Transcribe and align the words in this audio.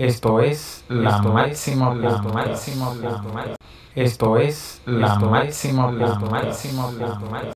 Esto 0.00 0.40
es 0.40 0.82
la 0.88 1.20
máximo 1.20 1.94
la 1.94 2.22
máximo 2.22 2.94
la 2.94 3.54
Esto 3.94 4.38
es 4.38 4.80
la 4.86 5.18
máximo 5.18 5.92
la 5.92 6.18
máximo 6.18 6.90
la 6.92 7.18
máximo 7.18 7.52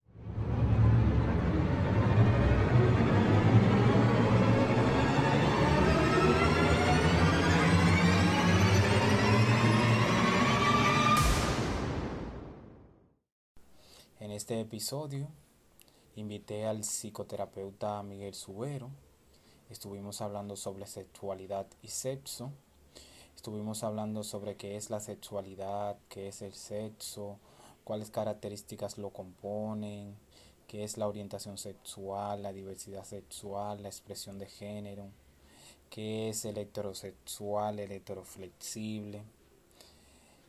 En 14.20 14.30
este 14.32 14.60
episodio 14.60 15.28
invité 16.16 16.66
al 16.66 16.80
psicoterapeuta 16.80 18.02
Miguel 18.02 18.34
Subero 18.34 18.90
Estuvimos 19.70 20.20
hablando 20.20 20.56
sobre 20.56 20.86
sexualidad 20.86 21.66
y 21.82 21.88
sexo. 21.88 22.50
Estuvimos 23.34 23.82
hablando 23.82 24.22
sobre 24.22 24.56
qué 24.56 24.76
es 24.76 24.90
la 24.90 25.00
sexualidad, 25.00 25.96
qué 26.08 26.28
es 26.28 26.42
el 26.42 26.54
sexo, 26.54 27.38
cuáles 27.82 28.10
características 28.10 28.98
lo 28.98 29.10
componen, 29.10 30.16
qué 30.68 30.84
es 30.84 30.98
la 30.98 31.08
orientación 31.08 31.56
sexual, 31.56 32.42
la 32.42 32.52
diversidad 32.52 33.04
sexual, 33.04 33.82
la 33.82 33.88
expresión 33.88 34.38
de 34.38 34.46
género, 34.46 35.08
qué 35.90 36.28
es 36.28 36.44
el 36.44 36.58
heterosexual, 36.58 37.78
el 37.78 38.02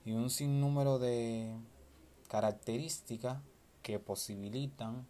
y 0.06 0.12
un 0.12 0.30
sinnúmero 0.30 1.00
de 1.00 1.52
características 2.28 3.40
que 3.82 3.98
posibilitan 4.00 5.08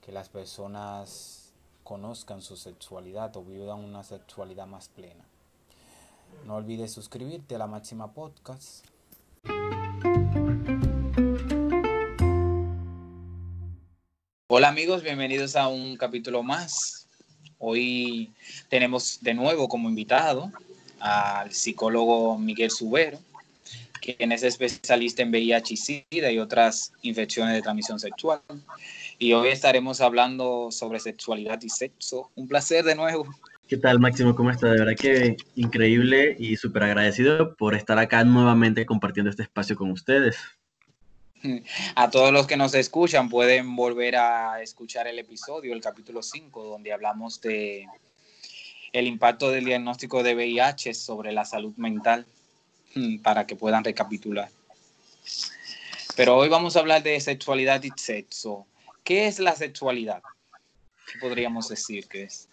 que 0.00 0.12
las 0.12 0.28
personas 0.28 1.45
conozcan 1.86 2.42
su 2.42 2.56
sexualidad 2.56 3.36
o 3.36 3.44
vivan 3.44 3.78
una 3.78 4.02
sexualidad 4.02 4.66
más 4.66 4.88
plena. 4.88 5.24
No 6.44 6.56
olvides 6.56 6.92
suscribirte 6.92 7.54
a 7.54 7.58
la 7.58 7.68
Máxima 7.68 8.12
Podcast. 8.12 8.84
Hola 14.48 14.68
amigos, 14.68 15.04
bienvenidos 15.04 15.54
a 15.54 15.68
un 15.68 15.96
capítulo 15.96 16.42
más. 16.42 17.06
Hoy 17.58 18.32
tenemos 18.68 19.20
de 19.20 19.34
nuevo 19.34 19.68
como 19.68 19.88
invitado 19.88 20.50
al 20.98 21.52
psicólogo 21.52 22.36
Miguel 22.36 22.72
Subero, 22.72 23.20
quien 24.00 24.32
es 24.32 24.42
especialista 24.42 25.22
en 25.22 25.30
VIH 25.30 25.74
y 25.74 25.76
SIDA 25.76 26.32
y 26.32 26.40
otras 26.40 26.92
infecciones 27.02 27.54
de 27.54 27.62
transmisión 27.62 28.00
sexual 28.00 28.42
y 29.18 29.32
hoy 29.32 29.48
estaremos 29.48 30.00
hablando 30.00 30.70
sobre 30.70 31.00
sexualidad 31.00 31.60
y 31.62 31.68
sexo. 31.68 32.30
Un 32.34 32.48
placer 32.48 32.84
de 32.84 32.94
nuevo. 32.94 33.26
¿Qué 33.68 33.76
tal, 33.76 33.98
Máximo? 33.98 34.34
¿Cómo 34.34 34.50
estás? 34.50 34.72
De 34.72 34.78
verdad 34.78 34.94
que 34.96 35.36
increíble 35.56 36.36
y 36.38 36.56
súper 36.56 36.84
agradecido 36.84 37.56
por 37.56 37.74
estar 37.74 37.98
acá 37.98 38.22
nuevamente 38.24 38.86
compartiendo 38.86 39.30
este 39.30 39.42
espacio 39.42 39.76
con 39.76 39.90
ustedes. 39.90 40.36
A 41.94 42.10
todos 42.10 42.32
los 42.32 42.46
que 42.46 42.56
nos 42.56 42.74
escuchan 42.74 43.28
pueden 43.28 43.74
volver 43.74 44.16
a 44.16 44.62
escuchar 44.62 45.06
el 45.06 45.18
episodio, 45.18 45.72
el 45.72 45.80
capítulo 45.80 46.22
5, 46.22 46.64
donde 46.64 46.92
hablamos 46.92 47.40
de 47.40 47.86
el 48.92 49.06
impacto 49.06 49.50
del 49.50 49.64
diagnóstico 49.64 50.22
de 50.22 50.34
VIH 50.34 50.94
sobre 50.94 51.32
la 51.32 51.44
salud 51.44 51.74
mental, 51.76 52.24
mm, 52.94 53.18
para 53.18 53.46
que 53.46 53.56
puedan 53.56 53.84
recapitular. 53.84 54.48
Pero 56.16 56.36
hoy 56.36 56.48
vamos 56.48 56.76
a 56.76 56.80
hablar 56.80 57.02
de 57.02 57.20
sexualidad 57.20 57.82
y 57.82 57.90
sexo. 57.96 58.66
¿Qué 59.06 59.28
es 59.28 59.38
la 59.38 59.54
sexualidad? 59.54 60.20
¿Qué 61.06 61.20
podríamos 61.20 61.68
decir 61.68 62.08
que 62.08 62.24
es? 62.24 62.48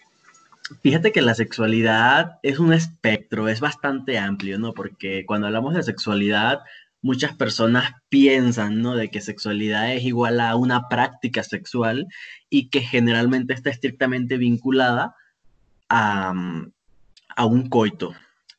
Fíjate 0.84 1.12
que 1.12 1.24
la 1.24 1.34
sexualidad 1.34 2.38
es 2.44 2.60
un 2.60 2.74
espectro, 2.74 3.50
es 3.50 3.60
bastante 3.60 4.20
amplio, 4.20 4.60
¿no? 4.60 4.74
Porque 4.74 5.26
cuando 5.26 5.48
hablamos 5.48 5.74
de 5.74 5.82
sexualidad, 5.82 6.60
muchas 7.02 7.36
personas 7.36 7.94
piensan, 8.08 8.84
¿no? 8.84 8.96
De 8.96 9.10
que 9.10 9.20
sexualidad 9.20 9.94
es 9.94 10.04
igual 10.04 10.40
a 10.40 10.56
una 10.56 10.88
práctica 10.90 11.44
sexual 11.44 12.06
y 12.52 12.70
que 12.70 12.82
generalmente 12.82 13.56
está 13.56 13.72
estrictamente 13.72 14.38
vinculada 14.38 15.16
a, 15.90 16.36
a 17.36 17.46
un 17.46 17.68
coito. 17.68 18.14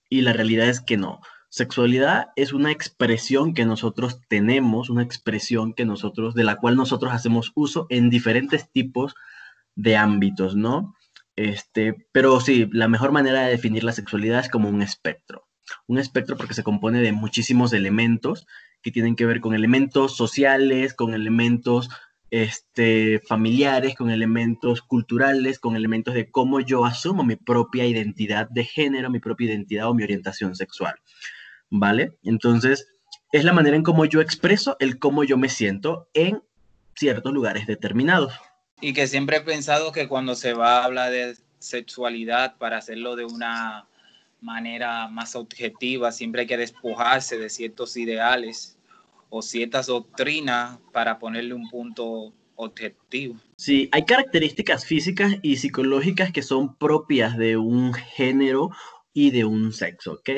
Y 0.08 0.22
la 0.22 0.32
realidad 0.32 0.68
es 0.68 0.80
que 0.80 0.96
no. 0.96 1.20
Sexualidad 1.54 2.30
es 2.34 2.52
una 2.52 2.72
expresión 2.72 3.54
que 3.54 3.64
nosotros 3.64 4.20
tenemos, 4.26 4.90
una 4.90 5.04
expresión 5.04 5.72
que 5.72 5.84
nosotros, 5.84 6.34
de 6.34 6.42
la 6.42 6.56
cual 6.56 6.74
nosotros 6.74 7.12
hacemos 7.12 7.52
uso 7.54 7.86
en 7.90 8.10
diferentes 8.10 8.72
tipos 8.72 9.14
de 9.76 9.96
ámbitos, 9.96 10.56
¿no? 10.56 10.96
Este, 11.36 11.94
pero 12.10 12.40
sí, 12.40 12.68
la 12.72 12.88
mejor 12.88 13.12
manera 13.12 13.42
de 13.42 13.52
definir 13.52 13.84
la 13.84 13.92
sexualidad 13.92 14.40
es 14.40 14.48
como 14.48 14.68
un 14.68 14.82
espectro. 14.82 15.46
Un 15.86 15.98
espectro 15.98 16.36
porque 16.36 16.54
se 16.54 16.64
compone 16.64 17.00
de 17.00 17.12
muchísimos 17.12 17.72
elementos 17.72 18.48
que 18.82 18.90
tienen 18.90 19.14
que 19.14 19.26
ver 19.26 19.40
con 19.40 19.54
elementos 19.54 20.16
sociales, 20.16 20.92
con 20.92 21.14
elementos 21.14 21.88
este, 22.30 23.20
familiares, 23.28 23.94
con 23.94 24.10
elementos 24.10 24.82
culturales, 24.82 25.60
con 25.60 25.76
elementos 25.76 26.14
de 26.14 26.32
cómo 26.32 26.58
yo 26.58 26.84
asumo 26.84 27.22
mi 27.22 27.36
propia 27.36 27.86
identidad 27.86 28.48
de 28.50 28.64
género, 28.64 29.08
mi 29.08 29.20
propia 29.20 29.46
identidad 29.46 29.88
o 29.88 29.94
mi 29.94 30.02
orientación 30.02 30.56
sexual. 30.56 30.96
¿Vale? 31.74 32.16
Entonces, 32.22 32.86
es 33.32 33.44
la 33.44 33.52
manera 33.52 33.76
en 33.76 33.82
cómo 33.82 34.04
yo 34.04 34.20
expreso 34.20 34.76
el 34.78 34.98
cómo 34.98 35.24
yo 35.24 35.36
me 35.36 35.48
siento 35.48 36.08
en 36.14 36.40
ciertos 36.94 37.32
lugares 37.32 37.66
determinados. 37.66 38.32
Y 38.80 38.92
que 38.92 39.08
siempre 39.08 39.38
he 39.38 39.40
pensado 39.40 39.90
que 39.90 40.06
cuando 40.06 40.36
se 40.36 40.52
va 40.52 40.78
a 40.78 40.84
hablar 40.84 41.10
de 41.10 41.36
sexualidad, 41.58 42.56
para 42.58 42.78
hacerlo 42.78 43.16
de 43.16 43.24
una 43.24 43.86
manera 44.40 45.08
más 45.08 45.34
objetiva, 45.34 46.12
siempre 46.12 46.42
hay 46.42 46.46
que 46.46 46.56
despojarse 46.56 47.38
de 47.38 47.50
ciertos 47.50 47.96
ideales 47.96 48.78
o 49.28 49.42
ciertas 49.42 49.86
doctrinas 49.86 50.78
para 50.92 51.18
ponerle 51.18 51.54
un 51.54 51.68
punto 51.68 52.32
objetivo. 52.54 53.34
Sí, 53.56 53.88
hay 53.90 54.04
características 54.04 54.84
físicas 54.84 55.34
y 55.42 55.56
psicológicas 55.56 56.30
que 56.30 56.42
son 56.42 56.76
propias 56.76 57.36
de 57.36 57.56
un 57.56 57.94
género 57.94 58.70
y 59.14 59.30
de 59.30 59.44
un 59.44 59.72
sexo, 59.72 60.14
¿ok? 60.14 60.30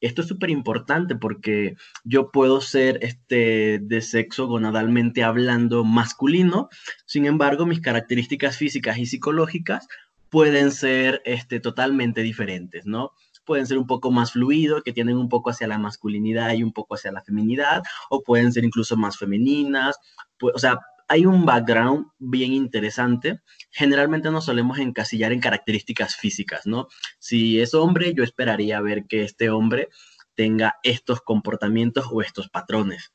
Esto 0.00 0.22
es 0.22 0.28
súper 0.28 0.50
importante 0.50 1.14
porque 1.14 1.76
yo 2.02 2.30
puedo 2.32 2.60
ser 2.60 2.98
este, 3.02 3.78
de 3.80 4.00
sexo 4.00 4.48
gonadalmente 4.48 5.22
hablando 5.22 5.84
masculino, 5.84 6.68
sin 7.04 7.26
embargo, 7.26 7.66
mis 7.66 7.80
características 7.80 8.56
físicas 8.56 8.98
y 8.98 9.06
psicológicas 9.06 9.86
pueden 10.30 10.72
ser 10.72 11.20
este, 11.26 11.60
totalmente 11.60 12.22
diferentes, 12.22 12.86
¿no? 12.86 13.12
Pueden 13.44 13.66
ser 13.66 13.76
un 13.76 13.86
poco 13.86 14.10
más 14.10 14.32
fluidos, 14.32 14.82
que 14.82 14.92
tienen 14.92 15.18
un 15.18 15.28
poco 15.28 15.50
hacia 15.50 15.66
la 15.66 15.78
masculinidad 15.78 16.54
y 16.54 16.62
un 16.62 16.72
poco 16.72 16.94
hacia 16.94 17.12
la 17.12 17.22
feminidad, 17.22 17.82
o 18.08 18.22
pueden 18.22 18.50
ser 18.50 18.64
incluso 18.64 18.96
más 18.96 19.18
femeninas, 19.18 19.98
o 20.40 20.58
sea, 20.58 20.80
hay 21.08 21.26
un 21.26 21.44
background 21.44 22.06
bien 22.18 22.54
interesante. 22.54 23.40
Generalmente 23.72 24.30
nos 24.30 24.44
solemos 24.44 24.78
encasillar 24.78 25.32
en 25.32 25.40
características 25.40 26.16
físicas, 26.16 26.66
¿no? 26.66 26.88
Si 27.18 27.60
es 27.60 27.74
hombre, 27.74 28.14
yo 28.14 28.22
esperaría 28.22 28.80
ver 28.80 29.06
que 29.06 29.24
este 29.24 29.50
hombre 29.50 29.88
tenga 30.34 30.76
estos 30.82 31.20
comportamientos 31.20 32.06
o 32.10 32.22
estos 32.22 32.48
patrones. 32.48 33.12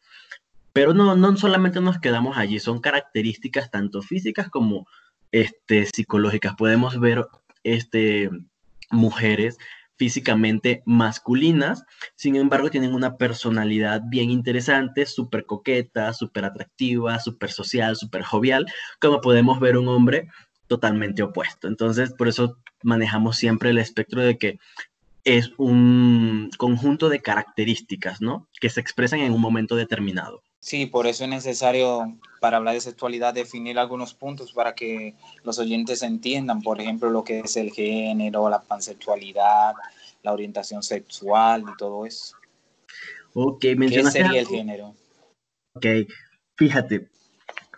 Pero 0.74 0.94
no, 0.94 1.16
no 1.16 1.38
solamente 1.38 1.80
nos 1.80 2.00
quedamos 2.00 2.38
allí, 2.38 2.60
son 2.60 2.80
características 2.80 3.72
tanto 3.72 4.02
físicas 4.02 4.50
como 4.50 4.88
este, 5.32 5.86
psicológicas. 5.86 6.56
Podemos 6.56 7.00
ver 7.00 7.26
este, 7.64 8.30
mujeres 8.92 9.58
físicamente 9.98 10.84
masculinas, 10.86 11.84
sin 12.16 12.36
embargo 12.36 12.70
tienen 12.70 12.94
una 12.94 13.18
personalidad 13.18 14.02
bien 14.08 14.30
interesante, 14.30 15.06
súper 15.08 15.46
coqueta, 15.46 16.14
súper 16.14 16.46
atractiva, 16.46 17.20
súper 17.20 17.52
social, 17.52 17.96
súper 17.96 18.22
jovial, 18.22 18.68
como 19.02 19.22
podemos 19.22 19.60
ver 19.60 19.78
un 19.78 19.88
hombre 19.88 20.30
totalmente 20.68 21.24
opuesto. 21.24 21.68
Entonces, 21.68 22.14
por 22.14 22.28
eso 22.28 22.58
manejamos 22.84 23.38
siempre 23.38 23.70
el 23.72 23.78
espectro 23.78 24.22
de 24.22 24.38
que 24.38 24.60
es 25.24 25.52
un 25.58 26.50
conjunto 26.58 27.10
de 27.10 27.22
características, 27.22 28.22
¿no? 28.22 28.48
Que 28.62 28.70
se 28.70 28.80
expresan 28.80 29.20
en 29.20 29.34
un 29.34 29.42
momento 29.42 29.76
determinado. 29.76 30.42
Sí, 30.60 30.86
por 30.86 31.06
eso 31.06 31.24
es 31.24 31.30
necesario, 31.30 32.18
para 32.40 32.58
hablar 32.58 32.74
de 32.74 32.82
sexualidad, 32.82 33.34
definir 33.34 33.78
algunos 33.78 34.14
puntos 34.14 34.54
para 34.54 34.74
que 34.74 35.16
los 35.44 35.60
oyentes 35.60 36.02
entiendan, 36.02 36.62
por 36.62 36.82
ejemplo, 36.82 37.10
lo 37.10 37.24
que 37.24 37.40
es 37.40 37.58
el 37.58 37.72
género, 37.72 38.50
la 38.50 38.62
pansexualidad, 38.62 39.74
la 40.24 40.34
orientación 40.34 40.82
sexual 40.84 41.62
y 41.62 41.78
todo 41.78 42.06
eso. 42.06 42.36
Ok, 43.34 43.66
mencionaste. 43.76 44.20
¿Qué 44.20 44.26
sería 44.26 44.42
el 44.42 44.48
género? 44.48 44.96
Ok, 45.74 45.86
fíjate, 46.56 47.10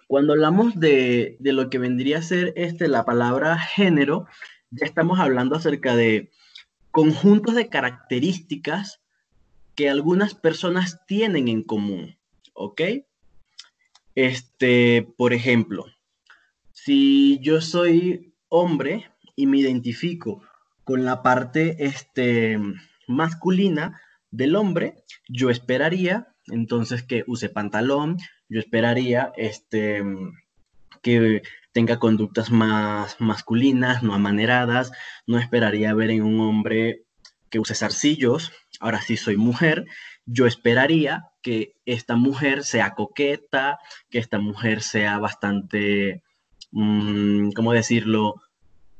cuando 0.09 0.33
hablamos 0.33 0.79
de, 0.79 1.37
de, 1.39 1.53
lo 1.53 1.69
que 1.69 1.77
vendría 1.77 2.17
a 2.17 2.23
ser 2.23 2.51
este, 2.55 2.87
la 2.87 3.05
palabra 3.05 3.59
género, 3.59 4.25
ya 4.71 4.87
estamos 4.87 5.19
hablando 5.19 5.55
acerca 5.55 5.95
de 5.95 6.31
conjuntos 6.89 7.53
de 7.53 7.69
características 7.69 9.01
que 9.75 9.87
algunas 9.87 10.33
personas 10.33 11.05
tienen 11.05 11.47
en 11.47 11.61
común. 11.61 12.17
¿ok? 12.53 12.81
Este, 14.15 15.07
por 15.15 15.31
ejemplo, 15.31 15.85
si 16.71 17.37
yo 17.43 17.61
soy 17.61 18.33
hombre 18.47 19.11
y 19.35 19.45
me 19.45 19.59
identifico 19.59 20.41
con 20.85 21.05
la 21.05 21.21
parte 21.21 21.85
este, 21.85 22.57
masculina 23.07 24.01
del 24.31 24.55
hombre, 24.55 25.03
yo 25.27 25.51
esperaría 25.51 26.35
entonces 26.51 27.03
que 27.03 27.23
use 27.27 27.49
pantalón, 27.49 28.17
yo 28.49 28.59
esperaría 28.59 29.31
este, 29.37 30.03
que 31.01 31.41
tenga 31.71 31.99
conductas 31.99 32.51
más 32.51 33.15
masculinas, 33.19 34.03
no 34.03 34.13
amaneradas, 34.13 34.91
no 35.27 35.37
esperaría 35.39 35.93
ver 35.93 36.11
en 36.11 36.23
un 36.23 36.39
hombre 36.39 37.03
que 37.49 37.59
use 37.59 37.75
zarcillos, 37.75 38.51
ahora 38.79 39.01
sí 39.01 39.17
soy 39.17 39.37
mujer, 39.37 39.85
yo 40.25 40.45
esperaría 40.45 41.25
que 41.41 41.73
esta 41.85 42.15
mujer 42.15 42.63
sea 42.63 42.93
coqueta, 42.93 43.79
que 44.09 44.19
esta 44.19 44.39
mujer 44.39 44.81
sea 44.81 45.17
bastante, 45.17 46.23
mm, 46.71 47.51
¿cómo 47.51 47.73
decirlo? 47.73 48.35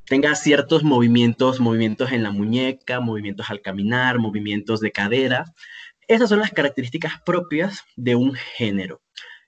Tenga 0.06 0.34
ciertos 0.36 0.84
movimientos, 0.84 1.60
movimientos 1.60 2.12
en 2.12 2.24
la 2.24 2.32
muñeca, 2.32 3.00
movimientos 3.00 3.50
al 3.52 3.62
caminar, 3.62 4.18
movimientos 4.18 4.80
de 4.80 4.92
cadera. 4.92 5.46
Esas 6.10 6.30
son 6.30 6.40
las 6.40 6.50
características 6.50 7.22
propias 7.24 7.84
de 7.96 8.16
un 8.16 8.34
género. 8.34 9.00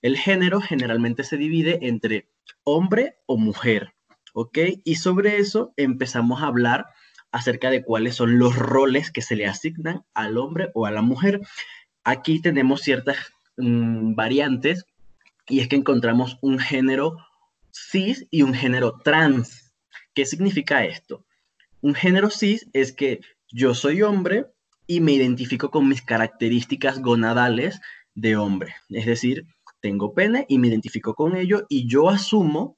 El 0.03 0.15
género 0.15 0.61
generalmente 0.61 1.23
se 1.23 1.35
divide 1.35 1.79
entre 1.87 2.29
hombre 2.63 3.15
o 3.25 3.35
mujer, 3.35 3.95
¿ok? 4.33 4.59
Y 4.83 4.97
sobre 4.97 5.37
eso 5.37 5.73
empezamos 5.75 6.43
a 6.43 6.45
hablar 6.45 6.85
acerca 7.31 7.71
de 7.71 7.83
cuáles 7.83 8.13
son 8.13 8.37
los 8.37 8.55
roles 8.55 9.09
que 9.09 9.23
se 9.23 9.35
le 9.35 9.47
asignan 9.47 10.05
al 10.13 10.37
hombre 10.37 10.69
o 10.75 10.85
a 10.85 10.91
la 10.91 11.01
mujer. 11.01 11.41
Aquí 12.03 12.39
tenemos 12.39 12.81
ciertas 12.81 13.17
mm, 13.57 14.13
variantes 14.13 14.85
y 15.47 15.61
es 15.61 15.67
que 15.67 15.77
encontramos 15.77 16.37
un 16.43 16.59
género 16.59 17.17
cis 17.71 18.27
y 18.29 18.43
un 18.43 18.53
género 18.53 18.99
trans. 19.03 19.73
¿Qué 20.13 20.27
significa 20.27 20.85
esto? 20.85 21.25
Un 21.81 21.95
género 21.95 22.29
cis 22.29 22.69
es 22.73 22.93
que 22.93 23.21
yo 23.47 23.73
soy 23.73 24.03
hombre 24.03 24.45
y 24.91 24.99
me 24.99 25.13
identifico 25.13 25.71
con 25.71 25.87
mis 25.87 26.01
características 26.01 26.99
gonadales 26.99 27.79
de 28.13 28.35
hombre. 28.35 28.75
Es 28.89 29.05
decir, 29.05 29.45
tengo 29.79 30.13
pene 30.13 30.45
y 30.49 30.59
me 30.59 30.67
identifico 30.67 31.15
con 31.15 31.37
ello 31.37 31.65
y 31.69 31.87
yo 31.87 32.09
asumo 32.09 32.77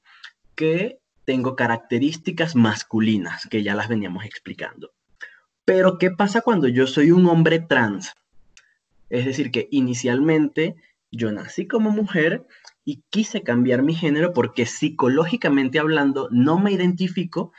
que 0.54 1.00
tengo 1.24 1.56
características 1.56 2.54
masculinas, 2.54 3.48
que 3.48 3.64
ya 3.64 3.74
las 3.74 3.88
veníamos 3.88 4.24
explicando. 4.26 4.92
Pero, 5.64 5.98
¿qué 5.98 6.12
pasa 6.12 6.40
cuando 6.40 6.68
yo 6.68 6.86
soy 6.86 7.10
un 7.10 7.26
hombre 7.26 7.58
trans? 7.58 8.12
Es 9.10 9.24
decir, 9.24 9.50
que 9.50 9.66
inicialmente 9.72 10.76
yo 11.10 11.32
nací 11.32 11.66
como 11.66 11.90
mujer 11.90 12.46
y 12.84 13.02
quise 13.10 13.42
cambiar 13.42 13.82
mi 13.82 13.96
género 13.96 14.32
porque 14.32 14.66
psicológicamente 14.66 15.80
hablando 15.80 16.28
no 16.30 16.60
me 16.60 16.70
identifico 16.70 17.52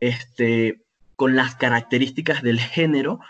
este, 0.00 0.80
con 1.16 1.36
las 1.36 1.54
características 1.54 2.40
del 2.42 2.60
género 2.60 3.20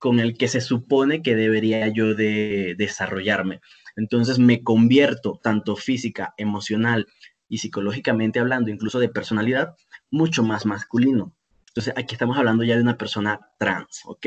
con 0.00 0.18
el 0.18 0.36
que 0.36 0.48
se 0.48 0.60
supone 0.60 1.22
que 1.22 1.36
debería 1.36 1.86
yo 1.88 2.14
de 2.14 2.74
desarrollarme. 2.76 3.60
Entonces 3.94 4.38
me 4.38 4.62
convierto 4.64 5.38
tanto 5.42 5.76
física, 5.76 6.34
emocional 6.38 7.06
y 7.48 7.58
psicológicamente 7.58 8.40
hablando, 8.40 8.70
incluso 8.70 8.98
de 8.98 9.10
personalidad, 9.10 9.76
mucho 10.10 10.42
más 10.42 10.66
masculino. 10.66 11.34
Entonces, 11.68 11.94
aquí 11.96 12.14
estamos 12.14 12.36
hablando 12.36 12.64
ya 12.64 12.74
de 12.74 12.82
una 12.82 12.96
persona 12.98 13.40
trans, 13.58 14.00
¿ok? 14.06 14.26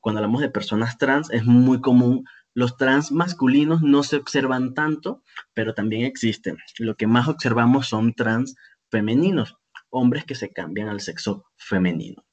Cuando 0.00 0.20
hablamos 0.20 0.40
de 0.40 0.48
personas 0.48 0.96
trans, 0.96 1.30
es 1.30 1.44
muy 1.44 1.82
común. 1.82 2.24
Los 2.54 2.78
trans 2.78 3.12
masculinos 3.12 3.82
no 3.82 4.02
se 4.02 4.16
observan 4.16 4.72
tanto, 4.72 5.22
pero 5.52 5.74
también 5.74 6.04
existen. 6.04 6.56
Lo 6.78 6.96
que 6.96 7.06
más 7.06 7.28
observamos 7.28 7.88
son 7.88 8.14
trans 8.14 8.54
femeninos, 8.90 9.58
hombres 9.90 10.24
que 10.24 10.34
se 10.34 10.50
cambian 10.50 10.88
al 10.88 11.00
sexo 11.00 11.44
femenino 11.56 12.27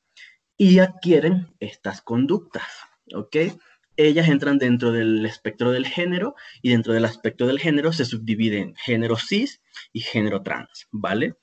y 0.58 0.80
adquieren 0.80 1.54
estas 1.60 2.02
conductas, 2.02 2.68
¿ok? 3.14 3.36
ellas 3.98 4.28
entran 4.28 4.58
dentro 4.58 4.92
del 4.92 5.26
espectro 5.26 5.72
del 5.72 5.86
género 5.86 6.36
y 6.62 6.72
dentro 6.72 6.94
del 6.94 7.06
aspecto 7.06 7.48
del 7.48 7.60
género 7.60 7.94
se 7.94 8.06
subdividen 8.06 8.76
género 8.76 9.18
cis 9.18 9.62
y 9.94 10.02
género 10.02 10.42
trans, 10.44 10.88
¿vale? 10.92 11.36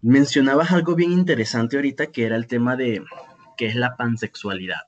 Mencionabas 0.00 0.70
algo 0.70 0.94
bien 0.94 1.12
interesante 1.12 1.76
ahorita 1.76 2.06
que 2.06 2.24
era 2.24 2.36
el 2.36 2.46
tema 2.46 2.76
de 2.76 3.02
qué 3.56 3.66
es 3.66 3.74
la 3.74 3.96
pansexualidad. 3.96 4.82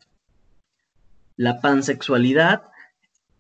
La 1.37 1.61
pansexualidad, 1.61 2.63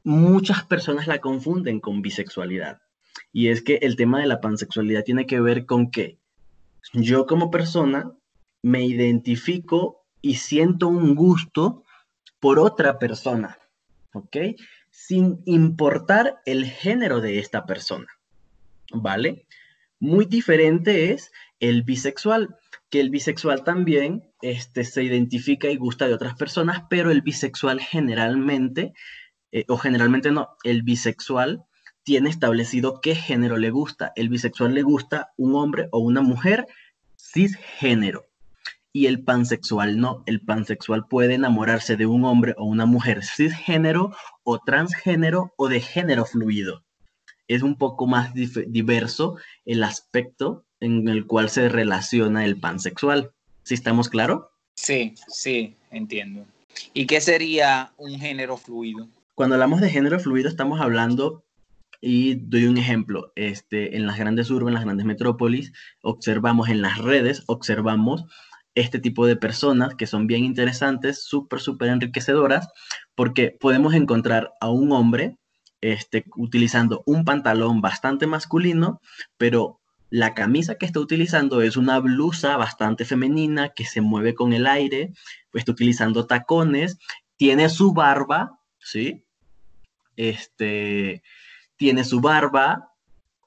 muchas 0.03 0.65
personas 0.65 1.07
la 1.07 1.21
confunden 1.21 1.81
con 1.81 2.03
bisexualidad. 2.03 2.83
Y 3.33 3.49
es 3.49 3.63
que 3.63 3.77
el 3.77 3.97
tema 3.97 4.21
de 4.21 4.27
la 4.27 4.41
pansexualidad 4.41 5.05
tiene 5.05 5.27
que 5.27 5.41
ver 5.41 5.67
con 5.67 5.91
que 5.91 6.19
yo 6.93 7.27
como 7.27 7.51
persona 7.51 8.13
me 8.63 8.85
identifico 8.85 10.02
y 10.23 10.37
siento 10.37 10.89
un 10.89 11.15
gusto 11.15 11.85
por 12.41 12.59
otra 12.59 12.99
persona, 12.99 13.59
¿ok? 14.13 14.37
Sin 14.91 15.43
importar 15.45 16.41
el 16.47 16.65
género 16.65 17.21
de 17.21 17.41
esta 17.41 17.67
persona, 17.67 18.07
¿vale? 18.93 19.47
Muy 19.99 20.25
diferente 20.25 21.13
es 21.13 21.33
el 21.61 21.83
bisexual, 21.83 22.57
que 22.89 23.01
el 23.01 23.11
bisexual 23.11 23.65
también 23.65 24.23
este, 24.41 24.85
se 24.85 25.03
identifica 25.03 25.69
y 25.69 25.77
gusta 25.77 26.07
de 26.07 26.15
otras 26.15 26.35
personas, 26.35 26.85
pero 26.89 27.11
el 27.11 27.23
bisexual 27.23 27.81
generalmente, 27.81 28.95
eh, 29.51 29.65
o 29.69 29.77
generalmente 29.77 30.31
no, 30.31 30.57
el 30.63 30.83
bisexual 30.83 31.65
tiene 32.05 32.31
establecido 32.31 33.01
qué 33.01 33.15
género 33.15 33.57
le 33.57 33.71
gusta. 33.71 34.13
El 34.17 34.29
bisexual 34.29 34.75
le 34.75 34.83
gusta 34.83 35.33
un 35.37 35.55
hombre 35.55 35.89
o 35.93 36.01
una 36.01 36.21
mujer 36.21 36.67
cisgénero 37.17 38.32
y 38.93 39.07
el 39.07 39.23
pansexual 39.23 39.99
no. 39.99 40.23
El 40.27 40.41
pansexual 40.41 41.07
puede 41.07 41.35
enamorarse 41.35 41.97
de 41.97 42.07
un 42.07 42.25
hombre 42.25 42.55
o 42.59 42.65
una 42.65 42.87
mujer 42.87 43.25
cisgénero 43.25 44.15
o 44.45 44.59
transgénero 44.59 45.53
o 45.57 45.69
de 45.69 45.81
género 45.81 46.25
fluido. 46.25 46.85
Es 47.49 47.63
un 47.63 47.77
poco 47.77 48.07
más 48.07 48.33
diverso 48.35 49.37
el 49.65 49.83
aspecto 49.83 50.65
en 50.81 51.09
el 51.09 51.27
cual 51.27 51.51
se 51.51 51.69
relaciona 51.69 52.45
el 52.45 52.59
pansexual. 52.59 53.33
¿Sí 53.63 53.75
estamos 53.75 54.09
claros? 54.09 54.45
Sí, 54.75 55.15
sí, 55.29 55.77
entiendo. 55.91 56.45
¿Y 56.95 57.07
qué 57.07 57.21
sería 57.21 57.93
un 57.97 58.19
género 58.19 58.57
fluido? 58.57 59.09
Cuando 59.35 59.55
hablamos 59.55 59.81
de 59.81 59.91
género 59.91 60.19
fluido 60.19 60.49
estamos 60.49 60.81
hablando 60.81 61.45
y 62.01 62.35
doy 62.35 62.67
un 62.67 62.79
ejemplo, 62.79 63.33
este, 63.37 63.97
en 63.97 64.07
las 64.07 64.19
grandes 64.19 64.51
urbes, 64.51 64.69
en 64.69 64.75
las 64.75 64.85
grandes 64.85 65.07
metrópolis, 65.07 65.73
observamos 66.03 66.69
en 66.69 66.83
las 66.83 66.99
redes, 66.99 67.45
observamos 67.47 68.25
este 68.75 68.99
tipo 68.99 69.27
de 69.27 69.37
personas 69.37 69.95
que 69.95 70.07
son 70.07 70.27
bien 70.27 70.45
interesantes, 70.45 71.25
súper, 71.25 71.61
súper 71.61 71.91
enriquecedoras, 71.91 72.69
porque 73.15 73.57
podemos 73.59 73.95
encontrar 73.95 74.53
a 74.61 74.71
un 74.71 74.93
hombre 74.93 75.37
este, 75.81 76.25
utilizando 76.37 77.03
un 77.07 77.25
pantalón 77.25 77.81
bastante 77.81 78.27
masculino, 78.27 79.01
pero 79.37 79.81
la 80.11 80.35
camisa 80.35 80.77
que 80.77 80.87
está 80.87 81.01
utilizando 81.01 81.63
es 81.63 81.77
una 81.77 81.99
blusa 81.99 82.57
bastante 82.57 83.05
femenina 83.05 83.71
que 83.71 83.85
se 83.85 84.01
mueve 84.01 84.35
con 84.35 84.53
el 84.53 84.67
aire, 84.67 85.13
está 85.55 85.73
utilizando 85.73 86.27
tacones, 86.27 86.99
tiene 87.37 87.69
su 87.69 87.93
barba, 87.93 88.61
¿sí? 88.79 89.25
Este, 90.17 91.23
tiene 91.77 92.05
su 92.05 92.21
barba, 92.21 92.93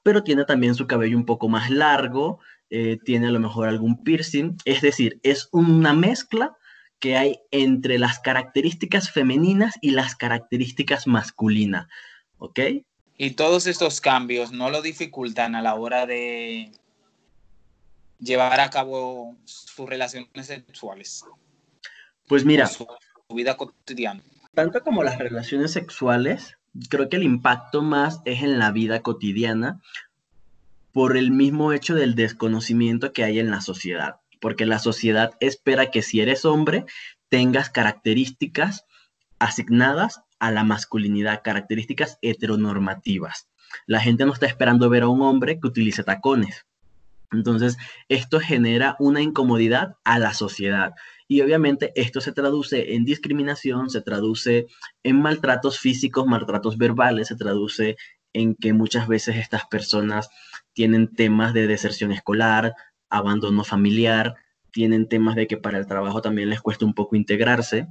pero 0.02 0.22
tiene 0.22 0.44
también 0.44 0.74
su 0.74 0.86
cabello 0.86 1.16
un 1.16 1.24
poco 1.24 1.48
más 1.48 1.70
largo, 1.70 2.40
eh, 2.70 2.98
tiene 3.04 3.28
a 3.28 3.30
lo 3.30 3.40
mejor 3.40 3.68
algún 3.68 4.02
piercing, 4.02 4.56
es 4.64 4.80
decir, 4.80 5.20
es 5.22 5.48
una 5.52 5.92
mezcla 5.92 6.56
que 6.98 7.16
hay 7.16 7.40
entre 7.50 7.98
las 7.98 8.18
características 8.18 9.10
femeninas 9.10 9.74
y 9.80 9.90
las 9.90 10.16
características 10.16 11.06
masculinas, 11.06 11.86
¿ok? 12.38 12.60
Y 13.18 13.30
todos 13.30 13.66
estos 13.66 14.00
cambios 14.00 14.52
no 14.52 14.70
lo 14.70 14.82
dificultan 14.82 15.54
a 15.54 15.62
la 15.62 15.74
hora 15.74 16.06
de 16.06 16.72
llevar 18.18 18.60
a 18.60 18.70
cabo 18.70 19.36
sus 19.44 19.88
relaciones 19.88 20.46
sexuales. 20.46 21.24
Pues 22.26 22.44
mira, 22.44 22.66
su 22.66 22.86
vida 23.30 23.56
cotidiana. 23.56 24.22
Tanto 24.54 24.82
como 24.82 25.02
las 25.02 25.18
relaciones 25.18 25.72
sexuales, 25.72 26.58
creo 26.88 27.08
que 27.08 27.16
el 27.16 27.22
impacto 27.22 27.82
más 27.82 28.20
es 28.24 28.42
en 28.42 28.58
la 28.58 28.72
vida 28.72 29.02
cotidiana, 29.02 29.80
por 30.96 31.18
el 31.18 31.30
mismo 31.30 31.74
hecho 31.74 31.94
del 31.94 32.14
desconocimiento 32.14 33.12
que 33.12 33.22
hay 33.22 33.38
en 33.38 33.50
la 33.50 33.60
sociedad, 33.60 34.20
porque 34.40 34.64
la 34.64 34.78
sociedad 34.78 35.32
espera 35.40 35.90
que 35.90 36.00
si 36.00 36.22
eres 36.22 36.46
hombre 36.46 36.86
tengas 37.28 37.68
características 37.68 38.86
asignadas 39.38 40.22
a 40.38 40.50
la 40.50 40.64
masculinidad, 40.64 41.42
características 41.44 42.16
heteronormativas. 42.22 43.50
La 43.84 44.00
gente 44.00 44.24
no 44.24 44.32
está 44.32 44.46
esperando 44.46 44.88
ver 44.88 45.02
a 45.02 45.08
un 45.08 45.20
hombre 45.20 45.60
que 45.60 45.68
utilice 45.68 46.02
tacones. 46.02 46.64
Entonces, 47.30 47.76
esto 48.08 48.40
genera 48.40 48.96
una 48.98 49.20
incomodidad 49.20 49.96
a 50.02 50.18
la 50.18 50.32
sociedad. 50.32 50.94
Y 51.28 51.42
obviamente 51.42 51.92
esto 51.94 52.22
se 52.22 52.32
traduce 52.32 52.94
en 52.94 53.04
discriminación, 53.04 53.90
se 53.90 54.00
traduce 54.00 54.66
en 55.02 55.20
maltratos 55.20 55.78
físicos, 55.78 56.26
maltratos 56.26 56.78
verbales, 56.78 57.28
se 57.28 57.36
traduce 57.36 57.98
en 58.32 58.54
que 58.54 58.72
muchas 58.72 59.08
veces 59.08 59.36
estas 59.36 59.66
personas 59.66 60.28
tienen 60.76 61.08
temas 61.08 61.54
de 61.54 61.66
deserción 61.66 62.12
escolar, 62.12 62.74
abandono 63.08 63.64
familiar, 63.64 64.34
tienen 64.72 65.08
temas 65.08 65.34
de 65.34 65.46
que 65.46 65.56
para 65.56 65.78
el 65.78 65.86
trabajo 65.86 66.20
también 66.20 66.50
les 66.50 66.60
cuesta 66.60 66.84
un 66.84 66.92
poco 66.92 67.16
integrarse, 67.16 67.86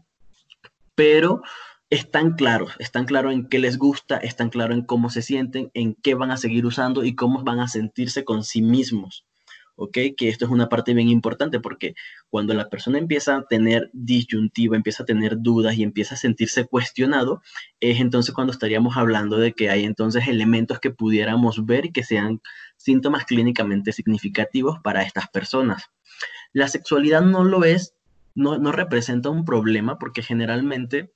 pero 0.93 1.41
están 1.89 2.33
claros, 2.33 2.73
están 2.77 3.05
claros 3.05 3.33
en 3.33 3.49
qué 3.49 3.57
les 3.57 3.79
gusta, 3.79 4.17
están 4.17 4.51
claros 4.51 4.77
en 4.77 4.85
cómo 4.85 5.09
se 5.09 5.23
sienten, 5.23 5.71
en 5.73 5.95
qué 5.95 6.13
van 6.13 6.29
a 6.29 6.37
seguir 6.37 6.63
usando 6.63 7.03
y 7.03 7.15
cómo 7.15 7.43
van 7.43 7.59
a 7.59 7.67
sentirse 7.67 8.23
con 8.23 8.43
sí 8.43 8.61
mismos. 8.61 9.25
¿Ok? 9.75 9.97
Que 10.17 10.29
esto 10.29 10.45
es 10.45 10.51
una 10.51 10.69
parte 10.69 10.93
bien 10.93 11.09
importante 11.09 11.59
porque 11.59 11.95
cuando 12.29 12.53
la 12.53 12.69
persona 12.69 12.97
empieza 12.97 13.35
a 13.35 13.45
tener 13.45 13.89
disyuntiva, 13.93 14.75
empieza 14.75 15.03
a 15.03 15.05
tener 15.05 15.37
dudas 15.39 15.75
y 15.77 15.83
empieza 15.83 16.15
a 16.15 16.17
sentirse 16.17 16.65
cuestionado, 16.65 17.41
es 17.79 17.99
entonces 17.99 18.33
cuando 18.33 18.53
estaríamos 18.53 18.97
hablando 18.97 19.37
de 19.37 19.53
que 19.53 19.69
hay 19.69 19.83
entonces 19.83 20.27
elementos 20.27 20.79
que 20.79 20.91
pudiéramos 20.91 21.65
ver 21.65 21.85
y 21.85 21.91
que 21.91 22.03
sean 22.03 22.41
síntomas 22.77 23.25
clínicamente 23.25 23.91
significativos 23.91 24.79
para 24.83 25.03
estas 25.03 25.27
personas. 25.29 25.83
La 26.53 26.67
sexualidad 26.67 27.21
no 27.21 27.43
lo 27.43 27.63
es, 27.63 27.95
no, 28.33 28.57
no 28.57 28.71
representa 28.71 29.29
un 29.29 29.45
problema 29.45 29.97
porque 29.97 30.23
generalmente 30.23 31.11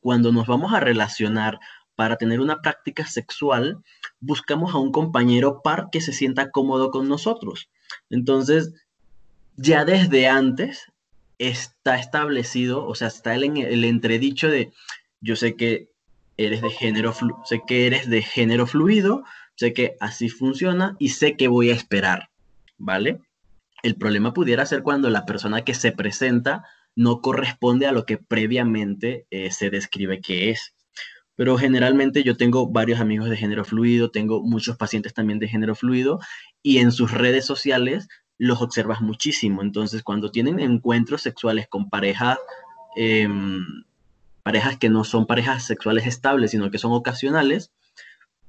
cuando 0.00 0.32
nos 0.32 0.46
vamos 0.46 0.72
a 0.72 0.80
relacionar 0.80 1.60
para 1.94 2.16
tener 2.16 2.40
una 2.40 2.62
práctica 2.62 3.04
sexual, 3.04 3.84
buscamos 4.20 4.74
a 4.74 4.78
un 4.78 4.90
compañero 4.90 5.60
par 5.62 5.88
que 5.92 6.00
se 6.00 6.14
sienta 6.14 6.50
cómodo 6.50 6.90
con 6.90 7.08
nosotros. 7.08 7.68
Entonces, 8.08 8.72
ya 9.56 9.84
desde 9.84 10.28
antes 10.28 10.86
está 11.38 11.96
establecido, 11.98 12.86
o 12.86 12.94
sea, 12.94 13.08
está 13.08 13.34
el, 13.34 13.56
el 13.56 13.84
entredicho 13.84 14.48
de, 14.48 14.72
yo 15.20 15.36
sé 15.36 15.56
que 15.56 15.90
eres 16.36 16.62
de 16.62 16.70
género, 16.70 17.14
sé 17.44 17.62
que 17.66 17.86
eres 17.86 18.08
de 18.08 18.22
género 18.22 18.66
fluido, 18.66 19.24
sé 19.56 19.72
que 19.72 19.96
así 20.00 20.28
funciona 20.28 20.96
y 20.98 21.10
sé 21.10 21.36
que 21.36 21.48
voy 21.48 21.70
a 21.70 21.74
esperar, 21.74 22.30
¿vale? 22.78 23.20
El 23.82 23.96
problema 23.96 24.32
pudiera 24.32 24.64
ser 24.66 24.82
cuando 24.82 25.10
la 25.10 25.26
persona 25.26 25.62
que 25.62 25.74
se 25.74 25.92
presenta 25.92 26.64
no 26.96 27.20
corresponde 27.20 27.86
a 27.86 27.92
lo 27.92 28.04
que 28.04 28.18
previamente 28.18 29.26
eh, 29.30 29.50
se 29.50 29.70
describe 29.70 30.20
que 30.20 30.50
es. 30.50 30.74
Pero 31.36 31.56
generalmente 31.56 32.22
yo 32.22 32.36
tengo 32.36 32.70
varios 32.70 33.00
amigos 33.00 33.30
de 33.30 33.36
género 33.36 33.64
fluido, 33.64 34.10
tengo 34.10 34.42
muchos 34.42 34.76
pacientes 34.76 35.14
también 35.14 35.38
de 35.38 35.48
género 35.48 35.74
fluido 35.74 36.20
y 36.62 36.78
en 36.78 36.92
sus 36.92 37.12
redes 37.12 37.44
sociales 37.46 38.08
los 38.38 38.62
observas 38.62 39.00
muchísimo. 39.00 39.62
Entonces, 39.62 40.02
cuando 40.02 40.30
tienen 40.30 40.60
encuentros 40.60 41.22
sexuales 41.22 41.66
con 41.68 41.90
parejas, 41.90 42.38
em, 42.96 43.64
parejas 44.42 44.78
que 44.78 44.88
no 44.88 45.04
son 45.04 45.26
parejas 45.26 45.66
sexuales 45.66 46.06
estables, 46.06 46.50
sino 46.52 46.70
que 46.70 46.78
son 46.78 46.92
ocasionales, 46.92 47.70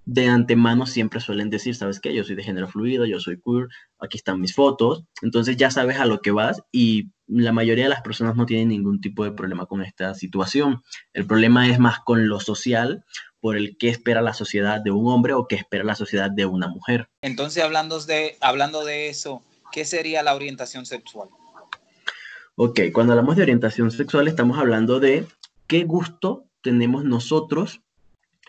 de 0.06 0.28
antemano 0.28 0.86
siempre 0.86 1.20
suelen 1.20 1.50
decir, 1.50 1.76
¿sabes 1.76 2.00
qué? 2.00 2.14
Yo 2.14 2.24
soy 2.24 2.36
de 2.36 2.44
género 2.44 2.68
fluido, 2.68 3.06
yo 3.06 3.20
soy 3.20 3.40
queer, 3.40 3.68
aquí 4.00 4.18
están 4.18 4.42
mis 4.42 4.56
fotos. 4.56 5.04
Entonces 5.22 5.58
ya 5.58 5.70
sabes 5.70 6.00
a 6.00 6.06
lo 6.06 6.22
que 6.22 6.32
vas 6.32 6.64
y 6.72 7.12
la 7.28 7.52
mayoría 7.52 7.86
de 7.86 7.92
las 7.92 8.02
personas 8.02 8.36
no 8.36 8.46
tienen 8.46 8.70
ningún 8.70 9.00
tipo 9.00 9.24
de 9.24 9.32
problema 9.32 9.68
con 9.68 9.82
esta 9.82 10.14
situación. 10.14 10.82
El 11.14 11.28
problema 11.28 11.68
es 11.70 11.80
más 11.80 12.00
con 12.00 12.28
lo 12.28 12.40
social, 12.40 13.06
por 13.42 13.58
el 13.58 13.76
qué 13.78 13.90
espera 13.90 14.22
la 14.22 14.34
sociedad 14.34 14.80
de 14.80 14.92
un 14.92 15.08
hombre 15.08 15.34
o 15.34 15.48
qué 15.48 15.56
espera 15.56 15.84
la 15.84 15.96
sociedad 15.96 16.32
de 16.32 16.46
una 16.46 16.68
mujer. 16.68 17.10
Entonces, 17.22 17.64
hablando 17.64 18.00
de, 18.00 18.38
hablando 18.40 18.86
de 18.86 19.10
eso, 19.10 19.44
¿qué 19.72 19.84
sería 19.84 20.24
la 20.24 20.36
orientación 20.36 20.86
sexual? 20.86 21.30
Ok, 22.56 22.80
cuando 22.94 23.14
hablamos 23.14 23.36
de 23.36 23.44
orientación 23.44 23.92
sexual 23.92 24.28
estamos 24.28 24.60
hablando 24.60 25.00
de 25.00 25.26
qué 25.68 25.84
gusto 25.84 26.46
tenemos 26.62 27.04
nosotros 27.04 27.82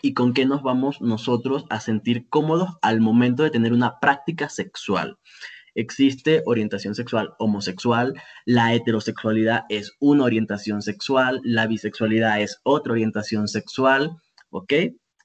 y 0.01 0.13
con 0.13 0.33
qué 0.33 0.45
nos 0.45 0.61
vamos 0.61 1.01
nosotros 1.01 1.65
a 1.69 1.79
sentir 1.79 2.27
cómodos 2.29 2.71
al 2.81 2.99
momento 2.99 3.43
de 3.43 3.49
tener 3.49 3.73
una 3.73 3.99
práctica 3.99 4.49
sexual. 4.49 5.17
Existe 5.75 6.43
orientación 6.45 6.93
sexual 6.93 7.33
homosexual, 7.39 8.13
la 8.45 8.73
heterosexualidad 8.75 9.63
es 9.69 9.93
una 9.99 10.25
orientación 10.25 10.83
sexual, 10.83 11.41
la 11.43 11.65
bisexualidad 11.65 12.41
es 12.41 12.59
otra 12.63 12.93
orientación 12.93 13.47
sexual, 13.47 14.17
¿ok? 14.53 14.73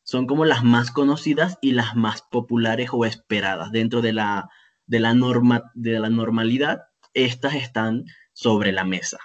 Son 0.02 0.26
como 0.26 0.44
las 0.44 0.64
más 0.64 0.90
conocidas 0.90 1.58
y 1.60 1.72
las 1.72 1.94
más 1.94 2.22
populares 2.22 2.88
o 2.92 3.04
esperadas 3.04 3.70
dentro 3.70 4.00
de 4.00 4.12
la, 4.12 4.48
de 4.86 5.00
la, 5.00 5.14
norma, 5.14 5.70
de 5.74 5.98
la 6.00 6.08
normalidad. 6.08 6.84
Estas 7.12 7.54
están 7.54 8.04
sobre 8.32 8.72
la 8.72 8.84
mesa. 8.84 9.18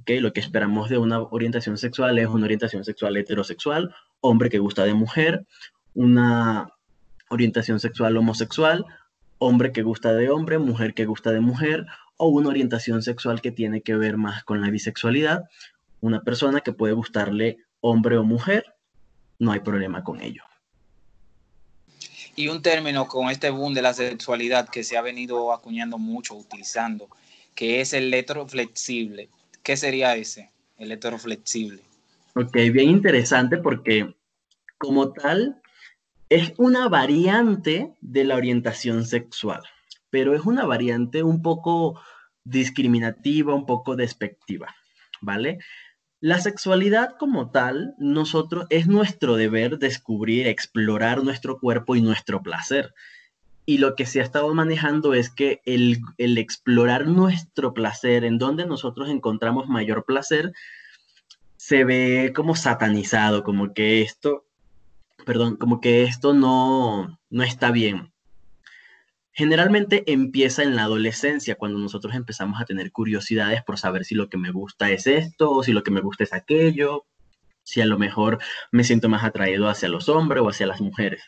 ¿ok? 0.00 0.10
Lo 0.20 0.32
que 0.32 0.40
esperamos 0.40 0.88
de 0.90 0.98
una 0.98 1.20
orientación 1.20 1.78
sexual 1.78 2.18
es 2.18 2.26
una 2.26 2.44
orientación 2.44 2.84
sexual 2.84 3.16
heterosexual, 3.16 3.94
hombre 4.20 4.50
que 4.50 4.58
gusta 4.58 4.84
de 4.84 4.94
mujer, 4.94 5.46
una 5.94 6.68
orientación 7.30 7.78
sexual 7.78 8.16
homosexual, 8.16 8.84
hombre 9.38 9.72
que 9.72 9.82
gusta 9.82 10.12
de 10.12 10.30
hombre, 10.30 10.58
mujer 10.58 10.94
que 10.94 11.06
gusta 11.06 11.30
de 11.30 11.40
mujer, 11.40 11.86
o 12.16 12.28
una 12.28 12.48
orientación 12.48 13.02
sexual 13.02 13.40
que 13.40 13.52
tiene 13.52 13.82
que 13.82 13.94
ver 13.94 14.16
más 14.16 14.42
con 14.42 14.60
la 14.60 14.70
bisexualidad, 14.70 15.44
una 16.00 16.22
persona 16.22 16.60
que 16.60 16.72
puede 16.72 16.94
gustarle 16.94 17.58
hombre 17.80 18.16
o 18.16 18.24
mujer, 18.24 18.64
no 19.38 19.52
hay 19.52 19.60
problema 19.60 20.02
con 20.02 20.20
ello. 20.20 20.42
Y 22.34 22.48
un 22.48 22.60
término 22.60 23.08
con 23.08 23.30
este 23.30 23.50
boom 23.50 23.72
de 23.72 23.82
la 23.82 23.94
sexualidad 23.94 24.68
que 24.68 24.84
se 24.84 24.96
ha 24.96 25.02
venido 25.02 25.52
acuñando 25.52 25.96
mucho, 25.96 26.34
utilizando, 26.34 27.08
que 27.54 27.80
es 27.80 27.94
el 27.94 28.12
heteroflexible. 28.12 29.30
¿Qué 29.62 29.76
sería 29.76 30.14
ese, 30.16 30.50
el 30.76 30.92
heteroflexible? 30.92 31.82
Ok, 32.34 32.52
bien 32.52 32.90
interesante 32.90 33.56
porque 33.56 34.14
como 34.76 35.12
tal 35.12 35.62
es 36.28 36.52
una 36.58 36.88
variante 36.88 37.94
de 38.00 38.24
la 38.24 38.36
orientación 38.36 39.06
sexual, 39.06 39.62
pero 40.10 40.34
es 40.34 40.42
una 40.42 40.66
variante 40.66 41.22
un 41.22 41.40
poco 41.40 42.00
discriminativa, 42.44 43.54
un 43.54 43.64
poco 43.64 43.96
despectiva, 43.96 44.74
¿vale? 45.20 45.58
La 46.20 46.40
sexualidad 46.40 47.16
como 47.18 47.50
tal, 47.50 47.94
nosotros 47.98 48.66
es 48.70 48.86
nuestro 48.86 49.36
deber 49.36 49.78
descubrir, 49.78 50.46
explorar 50.46 51.22
nuestro 51.22 51.58
cuerpo 51.58 51.94
y 51.94 52.00
nuestro 52.00 52.42
placer. 52.42 52.94
Y 53.66 53.78
lo 53.78 53.96
que 53.96 54.06
se 54.06 54.20
ha 54.20 54.24
estado 54.24 54.54
manejando 54.54 55.12
es 55.12 55.28
que 55.28 55.60
el, 55.66 55.98
el 56.16 56.38
explorar 56.38 57.06
nuestro 57.06 57.74
placer, 57.74 58.24
en 58.24 58.38
donde 58.38 58.64
nosotros 58.64 59.10
encontramos 59.10 59.68
mayor 59.68 60.04
placer, 60.04 60.52
se 61.56 61.84
ve 61.84 62.32
como 62.34 62.54
satanizado, 62.54 63.42
como 63.42 63.74
que 63.74 64.00
esto, 64.02 64.46
perdón, 65.26 65.56
como 65.56 65.80
que 65.80 66.04
esto 66.04 66.32
no, 66.32 67.18
no 67.28 67.42
está 67.42 67.72
bien. 67.72 68.12
Generalmente 69.38 70.02
empieza 70.10 70.62
en 70.62 70.76
la 70.76 70.84
adolescencia, 70.84 71.56
cuando 71.56 71.78
nosotros 71.78 72.14
empezamos 72.14 72.58
a 72.58 72.64
tener 72.64 72.90
curiosidades 72.90 73.62
por 73.62 73.78
saber 73.78 74.06
si 74.06 74.14
lo 74.14 74.30
que 74.30 74.38
me 74.38 74.50
gusta 74.50 74.90
es 74.90 75.06
esto 75.06 75.50
o 75.50 75.62
si 75.62 75.74
lo 75.74 75.82
que 75.82 75.90
me 75.90 76.00
gusta 76.00 76.24
es 76.24 76.32
aquello, 76.32 77.04
si 77.62 77.82
a 77.82 77.84
lo 77.84 77.98
mejor 77.98 78.38
me 78.72 78.82
siento 78.82 79.10
más 79.10 79.24
atraído 79.24 79.68
hacia 79.68 79.90
los 79.90 80.08
hombres 80.08 80.42
o 80.42 80.48
hacia 80.48 80.66
las 80.66 80.80
mujeres. 80.80 81.22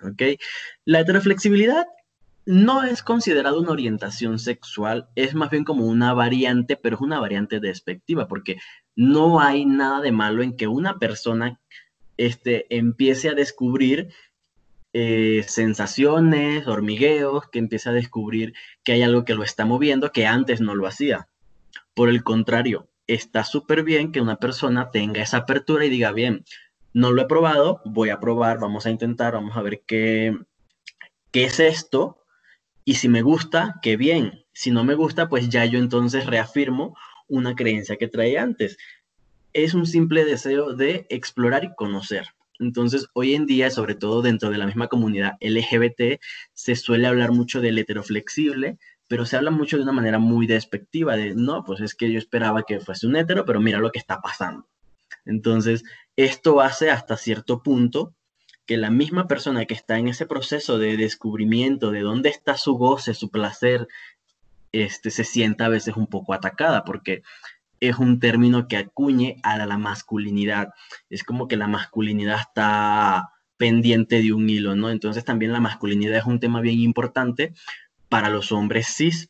¿Ok? 0.00 0.38
La 0.84 1.00
heteroflexibilidad 1.00 1.86
no 2.46 2.84
es 2.84 3.02
considerada 3.02 3.58
una 3.58 3.72
orientación 3.72 4.38
sexual, 4.38 5.08
es 5.16 5.34
más 5.34 5.50
bien 5.50 5.64
como 5.64 5.86
una 5.86 6.14
variante, 6.14 6.76
pero 6.76 6.94
es 6.94 7.02
una 7.02 7.18
variante 7.18 7.58
despectiva, 7.58 8.28
porque 8.28 8.58
no 8.94 9.40
hay 9.40 9.66
nada 9.66 10.00
de 10.02 10.12
malo 10.12 10.44
en 10.44 10.56
que 10.56 10.68
una 10.68 11.00
persona 11.00 11.58
este, 12.16 12.72
empiece 12.76 13.28
a 13.28 13.34
descubrir 13.34 14.14
eh, 14.92 15.44
sensaciones, 15.46 16.66
hormigueos, 16.66 17.48
que 17.50 17.58
empieza 17.58 17.90
a 17.90 17.94
descubrir 17.94 18.54
que 18.84 18.92
hay 18.92 19.02
algo 19.02 19.24
que 19.24 19.34
lo 19.34 19.42
está 19.42 19.64
moviendo 19.64 20.12
que 20.12 20.26
antes 20.26 20.60
no 20.60 20.74
lo 20.74 20.86
hacía. 20.86 21.28
Por 21.94 22.08
el 22.08 22.22
contrario, 22.22 22.88
está 23.06 23.44
súper 23.44 23.82
bien 23.82 24.12
que 24.12 24.20
una 24.20 24.36
persona 24.36 24.90
tenga 24.90 25.22
esa 25.22 25.38
apertura 25.38 25.84
y 25.84 25.90
diga, 25.90 26.12
bien, 26.12 26.44
no 26.92 27.12
lo 27.12 27.22
he 27.22 27.26
probado, 27.26 27.80
voy 27.84 28.10
a 28.10 28.20
probar, 28.20 28.58
vamos 28.58 28.86
a 28.86 28.90
intentar, 28.90 29.34
vamos 29.34 29.56
a 29.56 29.62
ver 29.62 29.82
qué, 29.86 30.36
qué 31.30 31.44
es 31.44 31.60
esto. 31.60 32.24
Y 32.84 32.94
si 32.94 33.08
me 33.08 33.22
gusta, 33.22 33.76
qué 33.82 33.96
bien. 33.96 34.44
Si 34.52 34.70
no 34.70 34.84
me 34.84 34.94
gusta, 34.94 35.28
pues 35.28 35.48
ya 35.48 35.64
yo 35.66 35.78
entonces 35.78 36.26
reafirmo 36.26 36.96
una 37.28 37.54
creencia 37.54 37.96
que 37.96 38.08
traía 38.08 38.42
antes. 38.42 38.78
Es 39.52 39.74
un 39.74 39.86
simple 39.86 40.24
deseo 40.24 40.74
de 40.74 41.06
explorar 41.10 41.64
y 41.64 41.74
conocer. 41.74 42.28
Entonces, 42.58 43.06
hoy 43.12 43.34
en 43.34 43.46
día, 43.46 43.70
sobre 43.70 43.94
todo 43.94 44.22
dentro 44.22 44.50
de 44.50 44.58
la 44.58 44.66
misma 44.66 44.88
comunidad 44.88 45.36
LGBT, 45.40 46.20
se 46.52 46.76
suele 46.76 47.06
hablar 47.06 47.32
mucho 47.32 47.60
del 47.60 47.78
heteroflexible, 47.78 48.78
pero 49.08 49.24
se 49.24 49.36
habla 49.36 49.50
mucho 49.50 49.76
de 49.76 49.84
una 49.84 49.92
manera 49.92 50.18
muy 50.18 50.46
despectiva, 50.46 51.16
de, 51.16 51.34
no, 51.34 51.64
pues 51.64 51.80
es 51.80 51.94
que 51.94 52.12
yo 52.12 52.18
esperaba 52.18 52.64
que 52.64 52.80
fuese 52.80 53.06
un 53.06 53.16
hetero, 53.16 53.44
pero 53.44 53.60
mira 53.60 53.78
lo 53.78 53.90
que 53.90 53.98
está 53.98 54.20
pasando. 54.20 54.66
Entonces, 55.24 55.84
esto 56.16 56.60
hace 56.60 56.90
hasta 56.90 57.16
cierto 57.16 57.62
punto 57.62 58.14
que 58.66 58.76
la 58.76 58.90
misma 58.90 59.26
persona 59.26 59.64
que 59.64 59.74
está 59.74 59.98
en 59.98 60.08
ese 60.08 60.26
proceso 60.26 60.78
de 60.78 60.98
descubrimiento 60.98 61.90
de 61.90 62.00
dónde 62.00 62.28
está 62.28 62.56
su 62.58 62.74
goce, 62.74 63.14
su 63.14 63.30
placer, 63.30 63.88
este, 64.72 65.10
se 65.10 65.24
sienta 65.24 65.66
a 65.66 65.70
veces 65.70 65.96
un 65.96 66.06
poco 66.06 66.34
atacada, 66.34 66.84
porque 66.84 67.22
es 67.80 67.98
un 67.98 68.20
término 68.20 68.68
que 68.68 68.76
acuñe 68.76 69.36
a 69.42 69.56
la 69.64 69.78
masculinidad. 69.78 70.70
Es 71.10 71.24
como 71.24 71.48
que 71.48 71.56
la 71.56 71.68
masculinidad 71.68 72.40
está 72.40 73.30
pendiente 73.56 74.22
de 74.22 74.32
un 74.32 74.48
hilo, 74.48 74.74
¿no? 74.74 74.90
Entonces 74.90 75.24
también 75.24 75.52
la 75.52 75.60
masculinidad 75.60 76.18
es 76.18 76.24
un 76.24 76.40
tema 76.40 76.60
bien 76.60 76.80
importante 76.80 77.54
para 78.08 78.30
los 78.30 78.52
hombres 78.52 78.86
cis, 78.86 79.28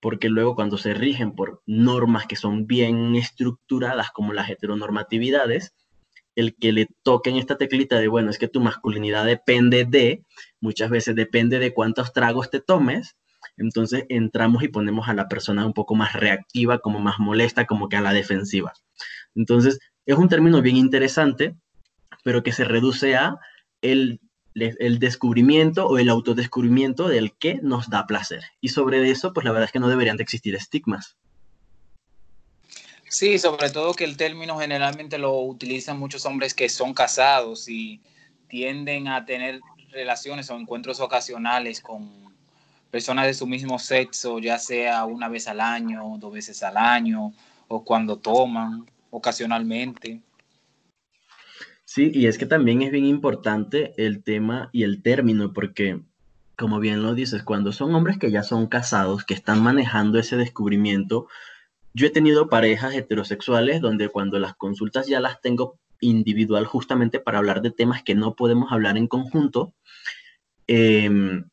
porque 0.00 0.28
luego 0.28 0.54
cuando 0.54 0.76
se 0.76 0.94
rigen 0.94 1.32
por 1.32 1.62
normas 1.66 2.26
que 2.26 2.36
son 2.36 2.66
bien 2.66 3.16
estructuradas 3.16 4.10
como 4.10 4.32
las 4.32 4.50
heteronormatividades, 4.50 5.74
el 6.36 6.54
que 6.54 6.72
le 6.72 6.88
toquen 7.02 7.36
esta 7.36 7.56
teclita 7.56 7.98
de, 7.98 8.08
bueno, 8.08 8.30
es 8.30 8.38
que 8.38 8.48
tu 8.48 8.60
masculinidad 8.60 9.24
depende 9.24 9.84
de, 9.84 10.24
muchas 10.60 10.90
veces 10.90 11.14
depende 11.14 11.58
de 11.58 11.72
cuántos 11.72 12.12
tragos 12.12 12.50
te 12.50 12.60
tomes, 12.60 13.16
entonces 13.56 14.04
entramos 14.08 14.62
y 14.62 14.68
ponemos 14.68 15.08
a 15.08 15.14
la 15.14 15.28
persona 15.28 15.66
un 15.66 15.72
poco 15.72 15.94
más 15.94 16.12
reactiva, 16.12 16.78
como 16.78 16.98
más 16.98 17.18
molesta, 17.18 17.66
como 17.66 17.88
que 17.88 17.96
a 17.96 18.00
la 18.00 18.12
defensiva. 18.12 18.72
Entonces, 19.34 19.78
es 20.06 20.16
un 20.16 20.28
término 20.28 20.62
bien 20.62 20.76
interesante, 20.76 21.54
pero 22.24 22.42
que 22.42 22.52
se 22.52 22.64
reduce 22.64 23.16
a 23.16 23.36
el, 23.82 24.20
el 24.54 24.98
descubrimiento 24.98 25.86
o 25.86 25.98
el 25.98 26.08
autodescubrimiento 26.08 27.08
del 27.08 27.36
que 27.36 27.60
nos 27.62 27.90
da 27.90 28.06
placer. 28.06 28.42
Y 28.60 28.68
sobre 28.68 29.10
eso, 29.10 29.32
pues 29.32 29.44
la 29.44 29.52
verdad 29.52 29.66
es 29.66 29.72
que 29.72 29.80
no 29.80 29.88
deberían 29.88 30.16
de 30.16 30.22
existir 30.22 30.54
estigmas. 30.54 31.16
Sí, 33.08 33.38
sobre 33.38 33.70
todo 33.70 33.94
que 33.94 34.04
el 34.04 34.16
término 34.16 34.58
generalmente 34.58 35.18
lo 35.18 35.38
utilizan 35.38 35.98
muchos 35.98 36.26
hombres 36.26 36.52
que 36.52 36.68
son 36.68 36.94
casados 36.94 37.68
y 37.68 38.00
tienden 38.48 39.06
a 39.06 39.24
tener 39.24 39.60
relaciones 39.92 40.50
o 40.50 40.56
encuentros 40.56 40.98
ocasionales 40.98 41.80
con 41.80 42.33
personas 42.94 43.26
de 43.26 43.34
su 43.34 43.48
mismo 43.48 43.76
sexo, 43.80 44.38
ya 44.38 44.56
sea 44.56 45.04
una 45.04 45.28
vez 45.28 45.48
al 45.48 45.60
año, 45.60 46.16
dos 46.20 46.32
veces 46.32 46.62
al 46.62 46.76
año, 46.76 47.32
o 47.66 47.84
cuando 47.84 48.20
toman 48.20 48.86
ocasionalmente. 49.10 50.22
Sí, 51.84 52.12
y 52.14 52.26
es 52.26 52.38
que 52.38 52.46
también 52.46 52.82
es 52.82 52.92
bien 52.92 53.06
importante 53.06 53.94
el 53.96 54.22
tema 54.22 54.70
y 54.70 54.84
el 54.84 55.02
término, 55.02 55.52
porque 55.52 56.02
como 56.56 56.78
bien 56.78 57.02
lo 57.02 57.14
dices, 57.14 57.42
cuando 57.42 57.72
son 57.72 57.92
hombres 57.96 58.16
que 58.16 58.30
ya 58.30 58.44
son 58.44 58.68
casados, 58.68 59.24
que 59.24 59.34
están 59.34 59.60
manejando 59.60 60.20
ese 60.20 60.36
descubrimiento, 60.36 61.26
yo 61.94 62.06
he 62.06 62.10
tenido 62.10 62.48
parejas 62.48 62.94
heterosexuales 62.94 63.80
donde 63.80 64.08
cuando 64.08 64.38
las 64.38 64.54
consultas 64.54 65.08
ya 65.08 65.18
las 65.18 65.40
tengo 65.40 65.80
individual 65.98 66.64
justamente 66.64 67.18
para 67.18 67.38
hablar 67.38 67.60
de 67.60 67.72
temas 67.72 68.04
que 68.04 68.14
no 68.14 68.36
podemos 68.36 68.70
hablar 68.70 68.96
en 68.96 69.08
conjunto, 69.08 69.74
em, 70.68 71.46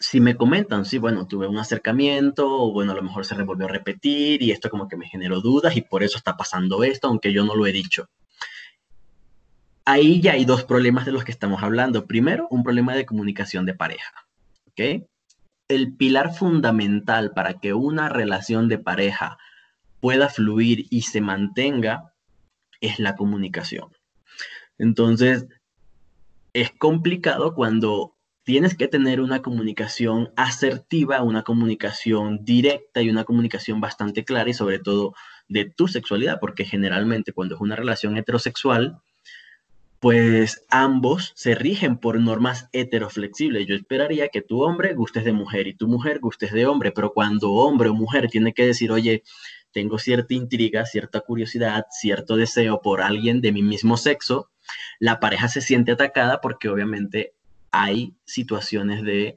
si 0.00 0.20
me 0.20 0.36
comentan, 0.36 0.84
sí, 0.84 0.98
bueno, 0.98 1.26
tuve 1.26 1.48
un 1.48 1.58
acercamiento, 1.58 2.48
o 2.48 2.72
bueno, 2.72 2.92
a 2.92 2.94
lo 2.94 3.02
mejor 3.02 3.24
se 3.24 3.34
revolvió 3.34 3.66
a 3.66 3.70
repetir 3.70 4.42
y 4.42 4.52
esto 4.52 4.70
como 4.70 4.88
que 4.88 4.96
me 4.96 5.08
generó 5.08 5.40
dudas 5.40 5.76
y 5.76 5.82
por 5.82 6.02
eso 6.02 6.18
está 6.18 6.36
pasando 6.36 6.84
esto, 6.84 7.08
aunque 7.08 7.32
yo 7.32 7.44
no 7.44 7.56
lo 7.56 7.66
he 7.66 7.72
dicho. 7.72 8.08
Ahí 9.84 10.20
ya 10.20 10.32
hay 10.32 10.44
dos 10.44 10.64
problemas 10.64 11.06
de 11.06 11.12
los 11.12 11.24
que 11.24 11.32
estamos 11.32 11.62
hablando. 11.62 12.06
Primero, 12.06 12.46
un 12.50 12.62
problema 12.62 12.94
de 12.94 13.06
comunicación 13.06 13.64
de 13.64 13.74
pareja, 13.74 14.26
¿ok? 14.66 15.06
El 15.68 15.96
pilar 15.96 16.34
fundamental 16.34 17.32
para 17.32 17.54
que 17.54 17.74
una 17.74 18.08
relación 18.08 18.68
de 18.68 18.78
pareja 18.78 19.38
pueda 20.00 20.28
fluir 20.28 20.86
y 20.90 21.02
se 21.02 21.20
mantenga 21.20 22.12
es 22.80 22.98
la 22.98 23.16
comunicación. 23.16 23.88
Entonces, 24.78 25.46
es 26.52 26.70
complicado 26.70 27.54
cuando 27.54 28.17
tienes 28.48 28.74
que 28.74 28.88
tener 28.88 29.20
una 29.20 29.42
comunicación 29.42 30.32
asertiva, 30.34 31.22
una 31.22 31.42
comunicación 31.42 32.46
directa 32.46 33.02
y 33.02 33.10
una 33.10 33.24
comunicación 33.24 33.78
bastante 33.78 34.24
clara 34.24 34.48
y 34.48 34.54
sobre 34.54 34.78
todo 34.78 35.12
de 35.48 35.66
tu 35.66 35.86
sexualidad, 35.86 36.38
porque 36.40 36.64
generalmente 36.64 37.34
cuando 37.34 37.56
es 37.56 37.60
una 37.60 37.76
relación 37.76 38.16
heterosexual, 38.16 39.02
pues 40.00 40.64
ambos 40.70 41.34
se 41.36 41.54
rigen 41.56 41.98
por 41.98 42.18
normas 42.18 42.70
heteroflexibles. 42.72 43.66
Yo 43.66 43.74
esperaría 43.74 44.28
que 44.28 44.40
tu 44.40 44.62
hombre 44.62 44.94
gustes 44.94 45.26
de 45.26 45.34
mujer 45.34 45.66
y 45.66 45.74
tu 45.74 45.86
mujer 45.86 46.18
gustes 46.18 46.50
de 46.50 46.64
hombre, 46.64 46.90
pero 46.90 47.12
cuando 47.12 47.52
hombre 47.52 47.90
o 47.90 47.94
mujer 47.94 48.28
tiene 48.30 48.54
que 48.54 48.64
decir, 48.64 48.90
oye, 48.90 49.24
tengo 49.72 49.98
cierta 49.98 50.32
intriga, 50.32 50.86
cierta 50.86 51.20
curiosidad, 51.20 51.84
cierto 51.90 52.36
deseo 52.36 52.80
por 52.80 53.02
alguien 53.02 53.42
de 53.42 53.52
mi 53.52 53.62
mismo 53.62 53.98
sexo, 53.98 54.48
la 55.00 55.20
pareja 55.20 55.48
se 55.48 55.60
siente 55.60 55.92
atacada 55.92 56.40
porque 56.40 56.70
obviamente 56.70 57.34
hay 57.70 58.14
situaciones 58.24 59.02
de, 59.02 59.36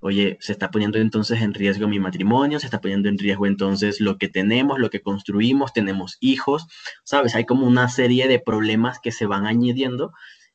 oye, 0.00 0.36
se 0.40 0.52
está 0.52 0.70
poniendo 0.70 0.98
entonces 0.98 1.40
en 1.42 1.54
riesgo 1.54 1.88
mi 1.88 1.98
matrimonio, 1.98 2.60
se 2.60 2.66
está 2.66 2.80
poniendo 2.80 3.08
en 3.08 3.18
riesgo 3.18 3.46
entonces 3.46 4.00
lo 4.00 4.18
que 4.18 4.28
tenemos, 4.28 4.78
lo 4.78 4.90
que 4.90 5.02
construimos, 5.02 5.72
tenemos 5.72 6.16
hijos, 6.20 6.66
¿sabes? 7.04 7.34
Hay 7.34 7.44
como 7.44 7.66
una 7.66 7.88
serie 7.88 8.28
de 8.28 8.38
problemas 8.38 8.98
que 9.00 9.12
se 9.12 9.26
van 9.26 9.46
añadiendo 9.46 10.12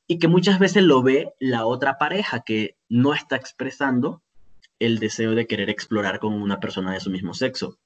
y 0.07 0.19
que 0.19 0.27
muchas 0.27 0.59
veces 0.59 0.83
lo 0.83 1.01
ve 1.01 1.33
la 1.39 1.65
otra 1.65 1.97
pareja 1.97 2.41
que 2.41 2.77
no 2.89 3.13
está 3.13 3.35
expresando 3.35 4.21
el 4.79 4.99
deseo 4.99 5.35
de 5.35 5.47
querer 5.47 5.69
explorar 5.69 6.19
con 6.19 6.33
una 6.33 6.59
persona 6.59 6.93
de 6.93 6.99
su 6.99 7.09
mismo 7.09 7.33
sexo 7.33 7.79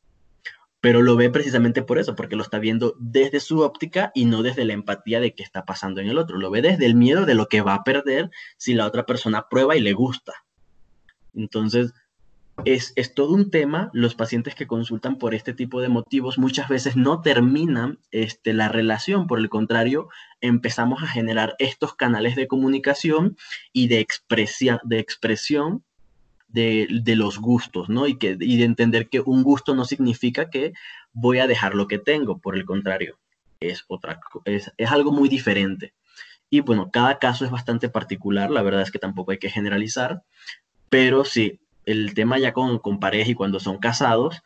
pero 0.88 1.02
lo 1.02 1.18
ve 1.18 1.30
precisamente 1.30 1.82
por 1.82 2.00
eso, 2.00 2.16
porque 2.16 2.38
lo 2.38 2.44
está 2.44 2.60
viendo 2.60 2.96
desde 2.98 3.42
su 3.42 3.60
óptica 3.60 4.14
y 4.16 4.24
no 4.24 4.42
desde 4.42 4.64
la 4.64 4.72
empatía 4.72 5.20
de 5.20 5.36
qué 5.36 5.44
está 5.44 5.66
pasando 5.66 6.00
en 6.00 6.08
el 6.08 6.18
otro. 6.18 6.38
Lo 6.38 6.50
ve 6.50 6.62
desde 6.62 6.86
el 6.86 6.96
miedo 6.96 7.26
de 7.26 7.36
lo 7.36 7.48
que 7.50 7.60
va 7.60 7.74
a 7.74 7.84
perder 7.84 8.32
si 8.56 8.74
la 8.74 8.86
otra 8.86 9.06
persona 9.06 9.48
prueba 9.50 9.76
y 9.76 9.82
le 9.82 9.92
gusta. 9.92 10.32
Entonces, 11.34 11.94
es, 12.64 12.94
es, 12.96 13.14
todo 13.14 13.34
un 13.34 13.52
tema. 13.52 13.90
Los 13.92 14.16
pacientes 14.16 14.56
que 14.56 14.66
consultan 14.66 15.18
por 15.18 15.36
este 15.36 15.54
tipo 15.54 15.82
de 15.82 15.90
motivos 15.90 16.38
muchas 16.38 16.70
veces 16.70 16.96
no 16.96 17.20
terminan 17.20 18.00
este, 18.12 18.54
la 18.54 18.70
relación. 18.70 19.28
Por 19.28 19.40
el 19.40 19.50
contrario, 19.50 20.08
empezamos 20.40 21.04
a 21.04 21.08
generar 21.08 21.58
estos 21.60 21.96
canales 21.96 22.38
de 22.38 22.48
comunicación 22.48 23.36
y 23.74 23.90
de, 23.90 24.00
expresia, 24.00 24.80
de 24.86 25.00
expresión 25.00 25.84
de, 26.58 27.16
los 27.16 27.40
gustos, 27.40 27.90
¿no? 27.90 28.08
Y, 28.08 28.18
que, 28.18 28.36
de 28.36 28.64
entender 28.64 29.10
que 29.10 29.20
un 29.20 29.44
gusto 29.44 29.76
no 29.76 29.86
significa 29.86 30.50
que 30.50 30.74
voy 31.14 31.40
a 31.40 31.48
dejar 31.48 31.76
lo 31.76 31.88
que 31.88 32.00
tengo, 32.00 32.40
por 32.40 32.56
el 32.56 32.66
contrario, 32.66 33.20
es, 33.60 33.86
otra, 33.88 34.20
es, 34.46 34.72
es 34.78 34.92
algo 34.92 35.12
muy 35.12 35.30
diferente. 35.30 35.94
Y 36.50 36.62
bueno, 36.62 36.90
cada 36.92 37.20
caso 37.20 37.46
es 37.46 37.52
bastante 37.52 37.90
particular, 37.90 38.50
la 38.50 38.62
verdad 38.64 38.82
es 38.82 38.92
que 38.92 39.00
tampoco 39.00 39.32
hay 39.32 39.38
que 39.38 39.50
generalizar, 39.50 40.24
pero 40.90 41.26
sí, 41.26 41.60
el 41.86 42.14
tema 42.14 42.40
ya 42.40 42.54
con, 42.54 42.80
con 42.80 43.00
pareja 43.00 43.32
y 43.32 43.36
cuando 43.36 43.60
son 43.60 43.78
casados, 43.78 44.42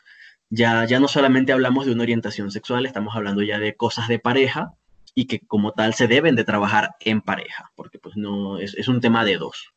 ya, 0.49 0.85
ya 0.85 0.99
no 0.99 1.07
solamente 1.07 1.53
hablamos 1.53 1.85
de 1.85 1.93
una 1.93 2.03
orientación 2.03 2.51
sexual, 2.51 2.85
estamos 2.85 3.15
hablando 3.15 3.41
ya 3.41 3.57
de 3.59 3.75
cosas 3.75 4.07
de 4.07 4.19
pareja 4.19 4.73
y 5.15 5.25
que 5.25 5.39
como 5.39 5.71
tal 5.71 5.93
se 5.93 6.07
deben 6.07 6.35
de 6.35 6.43
trabajar 6.43 6.95
en 6.99 7.21
pareja, 7.21 7.71
porque 7.75 7.99
pues 7.99 8.17
no, 8.17 8.57
es, 8.57 8.73
es 8.75 8.87
un 8.87 8.99
tema 8.99 9.23
de 9.23 9.37
dos. 9.37 9.71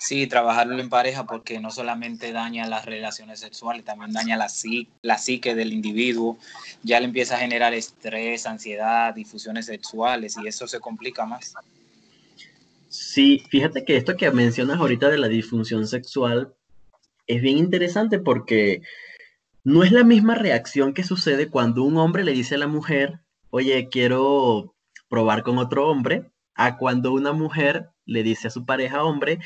Sí, 0.00 0.26
trabajarlo 0.26 0.78
en 0.80 0.88
pareja 0.88 1.26
porque 1.26 1.60
no 1.60 1.70
solamente 1.70 2.32
daña 2.32 2.66
las 2.66 2.86
relaciones 2.86 3.38
sexuales, 3.40 3.84
también 3.84 4.14
daña 4.14 4.38
la, 4.38 4.46
la 5.02 5.18
psique 5.18 5.54
del 5.54 5.74
individuo, 5.74 6.38
ya 6.82 6.98
le 7.00 7.04
empieza 7.04 7.36
a 7.36 7.40
generar 7.40 7.74
estrés, 7.74 8.46
ansiedad, 8.46 9.14
difusiones 9.14 9.66
sexuales 9.66 10.38
y 10.42 10.48
eso 10.48 10.66
se 10.66 10.80
complica 10.80 11.26
más. 11.26 11.52
Sí, 12.88 13.44
fíjate 13.50 13.84
que 13.84 13.98
esto 13.98 14.16
que 14.16 14.30
mencionas 14.30 14.78
ahorita 14.78 15.10
de 15.10 15.18
la 15.18 15.28
disfunción 15.28 15.86
sexual 15.86 16.54
es 17.26 17.42
bien 17.42 17.58
interesante 17.58 18.18
porque 18.18 18.80
no 19.64 19.84
es 19.84 19.92
la 19.92 20.02
misma 20.02 20.34
reacción 20.34 20.94
que 20.94 21.04
sucede 21.04 21.50
cuando 21.50 21.82
un 21.82 21.98
hombre 21.98 22.24
le 22.24 22.32
dice 22.32 22.54
a 22.54 22.58
la 22.58 22.68
mujer, 22.68 23.20
oye, 23.50 23.90
quiero 23.90 24.74
probar 25.10 25.42
con 25.42 25.58
otro 25.58 25.90
hombre, 25.90 26.30
a 26.54 26.78
cuando 26.78 27.12
una 27.12 27.32
mujer 27.32 27.90
le 28.06 28.22
dice 28.22 28.48
a 28.48 28.50
su 28.50 28.64
pareja 28.64 29.04
hombre, 29.04 29.40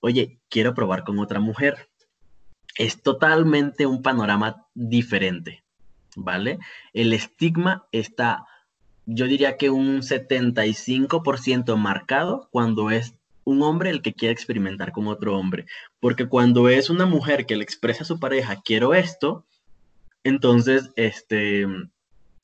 oye, 0.00 0.40
quiero 0.48 0.74
probar 0.74 1.04
con 1.04 1.18
otra 1.18 1.40
mujer. 1.40 1.88
Es 2.76 3.02
totalmente 3.02 3.86
un 3.86 4.02
panorama 4.02 4.66
diferente, 4.74 5.64
¿vale? 6.16 6.58
El 6.92 7.12
estigma 7.12 7.86
está, 7.92 8.46
yo 9.06 9.26
diría 9.26 9.56
que 9.56 9.70
un 9.70 10.02
75% 10.02 11.76
marcado 11.76 12.48
cuando 12.52 12.90
es 12.90 13.14
un 13.44 13.62
hombre 13.62 13.90
el 13.90 14.02
que 14.02 14.12
quiere 14.12 14.32
experimentar 14.32 14.92
con 14.92 15.08
otro 15.08 15.36
hombre. 15.36 15.66
Porque 16.00 16.28
cuando 16.28 16.68
es 16.68 16.90
una 16.90 17.06
mujer 17.06 17.46
que 17.46 17.56
le 17.56 17.64
expresa 17.64 18.02
a 18.04 18.06
su 18.06 18.20
pareja, 18.20 18.60
quiero 18.62 18.94
esto, 18.94 19.46
entonces, 20.22 20.90
este, 20.96 21.66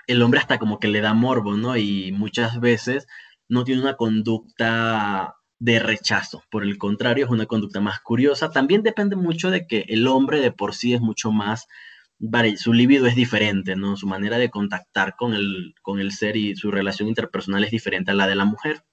el 0.06 0.22
hombre 0.22 0.40
hasta 0.40 0.58
como 0.58 0.80
que 0.80 0.88
le 0.88 1.00
da 1.00 1.14
morbo, 1.14 1.56
¿no? 1.56 1.76
Y 1.76 2.12
muchas 2.12 2.60
veces 2.60 3.06
no 3.48 3.64
tiene 3.64 3.82
una 3.82 3.96
conducta 3.96 5.36
de 5.64 5.78
rechazo. 5.78 6.44
Por 6.50 6.62
el 6.62 6.76
contrario, 6.76 7.24
es 7.24 7.30
una 7.30 7.46
conducta 7.46 7.80
más 7.80 7.98
curiosa. 8.00 8.50
También 8.50 8.82
depende 8.82 9.16
mucho 9.16 9.50
de 9.50 9.66
que 9.66 9.86
el 9.88 10.06
hombre 10.06 10.40
de 10.40 10.52
por 10.52 10.74
sí 10.74 10.92
es 10.92 11.00
mucho 11.00 11.32
más, 11.32 11.66
su 12.58 12.74
libido 12.74 13.06
es 13.06 13.14
diferente, 13.14 13.74
¿no? 13.74 13.96
Su 13.96 14.06
manera 14.06 14.36
de 14.36 14.50
contactar 14.50 15.16
con 15.16 15.32
el, 15.32 15.74
con 15.80 16.00
el 16.00 16.12
ser 16.12 16.36
y 16.36 16.54
su 16.54 16.70
relación 16.70 17.08
interpersonal 17.08 17.64
es 17.64 17.70
diferente 17.70 18.10
a 18.10 18.14
la 18.14 18.26
de 18.26 18.34
la 18.34 18.44
mujer. 18.44 18.84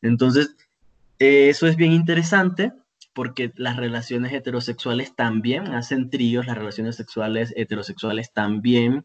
Entonces, 0.00 0.54
eso 1.18 1.66
es 1.66 1.74
bien 1.74 1.90
interesante 1.90 2.72
porque 3.12 3.50
las 3.56 3.76
relaciones 3.76 4.32
heterosexuales 4.32 5.16
también 5.16 5.74
hacen 5.74 6.08
tríos, 6.08 6.46
las 6.46 6.56
relaciones 6.56 6.94
sexuales 6.94 7.52
heterosexuales 7.56 8.32
también 8.32 9.04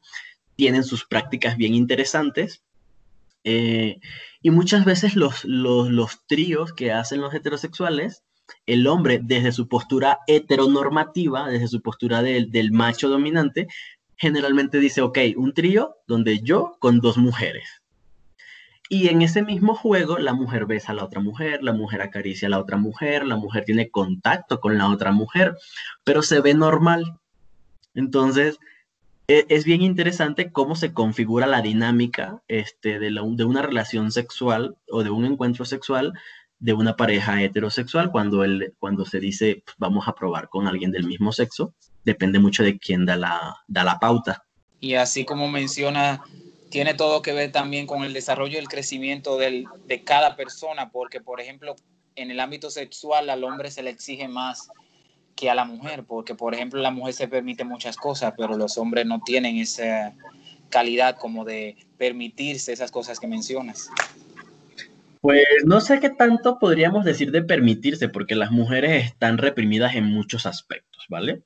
tienen 0.56 0.84
sus 0.84 1.06
prácticas 1.06 1.58
bien 1.58 1.74
interesantes 1.74 2.62
eh, 3.46 4.00
y 4.42 4.50
muchas 4.50 4.84
veces 4.86 5.16
los, 5.16 5.46
los, 5.46 6.26
tríos 6.28 6.74
que 6.74 6.92
hacen 6.92 7.22
los 7.22 7.34
heterosexuales 7.34 8.24
el 8.66 8.86
hombre 8.88 9.20
desde 9.24 9.52
su 9.52 9.68
postura 9.68 10.20
heteronormativa, 10.28 11.50
desde 11.50 11.68
su 11.68 11.82
postura 11.82 12.22
del, 12.22 12.52
del 12.52 12.72
macho 12.72 13.10
dominante, 13.10 13.68
generalmente 14.18 14.80
dice, 14.80 15.02
ok, 15.02 15.18
un 15.36 15.54
trío 15.54 15.96
donde 16.08 16.42
yo 16.42 16.76
con 16.80 17.00
dos 17.00 17.18
mujeres. 17.18 17.82
Y 18.88 19.08
en 19.10 19.22
ese 19.22 19.42
mismo 19.42 19.74
juego, 19.74 20.20
la 20.20 20.34
mujer 20.34 20.66
besa 20.66 20.92
a 20.92 20.96
la 20.96 21.06
otra 21.06 21.20
mujer, 21.20 21.64
la 21.64 21.74
mujer 21.74 22.02
acaricia 22.02 22.48
a 22.48 22.52
la 22.52 22.60
otra 22.60 22.78
mujer, 22.78 23.26
la 23.26 23.36
mujer 23.36 23.66
tiene 23.66 23.90
contacto 23.90 24.60
con 24.60 24.78
la 24.78 24.90
otra 24.90 25.12
mujer, 25.12 25.58
pero 26.04 26.22
se 26.22 26.40
ve 26.40 26.54
normal. 26.54 27.20
Entonces, 27.96 28.60
es 29.28 29.66
bien 29.66 29.82
interesante 29.82 30.52
cómo 30.52 30.76
se 30.76 30.94
configura 30.94 31.48
la 31.48 31.62
dinámica 31.62 32.44
este, 32.48 33.00
de, 33.00 33.20
una 33.20 33.62
relación 33.62 34.12
sexual 34.12 34.78
o 34.90 35.04
de 35.04 35.10
un 35.10 35.26
encuentro 35.26 35.66
sexual 35.66 36.14
de 36.60 36.74
una 36.74 36.96
pareja 36.96 37.42
heterosexual 37.42 38.12
cuando, 38.12 38.44
se 39.06 39.20
dice 39.20 39.64
pues, 39.66 39.76
vamos 39.78 40.08
a 40.08 40.14
probar 40.14 40.50
con 40.50 40.68
alguien 40.68 40.92
del 40.92 41.06
mismo 41.06 41.32
sexo. 41.32 41.74
Depende 42.04 42.40
mucho 42.40 42.64
de 42.64 42.78
quién 42.78 43.06
da 43.06 43.16
la, 43.16 44.00
pauta. 44.00 44.46
Y 44.80 44.94
así 44.94 45.26
como 45.26 45.48
menciona, 45.48 46.24
tiene 46.70 46.94
todo 46.94 47.22
que 47.22 47.34
ver 47.34 47.52
también 47.52 47.88
con 47.88 48.04
el 48.04 48.14
desarrollo 48.14 48.54
y 48.54 48.62
el 48.62 48.68
crecimiento 48.68 49.38
de 49.38 50.04
cada 50.04 50.36
persona, 50.36 50.92
porque 50.92 51.20
por 51.20 51.42
ejemplo, 51.42 51.76
en 52.16 52.32
el 52.32 52.40
ámbito 52.40 52.70
sexual 52.70 53.30
al 53.30 53.44
hombre 53.44 53.72
se 53.72 53.84
le 53.84 53.90
exige 53.90 54.28
más 54.28 54.70
que 55.36 55.50
a 55.50 55.56
la 55.56 55.66
mujer, 55.66 56.06
porque 56.06 56.34
por 56.34 56.54
ejemplo 56.54 56.82
la 56.82 56.92
mujer 56.92 57.14
se 57.14 57.28
permite 57.28 57.64
muchas 57.64 57.98
cosas, 57.98 58.34
pero 58.38 58.58
los 58.58 58.78
hombres 58.78 59.06
no 59.06 59.20
tienen 59.20 59.58
esa 59.58 60.14
calidad 60.70 61.18
como 61.18 61.46
de 61.46 61.78
permitirse 61.98 62.74
esas 62.74 62.92
cosas 62.92 63.20
que 63.20 63.28
mencionas. 63.28 63.90
Pues 65.22 65.44
no 65.66 65.82
sé 65.82 66.00
qué 66.00 66.10
tanto 66.10 66.60
podríamos 66.60 67.04
decir 67.04 67.32
de 67.32 67.42
permitirse, 67.42 68.10
porque 68.10 68.36
las 68.36 68.52
mujeres 68.52 69.06
están 69.06 69.38
reprimidas 69.38 69.96
en 69.96 70.06
muchos 70.06 70.46
aspectos, 70.46 71.06
¿vale? 71.10 71.42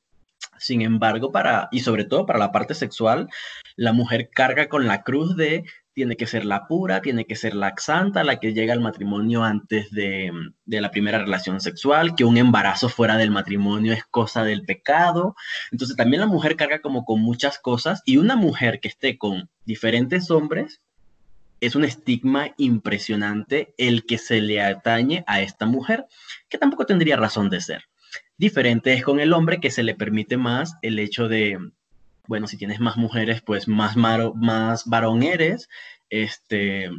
Sin 0.57 0.81
embargo, 0.81 1.31
para, 1.31 1.69
y 1.71 1.79
sobre 1.79 2.03
todo 2.03 2.25
para 2.25 2.39
la 2.39 2.51
parte 2.51 2.73
sexual, 2.73 3.29
la 3.77 3.93
mujer 3.93 4.29
carga 4.29 4.67
con 4.67 4.85
la 4.85 5.03
cruz 5.03 5.37
de 5.37 5.63
tiene 5.93 6.15
que 6.15 6.27
ser 6.27 6.45
la 6.45 6.67
pura, 6.67 7.01
tiene 7.01 7.25
que 7.25 7.35
ser 7.35 7.55
la 7.55 7.73
santa, 7.77 8.23
la 8.23 8.39
que 8.39 8.53
llega 8.53 8.73
al 8.73 8.79
matrimonio 8.79 9.43
antes 9.43 9.91
de, 9.91 10.31
de, 10.65 10.81
la 10.81 10.91
primera 10.91 11.19
relación 11.19 11.59
sexual, 11.59 12.15
que 12.15 12.25
un 12.25 12.37
embarazo 12.37 12.89
fuera 12.89 13.17
del 13.17 13.31
matrimonio 13.31 13.93
es 13.93 14.05
cosa 14.05 14.43
del 14.43 14.63
pecado. 14.63 15.35
Entonces 15.71 15.97
también 15.97 16.21
la 16.21 16.27
mujer 16.27 16.55
carga 16.55 16.79
como 16.79 17.05
con 17.05 17.21
muchas 17.21 17.59
cosas 17.59 18.01
y 18.05 18.17
una 18.17 18.35
mujer 18.35 18.79
que 18.79 18.87
esté 18.87 19.17
con 19.17 19.49
diferentes 19.65 20.31
hombres 20.31 20.81
es 21.61 21.75
un 21.75 21.83
estigma 21.83 22.53
impresionante 22.57 23.73
el 23.77 24.05
que 24.05 24.17
se 24.17 24.41
le 24.41 24.61
atañe 24.61 25.23
a 25.27 25.41
esta 25.41 25.65
mujer, 25.65 26.05
que 26.47 26.57
tampoco 26.57 26.85
tendría 26.85 27.17
razón 27.17 27.49
de 27.49 27.61
ser. 27.61 27.83
Diferente 28.37 28.93
es 28.93 29.03
con 29.03 29.19
el 29.19 29.33
hombre 29.33 29.59
que 29.59 29.71
se 29.71 29.83
le 29.83 29.95
permite 29.95 30.37
más 30.37 30.75
el 30.81 30.97
hecho 30.99 31.27
de, 31.27 31.59
bueno, 32.29 32.45
si 32.45 32.57
tienes 32.57 32.79
más 32.79 32.95
mujeres, 32.95 33.41
pues 33.41 33.67
más, 33.67 33.97
más 33.97 34.85
varón 34.85 35.23
eres. 35.23 35.67
Este, 36.11 36.91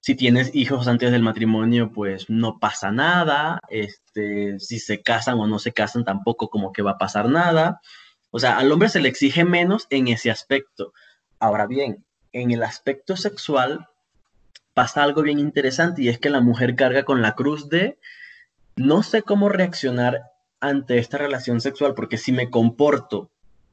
si 0.00 0.14
tienes 0.14 0.54
hijos 0.54 0.88
antes 0.88 1.12
del 1.12 1.22
matrimonio, 1.22 1.92
pues 1.92 2.30
no 2.30 2.58
pasa 2.58 2.90
nada. 2.90 3.60
Este, 3.68 4.58
si 4.58 4.78
se 4.78 5.02
casan 5.02 5.38
o 5.38 5.46
no 5.46 5.58
se 5.58 5.72
casan, 5.72 6.02
tampoco 6.02 6.48
como 6.48 6.72
que 6.72 6.80
va 6.80 6.92
a 6.92 6.98
pasar 6.98 7.28
nada. 7.28 7.82
O 8.30 8.38
sea, 8.38 8.56
al 8.56 8.72
hombre 8.72 8.88
se 8.88 9.00
le 9.00 9.10
exige 9.10 9.44
menos 9.44 9.86
en 9.90 10.08
ese 10.08 10.30
aspecto. 10.30 10.94
Ahora 11.38 11.66
bien, 11.66 12.06
en 12.32 12.50
el 12.50 12.62
aspecto 12.62 13.18
sexual 13.18 13.86
pasa 14.72 15.02
algo 15.02 15.20
bien 15.20 15.40
interesante 15.40 16.00
y 16.00 16.08
es 16.08 16.18
que 16.18 16.30
la 16.30 16.40
mujer 16.40 16.74
carga 16.74 17.04
con 17.04 17.20
la 17.20 17.34
cruz 17.34 17.68
de 17.68 17.98
no 18.76 19.02
sé 19.02 19.20
cómo 19.20 19.50
reaccionar 19.50 20.22
ante 20.58 20.96
esta 20.96 21.18
relación 21.18 21.60
sexual 21.60 21.92
porque 21.94 22.16
si 22.16 22.32
me 22.32 22.48
comporto 22.48 23.30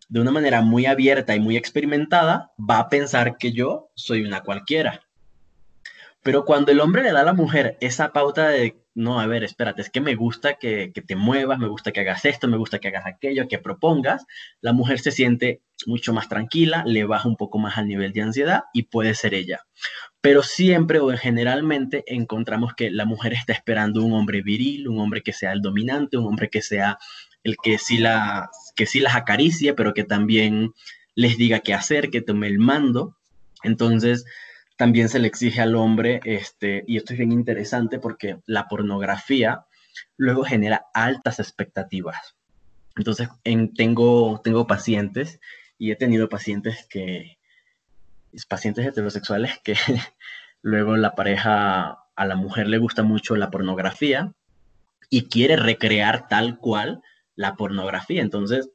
de 0.08 0.20
una 0.20 0.32
manera 0.32 0.62
muy 0.62 0.86
abierta 0.86 1.36
y 1.36 1.40
muy 1.40 1.58
experimentada, 1.58 2.52
va 2.58 2.80
a 2.80 2.90
pensar 2.90 3.38
que 3.38 3.52
yo 3.52 3.92
soy 3.96 4.24
una 4.24 4.42
cualquiera. 4.42 5.02
Pero 6.26 6.44
cuando 6.44 6.72
el 6.72 6.80
hombre 6.80 7.04
le 7.04 7.12
da 7.12 7.22
a 7.22 7.26
la 7.26 7.34
mujer 7.34 7.78
esa 7.82 8.12
pauta 8.12 8.50
de, 8.50 8.84
no, 8.96 9.20
a 9.20 9.28
ver, 9.28 9.44
espérate, 9.44 9.84
es 9.84 9.92
que 9.92 10.02
me 10.02 10.16
gusta 10.16 10.56
que, 10.56 10.92
que, 10.92 11.04
te 11.04 11.16
muevas, 11.16 11.60
me 11.60 11.68
gusta 11.68 11.92
que 11.92 12.00
hagas 12.00 12.26
esto, 12.26 12.48
me 12.48 12.58
gusta 12.58 12.80
que 12.80 12.88
hagas 12.88 13.06
aquello, 13.06 13.48
que 13.48 13.60
propongas, 13.60 14.26
la 14.60 14.74
mujer 14.74 15.00
se 15.00 15.12
siente 15.12 15.62
mucho 15.86 16.14
más 16.14 16.28
tranquila, 16.28 16.84
le 16.88 17.04
baja 17.04 17.28
un 17.28 17.36
poco 17.36 17.60
más 17.60 17.78
al 17.78 17.88
nivel 17.88 18.12
de 18.14 18.22
ansiedad 18.22 18.64
y 18.74 18.84
puede 18.84 19.14
ser 19.14 19.34
ella. 19.34 19.68
Pero 20.22 20.42
siempre 20.42 21.00
o 21.00 21.16
generalmente 21.16 22.04
encontramos 22.08 22.74
que 22.74 22.90
la 22.90 23.06
mujer 23.06 23.34
está 23.34 23.54
esperando 23.54 24.04
un 24.04 24.14
hombre 24.14 24.42
viril, 24.42 24.88
un 24.88 25.00
hombre 25.00 25.22
que 25.22 25.34
sea 25.34 25.52
el 25.52 25.62
dominante, 25.62 26.18
un 26.18 26.26
hombre 26.26 26.50
que 26.50 26.64
sea 26.64 26.98
el 27.46 27.58
que 27.62 27.78
sí, 27.78 28.00
la, 28.00 28.50
que 28.76 28.88
sí 28.88 29.00
las 29.00 29.16
acaricie, 29.16 29.76
pero 29.76 29.94
que 29.94 30.04
también 30.04 30.74
les 31.14 31.38
diga 31.38 31.60
qué 31.60 31.76
hacer, 31.76 32.10
que 32.10 32.22
tome 32.22 32.48
el 32.48 32.58
mando. 32.58 33.16
Entonces, 33.64 34.26
también 34.78 35.10
se 35.10 35.20
le 35.20 35.28
exige 35.28 35.62
al 35.62 35.76
hombre, 35.76 36.20
este, 36.26 36.84
y 36.88 36.98
esto 36.98 37.14
es 37.14 37.20
bien 37.20 37.32
interesante 37.32 38.00
porque 38.00 38.40
la 38.48 38.68
pornografía 38.68 39.66
luego 40.18 40.44
genera 40.44 40.88
altas 40.94 41.40
expectativas. 41.40 42.36
Entonces, 42.98 43.30
tengo, 43.76 44.42
tengo 44.44 44.66
pacientes 44.66 45.40
y 45.78 45.92
he 45.92 45.96
tenido 45.96 46.30
pacientes 46.30 46.88
que, 46.90 47.38
pacientes 48.50 48.88
heterosexuales 48.88 49.60
que 49.64 49.76
luego 50.64 50.98
la 50.98 51.14
pareja, 51.14 52.00
a 52.16 52.26
la 52.26 52.36
mujer 52.36 52.68
le 52.68 52.80
gusta 52.80 53.04
mucho 53.04 53.36
la 53.36 53.52
pornografía 53.52 54.34
y 55.12 55.28
quiere 55.28 55.58
recrear 55.58 56.28
tal 56.28 56.58
cual 56.58 57.04
la 57.36 57.56
pornografía. 57.56 58.22
Entonces, 58.22 58.70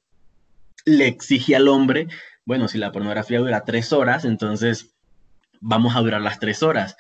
le 0.85 1.07
exige 1.07 1.57
al 1.57 1.69
hombre, 1.69 2.09
bueno, 2.45 2.69
si 2.69 2.79
la 2.79 2.93
pornografía 2.93 3.39
dura 3.39 3.65
tres 3.65 3.93
horas, 3.93 4.25
entonces 4.25 4.95
vamos 5.61 5.95
a 5.95 6.01
durar 6.01 6.21
las 6.21 6.39
tres 6.41 6.63
horas. 6.63 6.97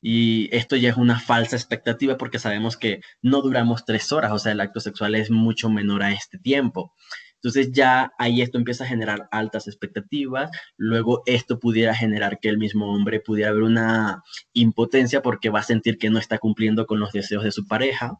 Y 0.00 0.54
esto 0.54 0.76
ya 0.76 0.90
es 0.90 0.96
una 0.96 1.18
falsa 1.18 1.56
expectativa 1.56 2.18
porque 2.18 2.38
sabemos 2.38 2.76
que 2.76 3.00
no 3.22 3.40
duramos 3.40 3.84
tres 3.86 4.12
horas, 4.12 4.32
o 4.32 4.38
sea, 4.38 4.52
el 4.52 4.60
acto 4.60 4.80
sexual 4.80 5.14
es 5.14 5.30
mucho 5.30 5.70
menor 5.70 6.02
a 6.02 6.12
este 6.12 6.38
tiempo. 6.38 6.92
Entonces 7.36 7.72
ya 7.72 8.12
ahí 8.18 8.40
esto 8.40 8.56
empieza 8.56 8.84
a 8.84 8.86
generar 8.86 9.28
altas 9.30 9.66
expectativas, 9.66 10.50
luego 10.78 11.22
esto 11.26 11.58
pudiera 11.58 11.94
generar 11.94 12.38
que 12.40 12.48
el 12.48 12.56
mismo 12.56 12.90
hombre 12.90 13.20
pudiera 13.20 13.52
ver 13.52 13.62
una 13.62 14.22
impotencia 14.54 15.20
porque 15.20 15.50
va 15.50 15.60
a 15.60 15.64
sentir 15.64 15.98
que 15.98 16.08
no 16.08 16.18
está 16.18 16.38
cumpliendo 16.38 16.86
con 16.86 17.00
los 17.00 17.12
deseos 17.12 17.44
de 17.44 17.52
su 17.52 17.66
pareja, 17.66 18.18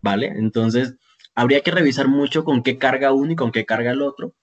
¿vale? 0.00 0.28
Entonces 0.28 0.94
habría 1.36 1.60
que 1.60 1.70
revisar 1.70 2.08
mucho 2.08 2.44
con 2.44 2.62
qué 2.64 2.78
carga 2.78 3.12
uno 3.12 3.32
y 3.32 3.36
con 3.36 3.52
qué 3.52 3.64
carga 3.64 3.92
el 3.92 4.02
otro, 4.02 4.34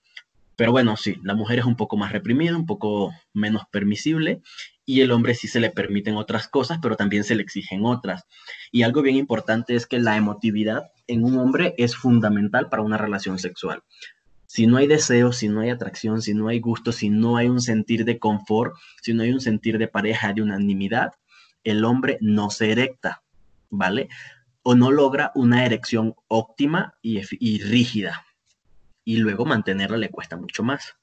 pero 0.56 0.72
bueno, 0.72 0.96
sí, 0.96 1.16
la 1.22 1.34
mujer 1.34 1.58
es 1.58 1.64
un 1.64 1.76
poco 1.76 1.96
más 1.96 2.12
reprimida, 2.12 2.56
un 2.56 2.66
poco 2.66 3.12
menos 3.32 3.64
permisible 3.70 4.40
y 4.86 5.00
el 5.00 5.10
hombre 5.10 5.34
sí 5.34 5.48
se 5.48 5.60
le 5.60 5.70
permiten 5.70 6.16
otras 6.16 6.46
cosas, 6.46 6.78
pero 6.80 6.96
también 6.96 7.24
se 7.24 7.34
le 7.34 7.42
exigen 7.42 7.84
otras. 7.84 8.24
Y 8.70 8.82
algo 8.82 9.02
bien 9.02 9.16
importante 9.16 9.74
es 9.74 9.86
que 9.86 9.98
la 9.98 10.16
emotividad 10.16 10.90
en 11.06 11.24
un 11.24 11.38
hombre 11.38 11.74
es 11.78 11.96
fundamental 11.96 12.68
para 12.68 12.82
una 12.82 12.98
relación 12.98 13.38
sexual. 13.38 13.82
Si 14.46 14.68
no 14.68 14.76
hay 14.76 14.86
deseo, 14.86 15.32
si 15.32 15.48
no 15.48 15.60
hay 15.60 15.70
atracción, 15.70 16.22
si 16.22 16.34
no 16.34 16.46
hay 16.48 16.60
gusto, 16.60 16.92
si 16.92 17.08
no 17.08 17.36
hay 17.36 17.48
un 17.48 17.60
sentir 17.60 18.04
de 18.04 18.20
confort, 18.20 18.74
si 19.02 19.12
no 19.12 19.24
hay 19.24 19.32
un 19.32 19.40
sentir 19.40 19.78
de 19.78 19.88
pareja, 19.88 20.32
de 20.32 20.42
unanimidad, 20.42 21.12
el 21.64 21.84
hombre 21.84 22.18
no 22.20 22.50
se 22.50 22.70
erecta, 22.70 23.22
¿vale? 23.70 24.08
O 24.64 24.74
no 24.74 24.90
logra 24.90 25.30
una 25.36 25.64
erección 25.64 26.16
óptima 26.26 26.98
y, 27.00 27.20
rígida. 27.20 28.26
Y 29.04 29.18
luego 29.18 29.44
mantenerla 29.44 29.96
le 29.96 30.10
cuesta 30.10 30.36
mucho 30.36 30.64
más. 30.64 30.96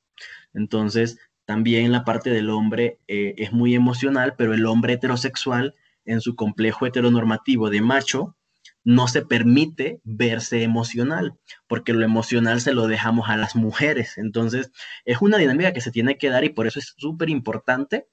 Entonces, 0.54 1.18
también 1.46 1.94
la 1.94 2.04
parte 2.04 2.30
del 2.30 2.50
hombre 2.50 3.00
eh, 3.08 3.36
es 3.38 3.54
muy 3.54 3.74
emocional, 3.74 4.36
pero 4.38 4.54
el 4.54 4.66
hombre 4.66 4.94
heterosexual, 4.94 5.76
en 6.04 6.20
su 6.20 6.36
complejo 6.36 6.86
heteronormativo 6.86 7.70
de 7.70 7.82
macho, 7.82 8.36
no 8.84 9.08
se 9.08 9.22
permite 9.22 10.02
verse 10.04 10.64
emocional, 10.64 11.38
porque 11.68 11.94
lo 11.94 12.04
emocional 12.04 12.62
se 12.62 12.74
lo 12.74 12.88
dejamos 12.88 13.30
a 13.30 13.38
las 13.38 13.56
mujeres. 13.56 14.18
Entonces, 14.18 14.72
es 15.06 15.22
una 15.22 15.38
dinámica 15.38 15.74
que 15.74 15.82
se 15.82 15.92
tiene 15.92 16.18
que 16.18 16.30
dar 16.30 16.44
y 16.44 16.50
por 16.50 16.68
eso 16.68 16.80
es 16.80 16.94
súper 16.98 17.30
importante 17.30 18.08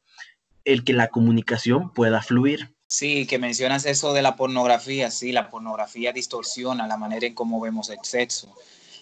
el 0.64 0.84
que 0.84 0.92
la 0.92 1.08
comunicación 1.08 1.92
pueda 1.92 2.22
fluir. 2.22 2.74
Sí, 2.88 3.26
que 3.26 3.38
mencionas 3.38 3.84
eso 3.84 4.14
de 4.14 4.22
la 4.22 4.34
pornografía, 4.34 5.10
sí, 5.10 5.30
la 5.30 5.50
pornografía 5.50 6.12
distorsiona 6.12 6.86
la 6.86 6.96
manera 6.96 7.26
en 7.26 7.34
cómo 7.34 7.60
vemos 7.60 7.90
el 7.90 7.98
sexo. 8.02 8.54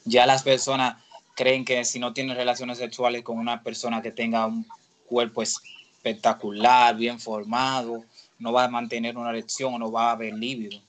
Ya 0.05 0.27
las 0.27 0.42
personas 0.42 1.03
creen 1.37 1.64
que 1.64 1.85
si 1.85 2.01
no 2.01 2.12
tienen 2.12 2.37
relaciones 2.37 2.79
sexuales 2.79 3.22
con 3.22 3.38
una 3.38 3.62
persona 3.62 4.03
que 4.03 4.11
tenga 4.11 4.46
un 4.46 4.66
cuerpo 5.07 5.40
espectacular, 5.42 6.96
bien 6.96 7.20
formado, 7.20 8.05
no 8.40 8.53
va 8.53 8.64
a 8.64 8.68
mantener 8.68 9.16
una 9.16 9.31
erección 9.31 9.75
o 9.75 9.79
no 9.79 9.92
va 9.92 10.09
a 10.09 10.12
haber 10.12 10.35
líbido. 10.35 10.81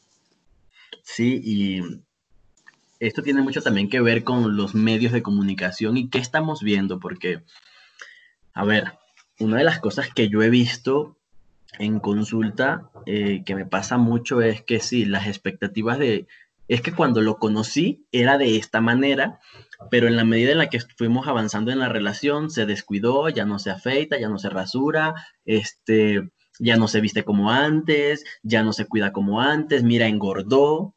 Sí, 1.03 1.39
y 1.43 1.81
esto 2.99 3.21
tiene 3.21 3.41
mucho 3.43 3.61
también 3.61 3.89
que 3.89 4.01
ver 4.01 4.23
con 4.23 4.57
los 4.57 4.73
medios 4.73 5.13
de 5.13 5.21
comunicación 5.21 5.97
y 5.97 6.09
qué 6.09 6.17
estamos 6.17 6.61
viendo, 6.63 6.99
porque, 6.99 7.43
a 8.53 8.65
ver, 8.65 8.93
una 9.39 9.57
de 9.57 9.63
las 9.65 9.79
cosas 9.79 10.11
que 10.11 10.29
yo 10.29 10.41
he 10.41 10.49
visto 10.49 11.16
en 11.79 11.99
consulta 11.99 12.89
eh, 13.05 13.43
que 13.45 13.55
me 13.55 13.65
pasa 13.65 13.97
mucho 13.97 14.41
es 14.41 14.61
que 14.61 14.79
sí, 14.79 15.05
las 15.05 15.27
expectativas 15.27 15.99
de 15.99 16.27
es 16.67 16.81
que 16.81 16.91
cuando 16.91 17.21
lo 17.21 17.37
conocí 17.37 18.05
era 18.11 18.37
de 18.37 18.57
esta 18.57 18.81
manera, 18.81 19.39
pero 19.89 20.07
en 20.07 20.17
la 20.17 20.25
medida 20.25 20.51
en 20.51 20.57
la 20.57 20.69
que 20.69 20.79
fuimos 20.97 21.27
avanzando 21.27 21.71
en 21.71 21.79
la 21.79 21.89
relación, 21.89 22.49
se 22.49 22.65
descuidó, 22.65 23.29
ya 23.29 23.45
no 23.45 23.57
se 23.59 23.71
afeita, 23.71 24.19
ya 24.19 24.27
no 24.27 24.37
se 24.37 24.49
rasura, 24.49 25.13
este, 25.45 26.29
ya 26.59 26.77
no 26.77 26.87
se 26.87 27.01
viste 27.01 27.23
como 27.23 27.51
antes, 27.51 28.25
ya 28.43 28.63
no 28.63 28.73
se 28.73 28.85
cuida 28.85 29.13
como 29.13 29.41
antes, 29.41 29.83
mira, 29.83 30.07
engordó, 30.07 30.95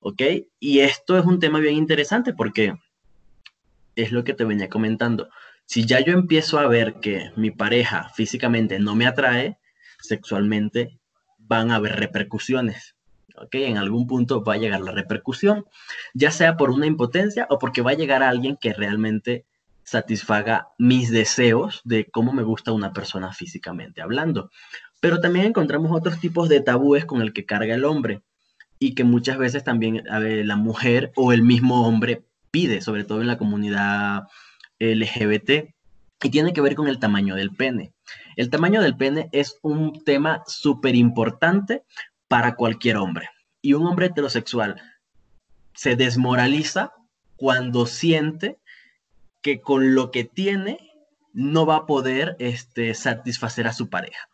¿ok? 0.00 0.22
Y 0.60 0.80
esto 0.80 1.18
es 1.18 1.24
un 1.24 1.40
tema 1.40 1.58
bien 1.58 1.74
interesante 1.74 2.32
porque 2.32 2.74
es 3.96 4.12
lo 4.12 4.24
que 4.24 4.34
te 4.34 4.44
venía 4.44 4.68
comentando. 4.68 5.28
Si 5.64 5.84
ya 5.84 6.00
yo 6.00 6.12
empiezo 6.12 6.58
a 6.58 6.68
ver 6.68 6.94
que 7.00 7.30
mi 7.36 7.50
pareja 7.50 8.10
físicamente 8.14 8.78
no 8.78 8.94
me 8.94 9.06
atrae, 9.06 9.58
sexualmente 10.08 10.98
van 11.38 11.70
a 11.70 11.76
haber 11.76 11.96
repercusiones. 11.96 12.96
¿ok? 13.36 13.54
En 13.54 13.76
algún 13.76 14.06
punto 14.06 14.42
va 14.42 14.54
a 14.54 14.58
llegar 14.58 14.80
la 14.80 14.92
repercusión, 14.92 15.64
ya 16.14 16.30
sea 16.30 16.56
por 16.56 16.70
una 16.70 16.86
impotencia 16.86 17.46
o 17.50 17.58
porque 17.58 17.82
va 17.82 17.92
a 17.92 17.94
llegar 17.94 18.22
a 18.22 18.28
alguien 18.28 18.56
que 18.56 18.72
realmente 18.72 19.44
satisfaga 19.84 20.68
mis 20.78 21.10
deseos 21.10 21.80
de 21.84 22.10
cómo 22.10 22.32
me 22.32 22.42
gusta 22.42 22.72
una 22.72 22.92
persona 22.92 23.32
físicamente 23.32 24.02
hablando. 24.02 24.50
Pero 25.00 25.20
también 25.20 25.46
encontramos 25.46 25.92
otros 25.92 26.20
tipos 26.20 26.48
de 26.48 26.60
tabúes 26.60 27.06
con 27.06 27.22
el 27.22 27.32
que 27.32 27.46
carga 27.46 27.74
el 27.74 27.84
hombre 27.84 28.22
y 28.78 28.94
que 28.94 29.04
muchas 29.04 29.38
veces 29.38 29.64
también 29.64 30.02
la 30.04 30.56
mujer 30.56 31.12
o 31.16 31.32
el 31.32 31.42
mismo 31.42 31.86
hombre 31.86 32.24
pide, 32.50 32.80
sobre 32.80 33.04
todo 33.04 33.20
en 33.20 33.28
la 33.28 33.38
comunidad 33.38 34.24
LGBT, 34.78 35.74
y 36.22 36.30
tiene 36.30 36.52
que 36.52 36.60
ver 36.60 36.74
con 36.74 36.88
el 36.88 36.98
tamaño 36.98 37.34
del 37.34 37.50
pene. 37.50 37.92
El 38.36 38.50
tamaño 38.50 38.82
del 38.82 38.96
pene 38.96 39.28
es 39.32 39.58
un 39.62 40.04
tema 40.04 40.42
súper 40.46 40.96
importante 40.96 41.84
para 42.26 42.56
cualquier 42.56 42.96
hombre. 42.96 43.28
Y 43.62 43.74
un 43.74 43.86
hombre 43.86 44.06
heterosexual 44.06 44.80
se 45.74 45.96
desmoraliza 45.96 46.92
cuando 47.36 47.86
siente 47.86 48.58
que 49.42 49.60
con 49.60 49.94
lo 49.94 50.10
que 50.10 50.24
tiene 50.24 50.78
no 51.32 51.66
va 51.66 51.76
a 51.76 51.86
poder 51.86 52.36
este, 52.40 52.94
satisfacer 52.94 53.68
a 53.68 53.72
su 53.72 53.88
pareja. 53.88 54.28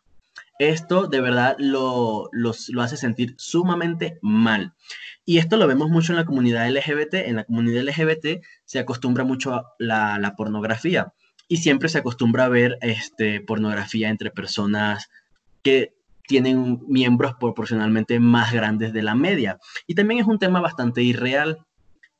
Esto 0.57 1.07
de 1.07 1.21
verdad 1.21 1.55
lo, 1.59 2.29
lo 2.31 2.81
hace 2.81 2.97
sentir 2.97 3.35
sumamente 3.37 4.17
mal. 4.21 4.73
Y 5.25 5.37
esto 5.37 5.57
lo 5.57 5.67
vemos 5.67 5.89
mucho 5.89 6.13
en 6.13 6.17
la 6.17 6.25
comunidad 6.25 6.69
LGBT. 6.69 7.15
En 7.15 7.35
la 7.35 7.43
comunidad 7.43 7.83
LGBT 7.83 8.43
se 8.63 8.79
acostumbra 8.79 9.23
mucho 9.23 9.53
a 9.53 9.75
la, 9.77 10.17
la 10.17 10.35
pornografía 10.35 11.13
y 11.47 11.57
siempre 11.57 11.89
se 11.89 11.99
acostumbra 11.99 12.45
a 12.45 12.49
ver 12.49 12.77
este, 12.81 13.41
pornografía 13.41 14.09
entre 14.09 14.31
personas 14.31 15.09
que 15.61 15.93
tienen 16.27 16.81
miembros 16.87 17.35
proporcionalmente 17.39 18.19
más 18.19 18.51
grandes 18.51 18.93
de 18.93 19.03
la 19.03 19.15
media. 19.15 19.59
Y 19.87 19.95
también 19.95 20.19
es 20.21 20.27
un 20.27 20.39
tema 20.39 20.59
bastante 20.59 21.03
irreal. 21.03 21.65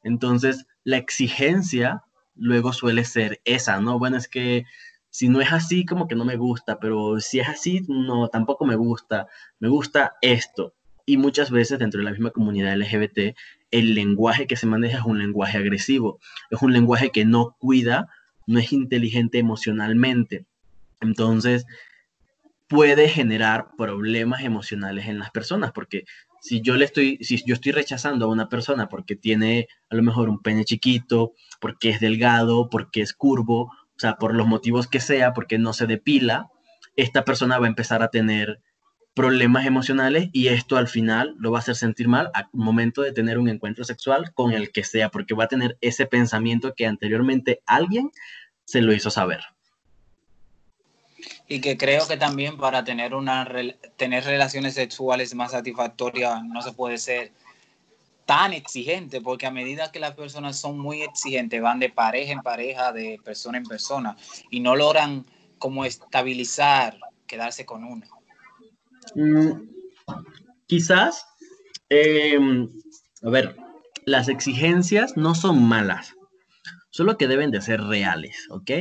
Entonces, 0.03 0.67
la 0.83 0.97
exigencia 0.97 2.03
luego 2.35 2.73
suele 2.73 3.03
ser 3.03 3.41
esa, 3.45 3.79
¿no? 3.79 3.97
Bueno, 3.97 4.17
es 4.17 4.27
que 4.27 4.65
si 5.09 5.29
no 5.29 5.41
es 5.41 5.51
así, 5.51 5.85
como 5.85 6.07
que 6.07 6.15
no 6.15 6.25
me 6.25 6.35
gusta, 6.35 6.79
pero 6.79 7.19
si 7.19 7.39
es 7.39 7.47
así, 7.47 7.85
no, 7.87 8.27
tampoco 8.27 8.65
me 8.65 8.75
gusta. 8.75 9.27
Me 9.59 9.69
gusta 9.69 10.13
esto. 10.21 10.73
Y 11.05 11.17
muchas 11.17 11.51
veces 11.51 11.79
dentro 11.79 11.99
de 11.99 12.05
la 12.05 12.11
misma 12.11 12.31
comunidad 12.31 12.75
LGBT, 12.77 13.35
el 13.71 13.95
lenguaje 13.95 14.47
que 14.47 14.55
se 14.55 14.67
maneja 14.67 14.99
es 14.99 15.05
un 15.05 15.19
lenguaje 15.19 15.57
agresivo, 15.57 16.19
es 16.49 16.61
un 16.61 16.73
lenguaje 16.73 17.11
que 17.11 17.25
no 17.25 17.55
cuida, 17.59 18.09
no 18.45 18.59
es 18.59 18.73
inteligente 18.73 19.39
emocionalmente. 19.39 20.45
Entonces, 21.01 21.65
puede 22.67 23.09
generar 23.09 23.67
problemas 23.77 24.43
emocionales 24.43 25.07
en 25.07 25.19
las 25.19 25.31
personas, 25.31 25.71
porque 25.71 26.05
si 26.41 26.61
yo 26.61 26.75
le 26.75 26.85
estoy, 26.85 27.17
si 27.21 27.41
yo 27.45 27.55
estoy 27.55 27.71
rechazando 27.71 28.25
a 28.25 28.29
una 28.29 28.49
persona 28.49 28.87
porque 28.87 29.15
tiene 29.15 29.67
a 29.89 29.95
lo 29.95 30.03
mejor 30.03 30.29
un 30.29 30.41
pene 30.41 30.65
chiquito, 30.65 31.33
porque 31.59 31.89
es 31.89 31.99
delgado, 31.99 32.69
porque 32.69 33.01
es 33.01 33.13
curvo, 33.13 33.61
o 33.63 33.99
sea, 33.99 34.15
por 34.15 34.35
los 34.35 34.47
motivos 34.47 34.87
que 34.87 34.99
sea, 34.99 35.33
porque 35.33 35.57
no 35.57 35.73
se 35.73 35.87
depila, 35.87 36.49
esta 36.95 37.25
persona 37.25 37.59
va 37.59 37.65
a 37.65 37.69
empezar 37.69 38.03
a 38.03 38.09
tener 38.09 38.61
problemas 39.15 39.65
emocionales 39.65 40.29
y 40.33 40.49
esto 40.49 40.77
al 40.77 40.87
final 40.87 41.35
lo 41.39 41.51
va 41.51 41.59
a 41.59 41.61
hacer 41.61 41.75
sentir 41.75 42.07
mal 42.07 42.29
al 42.33 42.47
momento 42.51 43.01
de 43.01 43.13
tener 43.13 43.39
un 43.39 43.49
encuentro 43.49 43.83
sexual 43.83 44.33
con 44.33 44.51
el 44.51 44.71
que 44.71 44.83
sea, 44.83 45.09
porque 45.09 45.33
va 45.33 45.45
a 45.45 45.47
tener 45.47 45.77
ese 45.81 46.05
pensamiento 46.05 46.73
que 46.75 46.85
anteriormente 46.85 47.61
alguien 47.65 48.11
se 48.65 48.81
lo 48.81 48.93
hizo 48.93 49.09
saber 49.09 49.39
y 51.47 51.61
que 51.61 51.77
creo 51.77 52.07
que 52.07 52.17
también 52.17 52.57
para 52.57 52.83
tener, 52.83 53.13
una, 53.13 53.47
tener 53.97 54.23
relaciones 54.23 54.73
sexuales 54.73 55.35
más 55.35 55.51
satisfactorias 55.51 56.43
no 56.43 56.61
se 56.61 56.71
puede 56.71 56.97
ser 56.97 57.31
tan 58.25 58.53
exigente, 58.53 59.21
porque 59.21 59.45
a 59.45 59.51
medida 59.51 59.91
que 59.91 59.99
las 59.99 60.15
personas 60.15 60.59
son 60.59 60.79
muy 60.79 61.03
exigentes, 61.03 61.61
van 61.61 61.79
de 61.79 61.89
pareja 61.89 62.33
en 62.33 62.41
pareja, 62.41 62.91
de 62.91 63.19
persona 63.23 63.59
en 63.59 63.65
persona, 63.65 64.17
y 64.49 64.61
no 64.61 64.75
logran 64.75 65.25
como 65.59 65.85
estabilizar, 65.85 66.97
quedarse 67.27 67.65
con 67.65 67.83
una. 67.83 68.07
Mm, 69.15 69.69
quizás, 70.67 71.25
em, 71.89 72.69
a 73.23 73.29
ver, 73.29 73.55
las 74.05 74.27
exigencias 74.27 75.17
no 75.17 75.35
son 75.35 75.63
malas, 75.63 76.13
solo 76.89 77.17
que 77.17 77.27
deben 77.27 77.51
de 77.51 77.61
ser 77.61 77.81
reales, 77.81 78.47
¿ok? 78.49 78.71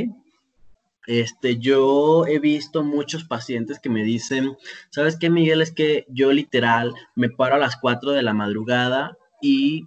Este, 1.06 1.58
yo 1.58 2.26
he 2.26 2.38
visto 2.38 2.82
muchos 2.82 3.24
pacientes 3.24 3.78
que 3.78 3.90
me 3.90 4.02
dicen, 4.02 4.56
¿sabes 4.90 5.16
qué, 5.18 5.30
Miguel? 5.30 5.60
Es 5.60 5.72
que 5.72 6.06
yo 6.08 6.32
literal 6.32 6.94
me 7.14 7.30
paro 7.30 7.56
a 7.56 7.58
las 7.58 7.76
4 7.76 8.12
de 8.12 8.22
la 8.22 8.32
madrugada 8.32 9.16
y 9.40 9.84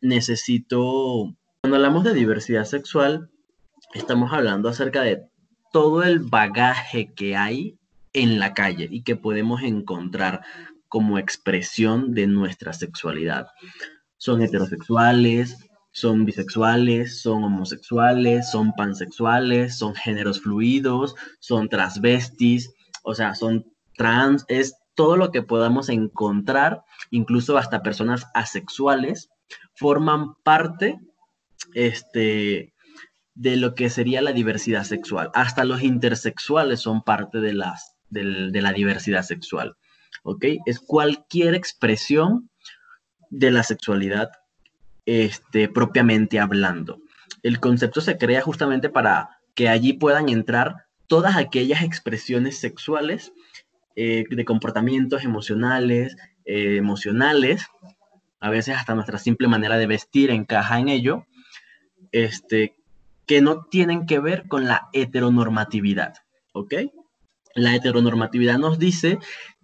necesito, 0.00 1.34
cuando 1.62 1.76
hablamos 1.76 2.04
de 2.04 2.14
diversidad 2.14 2.64
sexual, 2.64 3.30
estamos 3.94 4.32
hablando 4.32 4.68
acerca 4.68 5.02
de 5.02 5.22
todo 5.72 6.02
el 6.02 6.18
bagaje 6.18 7.12
que 7.14 7.36
hay 7.36 7.79
en 8.12 8.38
la 8.38 8.54
calle 8.54 8.88
y 8.90 9.02
que 9.02 9.16
podemos 9.16 9.62
encontrar 9.62 10.42
como 10.88 11.18
expresión 11.18 12.14
de 12.14 12.26
nuestra 12.26 12.72
sexualidad. 12.72 13.46
Son 14.16 14.42
heterosexuales, 14.42 15.56
son 15.92 16.24
bisexuales, 16.24 17.20
son 17.20 17.44
homosexuales, 17.44 18.50
son 18.50 18.72
pansexuales, 18.72 19.76
son 19.76 19.94
géneros 19.94 20.40
fluidos, 20.40 21.14
son 21.38 21.68
transvestis, 21.68 22.72
o 23.02 23.14
sea, 23.14 23.34
son 23.34 23.64
trans, 23.96 24.44
es 24.48 24.74
todo 24.94 25.16
lo 25.16 25.30
que 25.30 25.42
podamos 25.42 25.88
encontrar, 25.88 26.82
incluso 27.10 27.56
hasta 27.56 27.82
personas 27.82 28.26
asexuales, 28.34 29.30
forman 29.74 30.34
parte 30.42 30.98
este, 31.74 32.72
de 33.34 33.56
lo 33.56 33.74
que 33.74 33.90
sería 33.90 34.22
la 34.22 34.32
diversidad 34.32 34.84
sexual. 34.84 35.30
Hasta 35.34 35.64
los 35.64 35.82
intersexuales 35.82 36.80
son 36.80 37.02
parte 37.02 37.40
de, 37.40 37.54
las, 37.54 37.96
de 38.10 38.60
la 38.60 38.72
diversidad 38.72 39.22
sexual. 39.22 39.76
¿Ok? 40.22 40.44
Es 40.66 40.80
cualquier 40.80 41.54
expresión 41.54 42.50
de 43.30 43.50
la 43.50 43.62
sexualidad 43.62 44.30
este, 45.06 45.68
propiamente 45.68 46.38
hablando. 46.38 47.00
El 47.42 47.60
concepto 47.60 48.00
se 48.00 48.18
crea 48.18 48.42
justamente 48.42 48.90
para 48.90 49.40
que 49.54 49.68
allí 49.68 49.92
puedan 49.92 50.28
entrar 50.28 50.86
todas 51.06 51.36
aquellas 51.36 51.82
expresiones 51.82 52.58
sexuales 52.58 53.32
eh, 53.96 54.24
de 54.30 54.44
comportamientos 54.44 55.24
emocionales, 55.24 56.16
eh, 56.44 56.76
emocionales, 56.76 57.66
a 58.40 58.50
veces 58.50 58.76
hasta 58.76 58.94
nuestra 58.94 59.18
simple 59.18 59.48
manera 59.48 59.76
de 59.78 59.86
vestir 59.86 60.30
encaja 60.30 60.78
en 60.78 60.88
ello, 60.88 61.26
este, 62.12 62.76
que 63.26 63.40
no 63.40 63.64
tienen 63.64 64.06
que 64.06 64.18
ver 64.18 64.48
con 64.48 64.66
la 64.66 64.88
heteronormatividad, 64.92 66.14
¿ok? 66.52 66.74
La 67.54 67.74
heteronormatividad 67.74 68.58
nos 68.58 68.78
dice, 68.78 69.18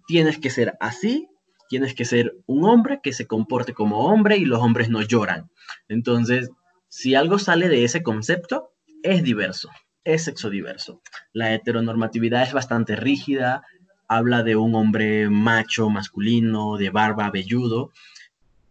tienes 0.07 0.39
que 0.39 0.49
ser 0.49 0.77
así, 0.79 1.27
tienes 1.69 1.93
que 1.93 2.05
ser 2.05 2.33
un 2.45 2.65
hombre 2.65 2.99
que 3.01 3.13
se 3.13 3.27
comporte 3.27 3.73
como 3.73 4.05
hombre 4.05 4.37
y 4.37 4.45
los 4.45 4.59
hombres 4.59 4.89
no 4.89 5.01
lloran. 5.01 5.49
Entonces, 5.87 6.49
si 6.89 7.15
algo 7.15 7.39
sale 7.39 7.69
de 7.69 7.83
ese 7.83 8.03
concepto, 8.03 8.71
es 9.03 9.23
diverso, 9.23 9.69
es 10.03 10.23
sexo 10.23 10.49
diverso. 10.49 11.01
La 11.33 11.53
heteronormatividad 11.53 12.43
es 12.43 12.53
bastante 12.53 12.95
rígida, 12.95 13.63
habla 14.07 14.43
de 14.43 14.55
un 14.55 14.75
hombre 14.75 15.29
macho, 15.29 15.89
masculino, 15.89 16.77
de 16.77 16.89
barba, 16.89 17.29
velludo, 17.29 17.91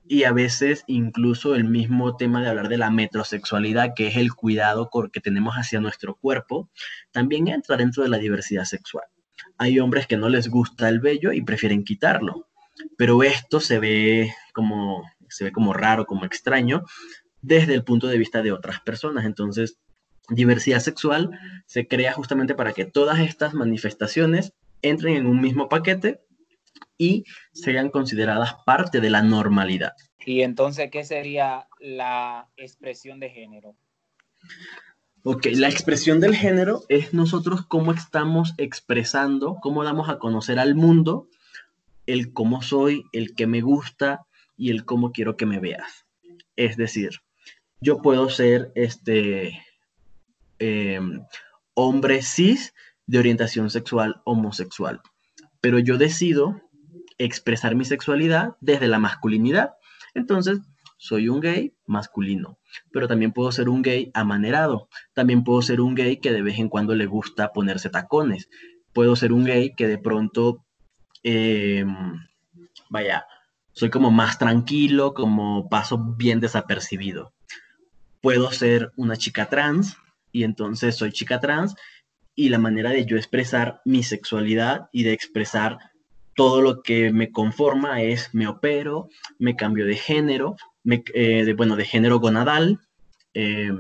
y 0.08 0.24
a 0.24 0.32
veces 0.32 0.84
incluso 0.86 1.54
el 1.54 1.64
mismo 1.64 2.16
tema 2.16 2.42
de 2.42 2.48
hablar 2.48 2.68
de 2.68 2.78
la 2.78 2.90
metrosexualidad, 2.90 3.94
que 3.94 4.08
es 4.08 4.16
el 4.16 4.32
cuidado 4.34 4.90
que 5.12 5.20
tenemos 5.20 5.54
hacia 5.54 5.80
nuestro 5.80 6.14
cuerpo, 6.14 6.70
también 7.12 7.48
entra 7.48 7.76
dentro 7.76 8.02
de 8.02 8.08
la 8.08 8.18
diversidad 8.18 8.64
sexual. 8.64 9.06
Hay 9.58 9.78
hombres 9.80 10.06
que 10.06 10.16
no 10.16 10.28
les 10.28 10.48
gusta 10.48 10.88
el 10.88 11.00
vello 11.00 11.32
y 11.32 11.42
prefieren 11.42 11.84
quitarlo 11.84 12.46
pero 12.96 13.22
esto 13.22 13.60
se 13.60 13.78
ve 13.78 14.32
como, 14.52 15.02
se 15.28 15.44
ve 15.44 15.52
como 15.52 15.72
raro, 15.72 16.06
como 16.06 16.24
extraño, 16.24 16.82
desde 17.42 17.74
el 17.74 17.84
punto 17.84 18.06
de 18.06 18.18
vista 18.18 18.42
de 18.42 18.52
otras 18.52 18.80
personas. 18.80 19.24
Entonces, 19.24 19.78
diversidad 20.28 20.80
sexual 20.80 21.30
se 21.66 21.86
crea 21.86 22.12
justamente 22.12 22.54
para 22.54 22.72
que 22.72 22.84
todas 22.84 23.20
estas 23.20 23.54
manifestaciones 23.54 24.52
entren 24.82 25.16
en 25.16 25.26
un 25.26 25.40
mismo 25.40 25.68
paquete 25.68 26.20
y 26.98 27.24
sean 27.52 27.90
consideradas 27.90 28.54
parte 28.64 29.00
de 29.00 29.10
la 29.10 29.22
normalidad. 29.22 29.92
Y 30.24 30.42
entonces, 30.42 30.90
¿qué 30.90 31.04
sería 31.04 31.68
la 31.78 32.48
expresión 32.56 33.20
de 33.20 33.30
género? 33.30 33.76
Ok, 35.22 35.46
la 35.52 35.68
expresión 35.68 36.20
del 36.20 36.36
género 36.36 36.84
es 36.88 37.12
nosotros 37.12 37.66
cómo 37.66 37.92
estamos 37.92 38.54
expresando, 38.58 39.56
cómo 39.60 39.82
damos 39.82 40.08
a 40.08 40.18
conocer 40.18 40.58
al 40.58 40.74
mundo 40.74 41.28
el 42.06 42.32
cómo 42.32 42.62
soy, 42.62 43.04
el 43.12 43.34
que 43.34 43.46
me 43.46 43.60
gusta 43.60 44.26
y 44.56 44.70
el 44.70 44.84
cómo 44.84 45.12
quiero 45.12 45.36
que 45.36 45.46
me 45.46 45.58
veas. 45.58 46.06
Es 46.54 46.76
decir, 46.76 47.10
yo 47.80 48.00
puedo 48.02 48.30
ser 48.30 48.72
este 48.74 49.60
em, 50.58 51.24
hombre 51.74 52.22
cis 52.22 52.72
de 53.06 53.18
orientación 53.18 53.70
sexual 53.70 54.22
homosexual, 54.24 55.00
pero 55.60 55.78
yo 55.78 55.98
decido 55.98 56.62
expresar 57.18 57.74
mi 57.74 57.84
sexualidad 57.84 58.56
desde 58.60 58.88
la 58.88 58.98
masculinidad. 58.98 59.74
Entonces, 60.14 60.60
soy 60.98 61.28
un 61.28 61.40
gay 61.40 61.74
masculino, 61.86 62.58
pero 62.92 63.06
también 63.08 63.32
puedo 63.32 63.52
ser 63.52 63.68
un 63.68 63.82
gay 63.82 64.10
amanerado, 64.14 64.88
también 65.12 65.44
puedo 65.44 65.60
ser 65.62 65.80
un 65.80 65.94
gay 65.94 66.18
que 66.18 66.32
de 66.32 66.42
vez 66.42 66.58
en 66.58 66.68
cuando 66.68 66.94
le 66.94 67.06
gusta 67.06 67.52
ponerse 67.52 67.90
tacones, 67.90 68.48
puedo 68.92 69.14
ser 69.14 69.32
un 69.32 69.44
gay 69.44 69.74
que 69.74 69.86
de 69.88 69.98
pronto, 69.98 70.64
em, 71.22 71.94
vaya, 72.88 73.26
soy 73.72 73.90
como 73.90 74.10
más 74.10 74.38
tranquilo, 74.38 75.12
como 75.12 75.68
paso 75.68 75.98
bien 76.16 76.40
desapercibido. 76.40 77.34
Puedo 78.22 78.50
ser 78.50 78.92
una 78.96 79.16
chica 79.16 79.50
trans 79.50 79.98
y 80.32 80.44
entonces 80.44 80.96
soy 80.96 81.12
chica 81.12 81.40
trans 81.40 81.74
y 82.34 82.48
la 82.48 82.58
manera 82.58 82.90
de 82.90 83.04
yo 83.04 83.16
expresar 83.18 83.82
mi 83.84 84.02
sexualidad 84.02 84.88
y 84.92 85.02
de 85.02 85.12
expresar 85.12 85.78
todo 86.36 86.60
lo 86.60 86.82
que 86.82 87.12
me 87.12 87.32
conforma 87.32 88.02
es 88.02 88.32
me 88.34 88.46
opero, 88.46 89.08
me 89.38 89.56
cambio 89.56 89.86
de 89.86 89.96
género, 89.96 90.56
eh, 90.84 91.44
de, 91.44 91.54
bueno, 91.54 91.74
de 91.76 91.84
género 91.84 92.20
gonadal. 92.20 92.78
Eh, 93.34 93.72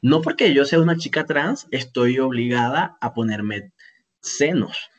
no 0.00 0.22
porque 0.22 0.54
yo 0.54 0.64
sea 0.64 0.80
una 0.80 0.96
chica 0.96 1.26
trans, 1.26 1.66
estoy 1.72 2.20
obligada 2.20 2.96
a 3.00 3.12
ponerme 3.12 3.72
senos. 4.20 4.90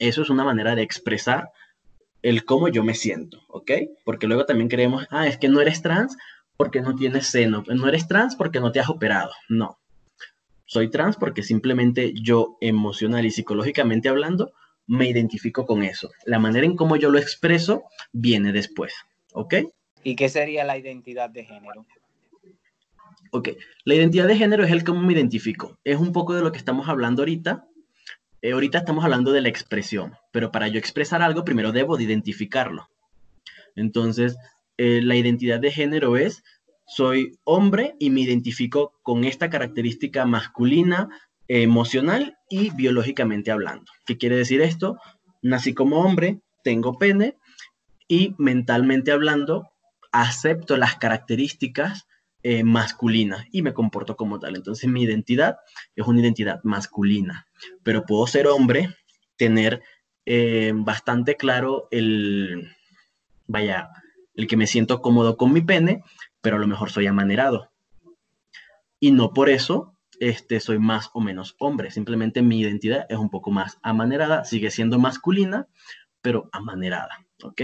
Eso 0.00 0.22
es 0.22 0.30
una 0.30 0.44
manera 0.44 0.74
de 0.74 0.82
expresar 0.82 1.50
el 2.22 2.44
cómo 2.44 2.68
yo 2.68 2.82
me 2.82 2.94
siento, 2.94 3.40
¿ok? 3.48 3.70
Porque 4.04 4.26
luego 4.26 4.44
también 4.44 4.68
creemos, 4.68 5.06
ah, 5.10 5.28
es 5.28 5.38
que 5.38 5.48
no 5.48 5.60
eres 5.60 5.80
trans 5.80 6.16
porque 6.56 6.80
no 6.80 6.96
tienes 6.96 7.28
seno, 7.28 7.62
no 7.68 7.88
eres 7.88 8.08
trans 8.08 8.34
porque 8.34 8.58
no 8.58 8.72
te 8.72 8.80
has 8.80 8.88
operado. 8.88 9.30
No. 9.48 9.78
Soy 10.66 10.90
trans 10.90 11.16
porque 11.16 11.44
simplemente 11.44 12.12
yo 12.20 12.56
emocional 12.60 13.24
y 13.24 13.30
psicológicamente 13.30 14.08
hablando 14.08 14.52
me 14.88 15.08
identifico 15.08 15.66
con 15.66 15.84
eso. 15.84 16.10
La 16.24 16.40
manera 16.40 16.66
en 16.66 16.74
cómo 16.74 16.96
yo 16.96 17.10
lo 17.10 17.18
expreso 17.18 17.84
viene 18.12 18.52
después, 18.52 18.92
¿ok? 19.32 19.54
¿Y 20.02 20.16
qué 20.16 20.28
sería 20.28 20.64
la 20.64 20.76
identidad 20.76 21.30
de 21.30 21.44
género? 21.44 21.86
Ok, 23.30 23.50
la 23.84 23.94
identidad 23.94 24.26
de 24.26 24.36
género 24.36 24.64
es 24.64 24.72
el 24.72 24.84
cómo 24.84 25.02
me 25.02 25.12
identifico. 25.12 25.78
Es 25.84 25.98
un 25.98 26.12
poco 26.12 26.34
de 26.34 26.40
lo 26.40 26.50
que 26.50 26.58
estamos 26.58 26.88
hablando 26.88 27.22
ahorita. 27.22 27.66
Eh, 28.40 28.52
ahorita 28.52 28.78
estamos 28.78 29.04
hablando 29.04 29.32
de 29.32 29.42
la 29.42 29.48
expresión, 29.48 30.14
pero 30.32 30.50
para 30.50 30.68
yo 30.68 30.78
expresar 30.78 31.20
algo, 31.22 31.44
primero 31.44 31.70
debo 31.72 31.96
de 31.96 32.04
identificarlo. 32.04 32.88
Entonces, 33.76 34.36
eh, 34.78 35.02
la 35.02 35.16
identidad 35.16 35.60
de 35.60 35.70
género 35.70 36.16
es, 36.16 36.42
soy 36.86 37.38
hombre 37.44 37.96
y 37.98 38.08
me 38.08 38.22
identifico 38.22 38.98
con 39.02 39.24
esta 39.24 39.50
característica 39.50 40.24
masculina, 40.24 41.10
emocional 41.48 42.38
y 42.48 42.70
biológicamente 42.70 43.50
hablando. 43.50 43.90
¿Qué 44.06 44.18
quiere 44.18 44.36
decir 44.36 44.60
esto? 44.60 44.98
Nací 45.42 45.74
como 45.74 46.00
hombre, 46.00 46.40
tengo 46.62 46.98
pene 46.98 47.36
y 48.06 48.34
mentalmente 48.38 49.12
hablando 49.12 49.70
acepto 50.12 50.76
las 50.76 50.96
características 50.96 52.06
eh, 52.42 52.62
masculinas 52.64 53.46
y 53.50 53.62
me 53.62 53.74
comporto 53.74 54.16
como 54.16 54.38
tal. 54.38 54.56
Entonces 54.56 54.88
mi 54.88 55.02
identidad 55.02 55.56
es 55.96 56.06
una 56.06 56.20
identidad 56.20 56.60
masculina, 56.62 57.46
pero 57.82 58.04
puedo 58.06 58.26
ser 58.26 58.46
hombre, 58.46 58.94
tener 59.36 59.82
eh, 60.24 60.72
bastante 60.74 61.36
claro 61.36 61.88
el, 61.90 62.70
vaya, 63.46 63.88
el 64.34 64.46
que 64.46 64.56
me 64.56 64.66
siento 64.66 65.00
cómodo 65.00 65.36
con 65.36 65.52
mi 65.52 65.62
pene, 65.62 66.02
pero 66.40 66.56
a 66.56 66.60
lo 66.60 66.66
mejor 66.66 66.90
soy 66.90 67.06
amanerado. 67.06 67.70
Y 69.00 69.10
no 69.12 69.32
por 69.32 69.48
eso 69.48 69.97
este, 70.20 70.60
soy 70.60 70.78
más 70.78 71.10
o 71.12 71.20
menos 71.20 71.56
hombre, 71.58 71.90
simplemente 71.90 72.42
mi 72.42 72.60
identidad 72.60 73.06
es 73.08 73.18
un 73.18 73.30
poco 73.30 73.50
más 73.50 73.78
amanerada, 73.82 74.44
sigue 74.44 74.70
siendo 74.70 74.98
masculina, 74.98 75.66
pero 76.20 76.48
amanerada, 76.52 77.26
¿ok? 77.42 77.62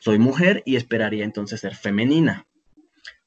Soy 0.00 0.18
mujer 0.18 0.62
y 0.66 0.76
esperaría 0.76 1.24
entonces 1.24 1.60
ser 1.60 1.74
femenina. 1.76 2.46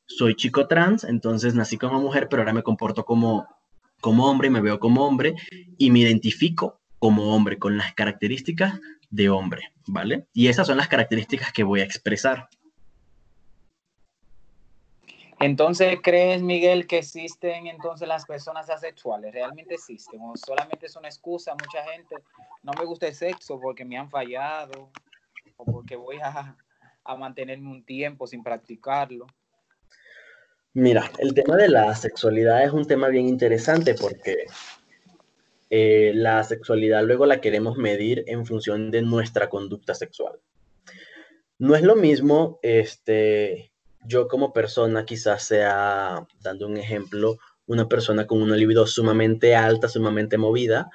Soy 0.06 0.36
chico 0.36 0.68
trans, 0.68 1.04
entonces 1.04 1.56
nací 1.56 1.78
como 1.78 2.00
mujer, 2.00 2.28
pero 2.30 2.42
ahora 2.42 2.54
me 2.54 2.64
comporto 2.64 3.06
como, 3.06 3.48
como 4.02 4.30
hombre 4.30 4.50
me 4.50 4.62
veo 4.62 4.80
como 4.80 5.06
hombre 5.06 5.36
y 5.78 5.90
me 5.90 6.00
identifico 6.00 6.82
como 7.00 7.36
hombre 7.36 7.58
con 7.58 7.78
las 7.78 7.94
características 7.94 8.80
de 9.10 9.30
hombre, 9.30 9.72
¿vale? 9.88 10.28
Y 10.34 10.48
esas 10.48 10.68
son 10.68 10.78
las 10.78 10.88
características 10.88 11.54
que 11.54 11.64
voy 11.64 11.80
a 11.80 11.86
expresar. 11.86 12.50
Entonces, 15.40 15.98
¿crees, 16.02 16.42
Miguel, 16.42 16.88
que 16.88 17.00
existen 17.00 17.68
entonces 17.68 18.08
las 18.08 18.26
personas 18.26 18.70
asexuales? 18.70 19.34
¿Realmente 19.34 19.76
existen? 19.76 20.20
¿O 20.22 20.34
solamente 20.36 20.86
es 20.86 20.96
una 20.96 21.10
excusa? 21.10 21.54
Mucha 21.54 21.84
gente, 21.92 22.16
no 22.64 22.72
me 22.78 22.86
gusta 22.86 23.08
el 23.08 23.16
sexo 23.16 23.60
porque 23.60 23.84
me 23.84 23.98
han 23.98 24.10
fallado 24.10 24.92
o 25.58 25.66
porque 25.66 25.96
voy 25.96 26.18
a, 26.24 26.56
a 27.06 27.16
mantenerme 27.16 27.70
un 27.70 27.86
tiempo 27.86 28.28
sin 28.28 28.44
practicarlo? 28.44 29.28
Mira, 30.74 31.10
el 31.20 31.34
tema 31.34 31.56
de 31.56 31.70
la 31.70 31.96
sexualidad 31.96 32.64
es 32.64 32.74
un 32.74 32.86
tema 32.86 33.08
bien 33.08 33.28
interesante 33.28 33.94
porque 33.94 34.46
eh, 35.70 36.12
la 36.14 36.44
sexualidad 36.44 37.04
luego 37.04 37.26
la 37.26 37.40
queremos 37.40 37.78
medir 37.78 38.26
en 38.28 38.46
función 38.46 38.92
de 38.92 39.02
nuestra 39.02 39.48
conducta 39.48 39.94
sexual. 39.94 40.40
No 41.58 41.76
es 41.76 41.84
lo 41.84 41.96
mismo, 41.96 42.60
este, 42.62 43.72
yo 44.08 44.28
como 44.28 44.54
persona 44.54 45.06
quizás 45.06 45.44
sea, 45.44 46.26
dando 46.42 46.68
un 46.68 46.78
ejemplo, 46.78 47.38
una 47.68 47.88
persona 47.88 48.28
con 48.28 48.42
una 48.42 48.56
libido 48.56 48.86
sumamente 48.88 49.56
alta, 49.56 49.90
sumamente 49.90 50.38
movida, 50.38 50.90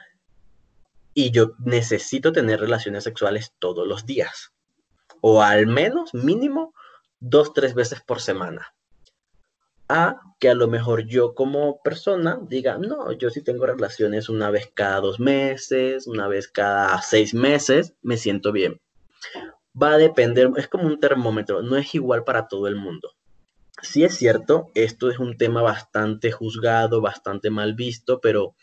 y 1.14 1.31
yo 1.31 1.53
necesito 1.59 2.33
tener 2.33 2.61
relaciones 2.61 3.05
sexuales 3.05 3.53
todos 3.59 3.87
los 3.87 4.07
días 4.07 4.53
o 5.20 5.42
al 5.42 5.66
menos 5.66 6.14
mínimo 6.14 6.75
dos, 7.20 7.53
tres 7.53 7.75
veces 7.75 8.01
por 8.01 8.20
semana. 8.20 8.75
A 9.88 10.20
que 10.38 10.49
a 10.49 10.55
lo 10.55 10.68
mejor 10.68 11.07
yo 11.07 11.35
como 11.35 11.83
persona 11.83 12.38
diga, 12.42 12.79
no, 12.79 13.12
yo 13.12 13.31
sí 13.31 13.42
tengo 13.42 13.66
relaciones 13.66 14.29
una 14.29 14.51
vez 14.51 14.70
cada 14.73 15.01
dos 15.01 15.20
meses, 15.20 16.07
una 16.07 16.29
vez 16.29 16.49
cada 16.49 17.03
seis 17.03 17.35
meses, 17.35 17.94
me 18.03 18.16
siento 18.16 18.53
bien. 18.53 18.81
Va 19.80 19.92
a 19.92 19.98
depender, 19.98 20.50
es 20.56 20.68
como 20.68 20.87
un 20.87 20.98
termómetro, 20.98 21.62
no 21.62 21.76
es 21.76 21.94
igual 21.94 22.24
para 22.24 22.48
todo 22.48 22.66
el 22.66 22.76
mundo. 22.76 23.12
Sí 23.83 24.04
es 24.04 24.16
cierto, 24.16 24.70
esto 24.74 25.11
es 25.11 25.18
un 25.18 25.37
tema 25.37 25.62
bastante 25.62 26.33
juzgado, 26.33 27.00
bastante 27.00 27.50
mal 27.50 27.74
visto, 27.74 28.20
pero 28.20 28.54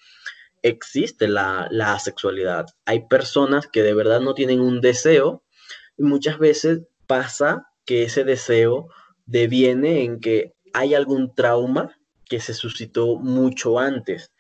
existe 0.62 1.28
la, 1.28 1.68
la 1.72 1.98
sexualidad. 2.00 2.68
Hay 2.86 3.08
personas 3.08 3.68
que 3.68 3.84
de 3.84 3.94
verdad 3.94 4.20
no 4.22 4.34
tienen 4.34 4.60
un 4.60 4.82
deseo 4.82 5.44
y 5.98 6.04
muchas 6.04 6.38
veces 6.38 6.82
pasa 7.08 7.68
que 7.86 8.04
ese 8.04 8.24
deseo 8.24 8.90
deviene 9.26 10.04
en 10.04 10.20
que 10.20 10.54
hay 10.74 10.94
algún 10.94 11.34
trauma 11.34 11.98
que 12.26 12.40
se 12.40 12.54
suscitó 12.54 13.16
mucho 13.16 13.80
antes, 13.80 14.34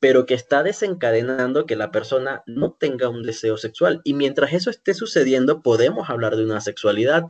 pero 0.00 0.26
que 0.26 0.34
está 0.34 0.62
desencadenando 0.62 1.66
que 1.66 1.76
la 1.76 1.90
persona 1.90 2.42
no 2.46 2.72
tenga 2.72 3.08
un 3.08 3.22
deseo 3.22 3.56
sexual. 3.56 4.00
Y 4.04 4.14
mientras 4.14 4.52
eso 4.52 4.70
esté 4.70 4.94
sucediendo, 4.94 5.62
podemos 5.62 6.08
hablar 6.08 6.36
de 6.36 6.44
una 6.44 6.60
sexualidad. 6.60 7.24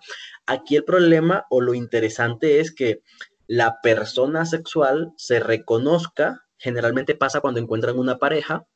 Aquí 0.47 0.77
el 0.77 0.85
problema 0.85 1.47
o 1.51 1.61
lo 1.61 1.75
interesante 1.75 2.61
es 2.61 2.73
que 2.75 3.03
la 3.47 3.81
persona 3.83 4.45
sexual 4.45 5.13
se 5.17 5.41
reconozca, 5.41 6.45
generalmente 6.59 7.15
pasa 7.15 7.41
cuando 7.41 7.61
encuentran 7.61 7.99
una 7.99 8.19
pareja, 8.19 8.67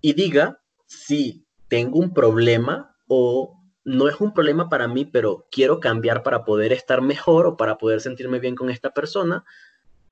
y 0.00 0.14
diga 0.14 0.60
si 0.86 1.46
tengo 1.68 1.98
un 1.98 2.12
problema 2.12 2.96
o 3.06 3.60
no 3.84 4.08
es 4.08 4.20
un 4.20 4.32
problema 4.32 4.68
para 4.68 4.88
mí, 4.88 5.04
pero 5.04 5.46
quiero 5.50 5.78
cambiar 5.78 6.22
para 6.22 6.44
poder 6.44 6.72
estar 6.72 7.02
mejor 7.02 7.46
o 7.46 7.56
para 7.56 7.78
poder 7.78 8.00
sentirme 8.00 8.40
bien 8.40 8.56
con 8.56 8.70
esta 8.70 8.90
persona, 8.90 9.44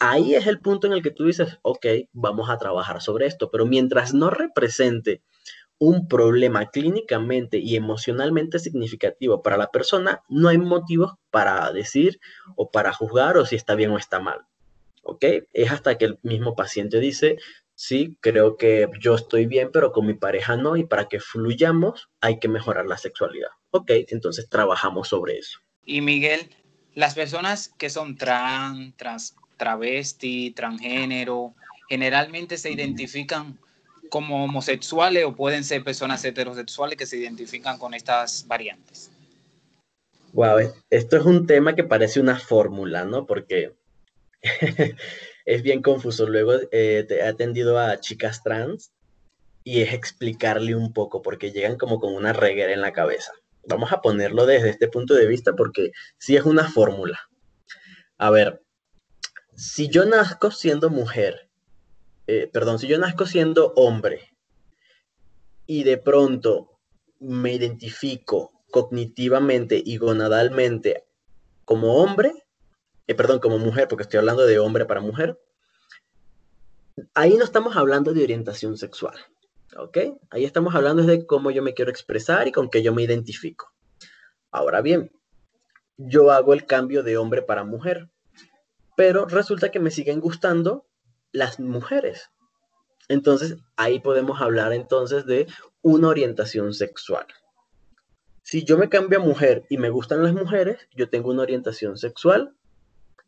ahí 0.03 0.34
es 0.34 0.46
el 0.46 0.59
punto 0.59 0.86
en 0.86 0.94
el 0.94 1.03
que 1.03 1.12
tú 1.12 1.26
dices, 1.26 1.59
ok, 1.62 1.86
vamos 2.12 2.50
a 2.50 2.59
trabajar 2.59 3.00
sobre 3.00 3.26
esto, 3.26 3.50
pero 3.50 3.66
mientras 3.66 4.12
no 4.12 4.30
represente 4.30 5.22
un 5.78 6.09
problema 6.09 6.70
clínicamente 6.70 7.59
y 7.59 7.76
emocionalmente 7.76 8.59
significativo 8.59 9.42
para 9.42 9.57
la 9.57 9.70
persona, 9.70 10.22
no 10.28 10.48
hay 10.48 10.59
motivos 10.59 11.14
para 11.30 11.72
decir 11.72 12.20
o 12.57 12.70
para 12.70 12.92
juzgar 12.92 13.36
o 13.36 13.46
si 13.46 13.57
está 13.57 13.74
bien 13.74 13.90
o 13.90 13.98
está 13.98 14.20
mal. 14.20 14.40
¿Ok? 15.03 15.24
Es 15.53 15.70
hasta 15.70 15.98
que 15.98 16.05
el 16.05 16.18
mismo 16.22 16.55
paciente 16.55 17.00
dice, 17.00 17.38
sí, 17.74 18.16
creo 18.20 18.57
que 18.57 18.88
yo 19.00 19.14
estoy 19.14 19.46
bien, 19.46 19.70
pero 19.72 19.92
con 19.92 20.07
mi 20.07 20.14
pareja 20.14 20.57
no, 20.57 20.76
y 20.76 20.84
para 20.84 21.09
que 21.09 21.18
fluyamos 21.18 22.11
hay 22.20 22.38
que 22.38 22.48
mejorar 22.48 22.86
la 22.86 22.96
sexualidad. 22.96 23.50
Ok, 23.70 23.90
entonces 24.09 24.48
trabajamos 24.48 25.09
sobre 25.09 25.38
eso. 25.38 25.59
Y 25.84 26.00
Miguel, 26.00 26.50
las 26.94 27.14
personas 27.14 27.72
que 27.76 27.90
son 27.90 28.16
trans, 28.16 28.96
trans 28.96 29.34
travesti, 29.62 30.50
transgénero, 30.50 31.54
generalmente 31.88 32.58
se 32.58 32.72
identifican 32.72 33.56
como 34.10 34.44
homosexuales 34.44 35.24
o 35.24 35.36
pueden 35.36 35.62
ser 35.62 35.84
personas 35.84 36.24
heterosexuales 36.24 36.98
que 36.98 37.06
se 37.06 37.18
identifican 37.18 37.78
con 37.78 37.94
estas 37.94 38.44
variantes. 38.48 39.12
Wow, 40.32 40.72
esto 40.90 41.16
es 41.16 41.24
un 41.24 41.46
tema 41.46 41.76
que 41.76 41.84
parece 41.84 42.18
una 42.18 42.40
fórmula, 42.40 43.04
¿no? 43.04 43.24
Porque 43.24 43.72
es 45.44 45.62
bien 45.62 45.80
confuso. 45.80 46.26
Luego 46.26 46.54
eh, 46.72 47.06
he 47.08 47.22
atendido 47.22 47.78
a 47.78 48.00
chicas 48.00 48.42
trans 48.42 48.90
y 49.62 49.82
es 49.82 49.94
explicarle 49.94 50.74
un 50.74 50.92
poco 50.92 51.22
porque 51.22 51.52
llegan 51.52 51.78
como 51.78 52.00
con 52.00 52.14
una 52.14 52.32
reguera 52.32 52.72
en 52.72 52.80
la 52.80 52.92
cabeza. 52.92 53.30
Vamos 53.68 53.92
a 53.92 54.00
ponerlo 54.00 54.44
desde 54.44 54.70
este 54.70 54.88
punto 54.88 55.14
de 55.14 55.28
vista 55.28 55.52
porque 55.54 55.92
sí 56.18 56.34
es 56.34 56.42
una 56.44 56.68
fórmula. 56.68 57.20
A 58.18 58.30
ver, 58.30 58.60
si 59.62 59.88
yo 59.88 60.04
nazco 60.04 60.50
siendo 60.50 60.90
mujer 60.90 61.48
eh, 62.26 62.48
perdón, 62.52 62.78
si 62.78 62.86
yo 62.86 62.98
nazco 62.98 63.26
siendo 63.26 63.72
hombre 63.74 64.36
y 65.66 65.84
de 65.84 65.98
pronto 65.98 66.78
me 67.18 67.52
identifico 67.52 68.64
cognitivamente 68.70 69.80
y 69.84 69.96
gonadalmente 69.96 71.04
como 71.64 71.96
hombre, 71.96 72.32
eh, 73.06 73.14
perdón, 73.14 73.38
como 73.40 73.58
mujer, 73.58 73.88
porque 73.88 74.02
estoy 74.02 74.18
hablando 74.18 74.46
de 74.46 74.58
hombre 74.58 74.86
para 74.86 75.00
mujer, 75.00 75.38
ahí 77.14 77.36
no 77.36 77.44
estamos 77.44 77.76
hablando 77.76 78.12
de 78.12 78.22
orientación 78.22 78.76
sexual, 78.76 79.16
¿ok? 79.76 79.98
Ahí 80.30 80.44
estamos 80.44 80.74
hablando 80.74 81.02
de 81.02 81.26
cómo 81.26 81.50
yo 81.50 81.62
me 81.62 81.74
quiero 81.74 81.90
expresar 81.90 82.48
y 82.48 82.52
con 82.52 82.70
qué 82.70 82.82
yo 82.82 82.94
me 82.94 83.02
identifico. 83.02 83.72
Ahora 84.50 84.80
bien, 84.80 85.12
yo 85.96 86.30
hago 86.30 86.54
el 86.54 86.66
cambio 86.66 87.02
de 87.02 87.16
hombre 87.16 87.42
para 87.42 87.64
mujer, 87.64 88.08
pero 88.97 89.26
resulta 89.26 89.70
que 89.70 89.80
me 89.80 89.90
siguen 89.90 90.20
gustando 90.20 90.86
las 91.32 91.61
mujeres. 91.61 92.30
Entonces, 93.09 93.57
ahí 93.76 94.01
podemos 94.01 94.40
hablar 94.40 94.72
entonces 94.72 95.26
de 95.26 95.47
una 95.82 96.09
orientación 96.09 96.72
sexual. 96.72 97.26
Si 98.43 98.64
yo 98.64 98.76
me 98.76 98.88
cambio 98.88 99.20
a 99.20 99.24
mujer 99.24 99.64
y 99.68 99.78
me 99.78 99.90
gustan 99.90 100.22
las 100.22 100.34
mujeres, 100.34 100.78
yo 100.95 101.09
tengo 101.09 101.30
una 101.30 101.43
orientación 101.43 101.97
sexual 101.97 102.55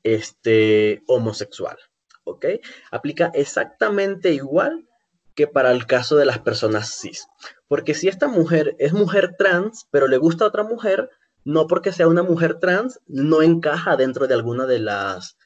este, 0.03 1.03
homosexual. 1.07 1.77
¿Ok? 2.25 2.47
Aplica 2.91 3.31
exactamente 3.35 4.33
igual 4.33 4.89
que 5.35 5.47
para 5.47 5.73
el 5.73 5.87
caso 5.87 6.17
de 6.17 6.25
las 6.25 6.39
personas 6.39 6.99
cis. 6.99 7.27
Porque 7.69 7.95
si 7.95 8.09
esta 8.09 8.29
mujer 8.29 8.77
es 8.79 8.93
mujer 8.93 9.35
trans, 9.37 9.87
pero 9.91 10.07
le 10.07 10.17
gusta 10.17 10.45
a 10.45 10.49
otra 10.49 10.63
mujer, 10.63 11.11
no 11.45 11.67
porque 11.67 11.93
sea 11.93 12.09
una 12.09 12.23
mujer 12.23 12.59
trans, 12.61 13.01
no 13.07 13.43
encaja 13.43 13.97
dentro 13.97 14.27
de 14.27 14.35
alguna 14.35 14.67
de 14.67 14.79
las 14.79 15.37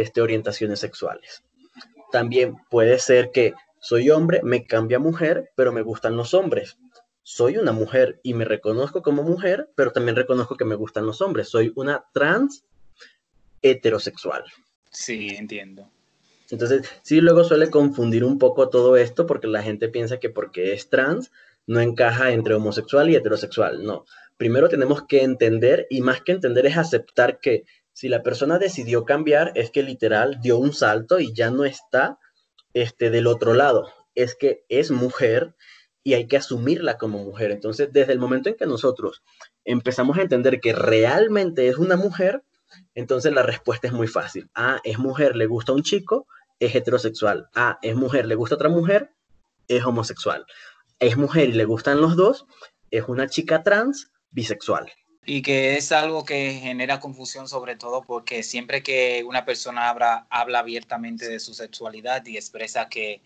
este, 0.00 0.20
orientaciones 0.20 0.80
sexuales. 0.80 1.42
También 2.12 2.56
puede 2.70 2.98
ser 2.98 3.30
que 3.30 3.54
soy 3.80 4.10
hombre, 4.10 4.40
me 4.42 4.66
cambia 4.66 4.96
a 4.96 5.00
mujer, 5.00 5.50
pero 5.54 5.72
me 5.72 5.82
gustan 5.82 6.16
los 6.16 6.34
hombres. 6.34 6.78
Soy 7.22 7.56
una 7.56 7.72
mujer 7.72 8.20
y 8.22 8.34
me 8.34 8.44
reconozco 8.44 9.02
como 9.02 9.22
mujer, 9.22 9.70
pero 9.74 9.92
también 9.92 10.16
reconozco 10.16 10.56
que 10.56 10.64
me 10.64 10.76
gustan 10.76 11.06
los 11.06 11.20
hombres. 11.20 11.48
Soy 11.48 11.72
una 11.74 12.04
trans 12.12 12.64
heterosexual. 13.62 14.44
Sí, 14.90 15.28
entiendo. 15.36 15.90
Entonces, 16.50 16.88
sí, 17.02 17.20
luego 17.20 17.44
suele 17.44 17.70
confundir 17.70 18.24
un 18.24 18.38
poco 18.38 18.68
todo 18.68 18.96
esto 18.96 19.26
porque 19.26 19.48
la 19.48 19.62
gente 19.62 19.88
piensa 19.88 20.18
que 20.18 20.30
porque 20.30 20.72
es 20.72 20.88
trans 20.88 21.32
no 21.66 21.80
encaja 21.80 22.30
entre 22.30 22.54
homosexual 22.54 23.10
y 23.10 23.16
heterosexual. 23.16 23.84
No, 23.84 24.04
primero 24.36 24.68
tenemos 24.68 25.02
que 25.02 25.22
entender 25.22 25.86
y 25.90 26.00
más 26.00 26.22
que 26.22 26.32
entender 26.32 26.66
es 26.66 26.76
aceptar 26.76 27.40
que 27.40 27.64
si 27.96 28.10
la 28.10 28.22
persona 28.22 28.58
decidió 28.58 29.06
cambiar, 29.06 29.52
es 29.54 29.70
que 29.70 29.82
literal 29.82 30.38
dio 30.42 30.58
un 30.58 30.74
salto 30.74 31.18
y 31.18 31.32
ya 31.32 31.50
no 31.50 31.64
está 31.64 32.18
este, 32.74 33.08
del 33.08 33.26
otro 33.26 33.54
lado. 33.54 33.90
Es 34.14 34.34
que 34.34 34.66
es 34.68 34.90
mujer 34.90 35.56
y 36.04 36.12
hay 36.12 36.26
que 36.26 36.36
asumirla 36.36 36.98
como 36.98 37.24
mujer. 37.24 37.52
Entonces, 37.52 37.88
desde 37.94 38.12
el 38.12 38.18
momento 38.18 38.50
en 38.50 38.56
que 38.56 38.66
nosotros 38.66 39.22
empezamos 39.64 40.18
a 40.18 40.20
entender 40.20 40.60
que 40.60 40.74
realmente 40.74 41.68
es 41.68 41.78
una 41.78 41.96
mujer, 41.96 42.42
entonces 42.94 43.32
la 43.32 43.42
respuesta 43.42 43.86
es 43.86 43.94
muy 43.94 44.08
fácil. 44.08 44.50
Ah, 44.54 44.78
es 44.84 44.98
mujer, 44.98 45.34
le 45.34 45.46
gusta 45.46 45.72
un 45.72 45.82
chico, 45.82 46.26
es 46.60 46.74
heterosexual. 46.74 47.48
Ah, 47.54 47.78
es 47.80 47.96
mujer, 47.96 48.26
le 48.26 48.34
gusta 48.34 48.56
otra 48.56 48.68
mujer, 48.68 49.14
es 49.68 49.82
homosexual. 49.86 50.44
Es 50.98 51.16
mujer 51.16 51.48
y 51.48 51.52
le 51.52 51.64
gustan 51.64 52.02
los 52.02 52.14
dos, 52.14 52.44
es 52.90 53.04
una 53.08 53.26
chica 53.26 53.62
trans, 53.62 54.12
bisexual 54.32 54.92
y 55.26 55.42
que 55.42 55.76
es 55.76 55.90
algo 55.90 56.24
que 56.24 56.52
genera 56.52 57.00
confusión 57.00 57.48
sobre 57.48 57.74
todo 57.74 58.02
porque 58.02 58.44
siempre 58.44 58.84
que 58.84 59.24
una 59.26 59.44
persona 59.44 59.90
habla, 59.90 60.26
habla 60.30 60.60
abiertamente 60.60 61.28
de 61.28 61.40
su 61.40 61.52
sexualidad 61.52 62.24
y 62.26 62.36
expresa 62.36 62.88
que, 62.88 63.20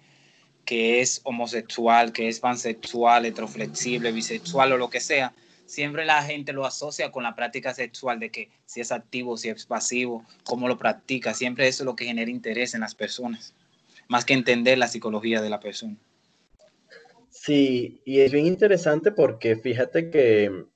que 0.64 1.00
es 1.00 1.20
homosexual, 1.24 2.12
que 2.12 2.28
es 2.28 2.40
pansexual, 2.40 3.26
heteroflexible, 3.26 4.12
bisexual 4.12 4.72
o 4.72 4.78
lo 4.78 4.88
que 4.88 5.00
sea, 5.00 5.34
siempre 5.66 6.06
la 6.06 6.22
gente 6.22 6.54
lo 6.54 6.64
asocia 6.64 7.12
con 7.12 7.22
la 7.22 7.34
práctica 7.34 7.74
sexual 7.74 8.18
de 8.18 8.30
que 8.30 8.48
si 8.64 8.80
es 8.80 8.92
activo, 8.92 9.36
si 9.36 9.50
es 9.50 9.66
pasivo, 9.66 10.24
cómo 10.44 10.68
lo 10.68 10.78
practica, 10.78 11.34
siempre 11.34 11.68
eso 11.68 11.82
es 11.82 11.86
lo 11.86 11.96
que 11.96 12.06
genera 12.06 12.30
interés 12.30 12.72
en 12.72 12.80
las 12.80 12.94
personas, 12.94 13.54
más 14.08 14.24
que 14.24 14.32
entender 14.32 14.78
la 14.78 14.88
psicología 14.88 15.42
de 15.42 15.50
la 15.50 15.60
persona. 15.60 15.96
Sí, 17.28 18.00
y 18.06 18.20
es 18.20 18.32
bien 18.32 18.46
interesante 18.46 19.12
porque 19.12 19.56
fíjate 19.56 20.10
que 20.10 20.66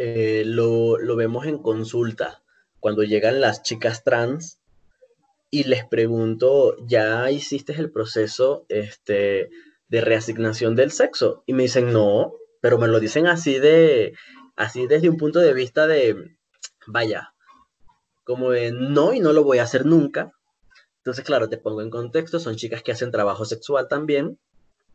eh, 0.00 0.44
lo, 0.46 0.96
vemos 1.16 1.46
en 1.46 1.58
consulta, 1.58 2.40
cuando 2.78 3.02
llegan 3.02 3.40
las 3.40 3.64
chicas 3.64 4.04
trans 4.04 4.60
y 5.50 5.64
les 5.64 5.84
pregunto, 5.84 6.76
¿ya 6.86 7.28
hiciste 7.32 7.72
el 7.72 7.90
proceso 7.90 8.64
este, 8.68 9.50
de 9.88 10.00
reasignación 10.00 10.76
del 10.76 10.92
sexo? 10.92 11.42
Y 11.46 11.52
me 11.52 11.64
dicen, 11.64 11.92
no, 11.92 12.34
pero 12.60 12.78
me 12.78 12.86
lo 12.86 13.00
dicen 13.00 13.26
así 13.26 13.58
de, 13.58 14.14
así 14.54 14.86
desde 14.86 15.08
un 15.08 15.16
punto 15.16 15.40
de 15.40 15.52
vista 15.52 15.88
de, 15.88 16.36
vaya, 16.86 17.34
como 18.22 18.52
de 18.52 18.70
no 18.70 19.14
y 19.14 19.18
no 19.18 19.32
lo 19.32 19.42
voy 19.42 19.58
a 19.58 19.64
hacer 19.64 19.84
nunca. 19.84 20.32
Entonces, 20.98 21.24
claro, 21.24 21.48
te 21.48 21.58
pongo 21.58 21.82
en 21.82 21.90
contexto, 21.90 22.38
son 22.38 22.54
chicas 22.54 22.84
que 22.84 22.92
hacen 22.92 23.10
trabajo 23.10 23.44
sexual 23.44 23.88
también. 23.88 24.38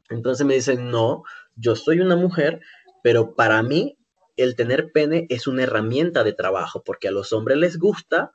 Entonces 0.10 0.47
me 0.47 0.54
dicen, 0.54 0.91
no, 0.91 1.24
yo 1.58 1.76
soy 1.76 1.99
una 1.99 2.16
mujer, 2.16 2.62
pero 3.04 3.36
para 3.36 3.62
mí 3.64 3.97
el 4.38 4.56
tener 4.56 4.92
pene 4.92 5.28
es 5.30 5.48
una 5.48 5.64
herramienta 5.64 6.24
de 6.24 6.34
trabajo, 6.34 6.84
porque 6.84 7.08
a 7.08 7.12
los 7.12 7.34
hombres 7.34 7.58
les 7.58 7.78
gusta 7.78 8.32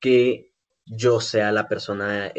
que 0.00 0.52
yo 0.86 1.20
sea 1.20 1.52
la 1.52 1.68
persona 1.68 2.32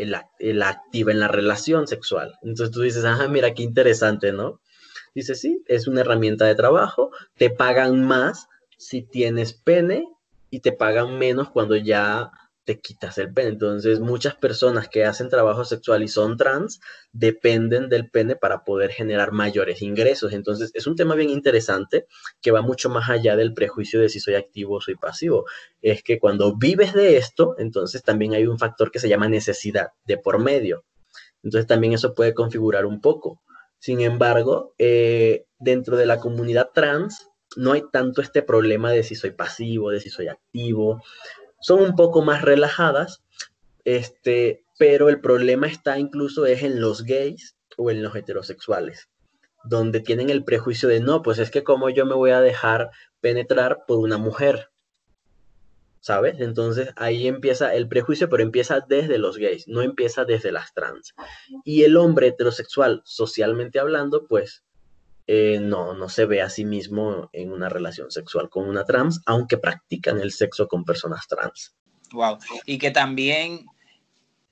activa 0.63 1.11
en 1.11 1.19
la 1.19 1.27
relación 1.27 1.87
sexual. 1.87 2.37
Entonces 2.41 2.71
tú 2.71 2.81
dices, 2.81 3.05
ah, 3.05 3.27
mira 3.29 3.53
qué 3.53 3.63
interesante, 3.63 4.31
¿no? 4.31 4.59
Dice, 5.13 5.35
sí, 5.35 5.63
es 5.67 5.87
una 5.87 6.01
herramienta 6.01 6.45
de 6.45 6.55
trabajo, 6.55 7.11
te 7.35 7.49
pagan 7.49 8.05
más 8.05 8.47
si 8.77 9.01
tienes 9.01 9.53
pene 9.53 10.07
y 10.49 10.61
te 10.61 10.71
pagan 10.71 11.17
menos 11.17 11.49
cuando 11.49 11.75
ya 11.75 12.31
te 12.69 12.79
quitas 12.79 13.17
el 13.17 13.33
pene. 13.33 13.49
Entonces, 13.49 13.99
muchas 13.99 14.35
personas 14.35 14.87
que 14.87 15.03
hacen 15.03 15.27
trabajo 15.27 15.65
sexual 15.65 16.03
y 16.03 16.07
son 16.07 16.37
trans 16.37 16.79
dependen 17.11 17.89
del 17.89 18.11
pene 18.11 18.35
para 18.35 18.63
poder 18.63 18.91
generar 18.91 19.31
mayores 19.31 19.81
ingresos. 19.81 20.33
Entonces, 20.33 20.69
es 20.75 20.85
un 20.85 20.95
tema 20.95 21.15
bien 21.15 21.31
interesante 21.31 22.05
que 22.43 22.51
va 22.51 22.61
mucho 22.61 22.87
más 22.91 23.09
allá 23.09 23.35
del 23.35 23.55
prejuicio 23.55 23.99
de 23.99 24.09
si 24.09 24.19
soy 24.19 24.35
activo 24.35 24.75
o 24.75 24.81
soy 24.81 24.93
pasivo. 24.93 25.45
Es 25.81 26.03
que 26.03 26.19
cuando 26.19 26.55
vives 26.57 26.93
de 26.93 27.17
esto, 27.17 27.55
entonces 27.57 28.03
también 28.03 28.35
hay 28.35 28.45
un 28.45 28.59
factor 28.59 28.91
que 28.91 28.99
se 28.99 29.09
llama 29.09 29.27
necesidad 29.27 29.87
de 30.05 30.19
por 30.19 30.37
medio. 30.37 30.83
Entonces, 31.41 31.65
también 31.65 31.93
eso 31.93 32.13
puede 32.13 32.35
configurar 32.35 32.85
un 32.85 33.01
poco. 33.01 33.41
Sin 33.79 34.01
embargo, 34.01 34.75
eh, 34.77 35.45
dentro 35.57 35.97
de 35.97 36.05
la 36.05 36.19
comunidad 36.19 36.69
trans, 36.71 37.29
no 37.55 37.71
hay 37.71 37.81
tanto 37.91 38.21
este 38.21 38.43
problema 38.43 38.91
de 38.91 39.01
si 39.01 39.15
soy 39.15 39.31
pasivo, 39.31 39.89
de 39.89 39.99
si 39.99 40.11
soy 40.11 40.27
activo, 40.27 41.01
son 41.59 41.81
un 41.81 41.95
poco 41.95 42.21
más 42.21 42.41
relajadas, 42.41 43.21
este, 43.85 44.63
pero 44.77 45.09
el 45.09 45.19
problema 45.19 45.67
está 45.67 45.99
incluso 45.99 46.45
es 46.45 46.63
en 46.63 46.81
los 46.81 47.03
gays 47.03 47.55
o 47.77 47.91
en 47.91 48.03
los 48.03 48.15
heterosexuales, 48.15 49.09
donde 49.63 49.99
tienen 49.99 50.29
el 50.29 50.43
prejuicio 50.43 50.89
de 50.89 50.99
no, 50.99 51.21
pues 51.21 51.39
es 51.39 51.51
que 51.51 51.63
como 51.63 51.89
yo 51.89 52.05
me 52.05 52.15
voy 52.15 52.31
a 52.31 52.41
dejar 52.41 52.91
penetrar 53.21 53.85
por 53.87 53.99
una 53.99 54.17
mujer, 54.17 54.69
¿sabes? 55.99 56.39
Entonces 56.39 56.89
ahí 56.95 57.27
empieza 57.27 57.73
el 57.75 57.87
prejuicio, 57.87 58.29
pero 58.29 58.43
empieza 58.43 58.79
desde 58.87 59.17
los 59.17 59.37
gays, 59.37 59.67
no 59.67 59.81
empieza 59.81 60.25
desde 60.25 60.51
las 60.51 60.73
trans. 60.73 61.13
Y 61.63 61.83
el 61.83 61.97
hombre 61.97 62.27
heterosexual, 62.27 63.01
socialmente 63.05 63.79
hablando, 63.79 64.25
pues 64.27 64.63
eh, 65.31 65.59
no, 65.61 65.93
no 65.93 66.09
se 66.09 66.25
ve 66.25 66.41
a 66.41 66.49
sí 66.49 66.65
mismo 66.65 67.29
en 67.33 67.51
una 67.51 67.69
relación 67.69 68.09
sexual 68.09 68.49
con 68.49 68.67
una 68.67 68.83
trans, 68.83 69.21
aunque 69.27 69.59
practican 69.59 70.19
el 70.19 70.31
sexo 70.31 70.67
con 70.67 70.83
personas 70.83 71.27
trans. 71.27 71.75
Wow. 72.13 72.39
Y 72.65 72.79
que 72.79 72.89
también 72.89 73.67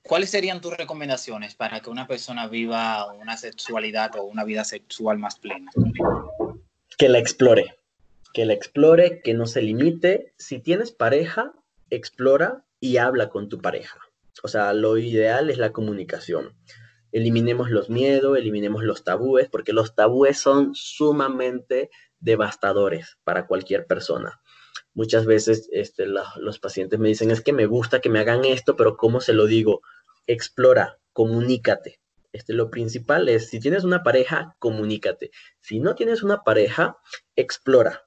¿Cuáles 0.04 0.30
serían 0.30 0.60
tus 0.60 0.76
recomendaciones 0.76 1.56
para 1.56 1.80
que 1.80 1.90
una 1.90 2.06
persona 2.06 2.46
viva 2.46 3.12
una 3.12 3.36
sexualidad 3.36 4.16
o 4.16 4.22
una 4.22 4.44
vida 4.44 4.64
sexual 4.64 5.18
más 5.18 5.38
plena? 5.38 5.70
Que 6.96 7.08
la 7.08 7.18
explore, 7.18 7.76
que 8.32 8.46
la 8.46 8.54
explore, 8.54 9.20
que 9.20 9.34
no 9.34 9.46
se 9.46 9.60
limite. 9.60 10.32
Si 10.38 10.60
tienes 10.60 10.92
pareja, 10.92 11.52
explora 11.90 12.64
y 12.80 12.98
habla 12.98 13.28
con 13.28 13.48
tu 13.48 13.60
pareja. 13.60 13.98
O 14.44 14.48
sea, 14.48 14.72
lo 14.72 14.96
ideal 14.96 15.50
es 15.50 15.58
la 15.58 15.72
comunicación. 15.72 16.54
Eliminemos 17.12 17.70
los 17.70 17.90
miedos, 17.90 18.36
eliminemos 18.36 18.84
los 18.84 19.04
tabúes, 19.04 19.48
porque 19.48 19.72
los 19.72 19.94
tabúes 19.94 20.38
son 20.38 20.74
sumamente 20.74 21.90
devastadores 22.20 23.18
para 23.24 23.46
cualquier 23.46 23.86
persona. 23.86 24.40
Muchas 24.94 25.26
veces 25.26 25.68
este, 25.72 26.06
los 26.06 26.58
pacientes 26.58 26.98
me 26.98 27.08
dicen, 27.08 27.30
es 27.30 27.40
que 27.40 27.52
me 27.52 27.66
gusta 27.66 28.00
que 28.00 28.10
me 28.10 28.18
hagan 28.18 28.44
esto, 28.44 28.76
pero 28.76 28.96
¿cómo 28.96 29.20
se 29.20 29.32
lo 29.32 29.46
digo? 29.46 29.80
explora, 30.28 30.98
comunícate. 31.12 31.98
Este, 32.32 32.52
lo 32.52 32.70
principal 32.70 33.28
es, 33.28 33.48
si 33.48 33.58
tienes 33.58 33.82
una 33.82 34.04
pareja, 34.04 34.54
comunícate. 34.60 35.32
Si 35.60 35.80
no 35.80 35.96
tienes 35.96 36.22
una 36.22 36.44
pareja, 36.44 36.98
explora. 37.34 38.06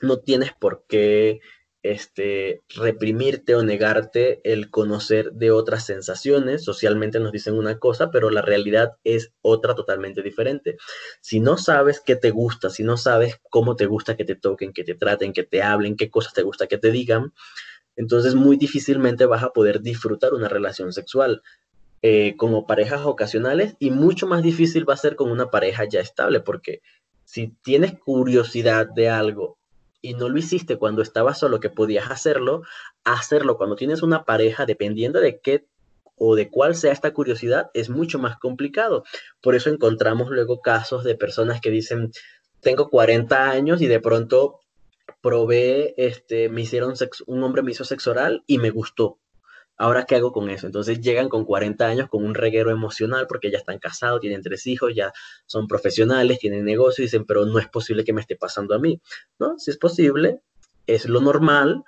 No 0.00 0.18
tienes 0.18 0.52
por 0.58 0.84
qué 0.88 1.40
este, 1.82 2.62
reprimirte 2.68 3.56
o 3.56 3.62
negarte 3.62 4.40
el 4.44 4.70
conocer 4.70 5.32
de 5.32 5.50
otras 5.50 5.84
sensaciones. 5.84 6.64
Socialmente 6.64 7.18
nos 7.18 7.32
dicen 7.32 7.54
una 7.54 7.78
cosa, 7.78 8.10
pero 8.10 8.30
la 8.30 8.42
realidad 8.42 8.92
es 9.04 9.32
otra 9.42 9.74
totalmente 9.74 10.22
diferente. 10.22 10.76
Si 11.20 11.40
no 11.40 11.56
sabes 11.58 12.00
qué 12.00 12.16
te 12.16 12.30
gusta, 12.30 12.70
si 12.70 12.84
no 12.84 12.96
sabes 12.96 13.40
cómo 13.50 13.76
te 13.76 13.86
gusta 13.86 14.16
que 14.16 14.24
te 14.24 14.36
toquen, 14.36 14.72
que 14.72 14.84
te 14.84 14.94
traten, 14.94 15.32
que 15.32 15.42
te 15.42 15.62
hablen, 15.62 15.96
qué 15.96 16.10
cosas 16.10 16.34
te 16.34 16.42
gusta 16.42 16.66
que 16.66 16.78
te 16.78 16.92
digan, 16.92 17.32
entonces 17.96 18.34
muy 18.34 18.56
difícilmente 18.56 19.26
vas 19.26 19.42
a 19.42 19.50
poder 19.50 19.80
disfrutar 19.82 20.34
una 20.34 20.48
relación 20.48 20.92
sexual 20.92 21.42
eh, 22.00 22.36
como 22.36 22.66
parejas 22.66 23.02
ocasionales 23.04 23.76
y 23.78 23.90
mucho 23.90 24.26
más 24.26 24.42
difícil 24.42 24.88
va 24.88 24.94
a 24.94 24.98
ser 24.98 25.14
con 25.14 25.30
una 25.30 25.50
pareja 25.50 25.84
ya 25.84 26.00
estable, 26.00 26.40
porque 26.40 26.80
si 27.24 27.54
tienes 27.62 27.98
curiosidad 27.98 28.86
de 28.88 29.08
algo 29.08 29.58
y 30.02 30.14
no 30.14 30.28
lo 30.28 30.36
hiciste 30.38 30.76
cuando 30.76 31.00
estabas 31.00 31.38
solo 31.38 31.60
que 31.60 31.70
podías 31.70 32.10
hacerlo, 32.10 32.62
hacerlo 33.04 33.56
cuando 33.56 33.76
tienes 33.76 34.02
una 34.02 34.24
pareja, 34.24 34.66
dependiendo 34.66 35.20
de 35.20 35.40
qué 35.40 35.66
o 36.16 36.34
de 36.34 36.50
cuál 36.50 36.74
sea 36.74 36.92
esta 36.92 37.12
curiosidad, 37.14 37.70
es 37.72 37.88
mucho 37.88 38.18
más 38.18 38.36
complicado. 38.38 39.04
Por 39.40 39.54
eso 39.54 39.70
encontramos 39.70 40.30
luego 40.30 40.60
casos 40.60 41.04
de 41.04 41.14
personas 41.14 41.60
que 41.60 41.70
dicen, 41.70 42.10
tengo 42.60 42.90
40 42.90 43.50
años 43.50 43.80
y 43.80 43.86
de 43.86 44.00
pronto 44.00 44.60
probé, 45.20 45.94
este, 45.96 46.48
me 46.48 46.62
hicieron 46.62 46.94
un 47.26 47.42
hombre 47.42 47.62
me 47.62 47.70
hizo 47.70 47.84
sexo 47.84 48.10
oral 48.10 48.44
y 48.46 48.58
me 48.58 48.70
gustó. 48.70 49.18
Ahora, 49.82 50.04
¿qué 50.04 50.14
hago 50.14 50.30
con 50.30 50.48
eso? 50.48 50.66
Entonces 50.66 51.00
llegan 51.00 51.28
con 51.28 51.44
40 51.44 51.84
años 51.84 52.08
con 52.08 52.24
un 52.24 52.36
reguero 52.36 52.70
emocional 52.70 53.26
porque 53.26 53.50
ya 53.50 53.58
están 53.58 53.80
casados, 53.80 54.20
tienen 54.20 54.40
tres 54.40 54.68
hijos, 54.68 54.94
ya 54.94 55.12
son 55.44 55.66
profesionales, 55.66 56.38
tienen 56.38 56.64
negocio 56.64 57.02
y 57.02 57.06
dicen, 57.06 57.24
pero 57.24 57.46
no 57.46 57.58
es 57.58 57.66
posible 57.66 58.04
que 58.04 58.12
me 58.12 58.20
esté 58.20 58.36
pasando 58.36 58.76
a 58.76 58.78
mí. 58.78 59.00
¿No? 59.40 59.58
Si 59.58 59.72
es 59.72 59.78
posible, 59.78 60.40
es 60.86 61.06
lo 61.06 61.20
normal, 61.20 61.82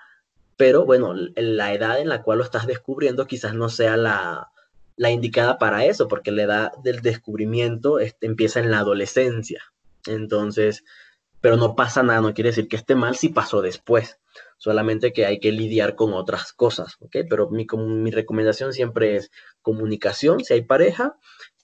pero 0.57 0.85
bueno, 0.85 1.15
la 1.37 1.73
edad 1.73 2.01
en 2.01 2.09
la 2.09 2.25
cual 2.25 2.39
lo 2.39 2.45
estás 2.45 2.67
descubriendo 2.67 3.29
quizás 3.29 3.55
no 3.55 3.69
sea 3.69 3.97
la, 3.97 4.51
la 4.97 5.11
indicada 5.13 5.57
para 5.59 5.85
eso, 5.85 6.09
porque 6.09 6.33
la 6.33 6.43
edad 6.43 6.73
del 6.83 7.01
descubrimiento 7.01 8.01
este, 8.01 8.27
empieza 8.27 8.59
en 8.59 8.73
la 8.73 8.81
adolescencia. 8.81 9.63
Entonces, 10.09 10.83
pero 11.41 11.57
no 11.57 11.77
pasa 11.77 12.03
nada, 12.03 12.21
no 12.23 12.35
quiere 12.35 12.51
decir 12.51 12.67
que 12.67 12.75
esté 12.75 12.97
mal 12.97 13.15
si 13.15 13.29
pasó 13.29 13.63
después, 13.63 14.19
solamente 14.59 15.13
que 15.13 15.27
hay 15.27 15.41
que 15.41 15.53
lidiar 15.53 15.95
con 15.95 16.15
otras 16.15 16.53
cosas, 16.53 16.97
¿ok? 17.01 17.17
Pero 17.29 17.51
mi, 17.51 17.67
mi 17.77 18.11
recomendación 18.11 18.73
siempre 18.73 19.17
es 19.17 19.31
comunicación, 19.63 20.45
si 20.45 20.55
hay 20.55 20.63
pareja, 20.63 21.17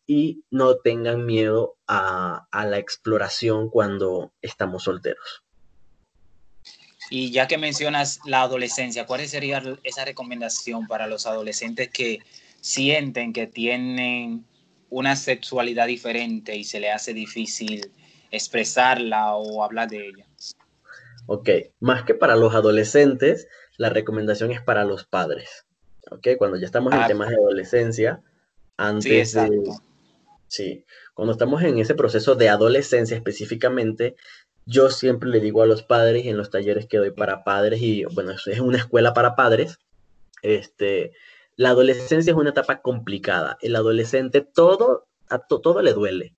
y 0.07 0.43
no 0.51 0.77
tengan 0.77 1.25
miedo 1.25 1.77
a, 1.87 2.47
a 2.51 2.67
la 2.67 2.79
exploración 2.79 3.71
cuando 3.71 4.33
estamos 4.43 4.85
solteros. 4.85 5.45
Y 7.11 7.33
ya 7.33 7.49
que 7.49 7.59
mencionas 7.59 8.21
la 8.25 8.43
adolescencia, 8.43 9.07
¿cuál 9.07 9.27
sería 9.27 9.63
esa 9.83 10.05
recomendación 10.05 10.87
para 10.87 11.07
los 11.07 11.27
adolescentes 11.27 11.91
que 11.91 12.21
sienten 12.61 13.33
que 13.33 13.47
tienen 13.47 14.45
una 14.91 15.17
sexualidad 15.17 15.87
diferente 15.87 16.57
y 16.57 16.65
se 16.65 16.81
le 16.81 16.91
hace 16.91 17.15
difícil 17.15 17.91
expresarla 18.31 19.35
o 19.35 19.65
hablar 19.65 19.89
de 19.89 20.09
ella. 20.09 20.27
Ok, 21.33 21.49
más 21.79 22.03
que 22.03 22.17
para 22.17 22.35
los 22.35 22.57
adolescentes, 22.57 23.47
la 23.77 23.89
recomendación 23.89 24.51
es 24.51 24.61
para 24.61 24.85
los 24.85 25.05
padres. 25.05 25.65
Ok, 26.11 26.27
cuando 26.37 26.57
ya 26.57 26.67
estamos 26.67 26.93
en 26.93 26.99
ah, 26.99 27.07
temas 27.07 27.29
de 27.29 27.37
adolescencia, 27.37 28.21
antes 28.77 29.31
sí, 29.31 29.39
de... 29.39 29.63
Sí, 30.49 30.85
cuando 31.15 31.31
estamos 31.31 31.63
en 31.63 31.79
ese 31.79 31.95
proceso 31.95 32.35
de 32.35 32.49
adolescencia 32.49 33.17
específicamente, 33.17 34.17
yo 34.67 34.91
siempre 34.91 35.31
le 35.31 35.39
digo 35.39 35.63
a 35.63 35.67
los 35.67 35.85
padres 35.85 36.27
en 36.27 36.37
los 36.37 36.51
talleres 36.51 36.89
que 36.89 36.99
doy 36.99 37.13
para 37.13 37.45
padres 37.45 37.81
y 37.81 38.05
bueno, 38.07 38.33
es 38.33 38.59
una 38.59 38.79
escuela 38.79 39.15
para 39.15 39.37
padres, 39.37 39.79
este, 40.43 41.13
la 41.55 41.69
adolescencia 41.69 42.33
es 42.33 42.37
una 42.37 42.51
etapa 42.51 42.83
complicada. 42.83 43.57
El 43.61 43.77
adolescente 43.77 44.41
todo, 44.41 45.07
a 45.29 45.39
todo 45.39 45.81
le 45.81 45.93
duele. 45.93 46.35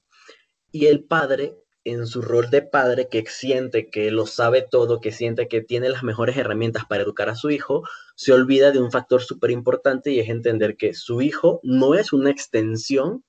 Y 0.71 0.85
el 0.85 1.03
padre 1.03 1.62
en 1.85 2.07
su 2.07 2.23
rol 2.23 2.51
de 2.51 2.63
padre 2.63 3.09
que 3.09 3.25
siente 3.27 3.91
que 3.91 4.11
lo 4.11 4.27
sabe 4.27 4.63
todo, 4.63 5.01
que 5.01 5.13
siente 5.13 5.49
que 5.49 5.61
tiene 5.61 5.89
las 5.89 6.03
mejores 6.03 6.37
herramientas 6.37 6.85
para 6.87 7.03
educar 7.03 7.29
a 7.29 7.37
su 7.37 7.51
hijo, 7.51 7.83
se 8.15 8.33
olvida 8.33 8.71
de 8.71 8.81
un 8.81 8.93
factor 8.93 9.23
súper 9.23 9.51
importante 9.51 10.11
y 10.11 10.21
es 10.21 10.29
entender 10.29 10.77
que 10.77 10.95
su 10.95 11.23
hijo 11.23 11.61
no 11.63 11.95
es 11.95 12.13
una 12.13 12.31
extensión 12.31 13.25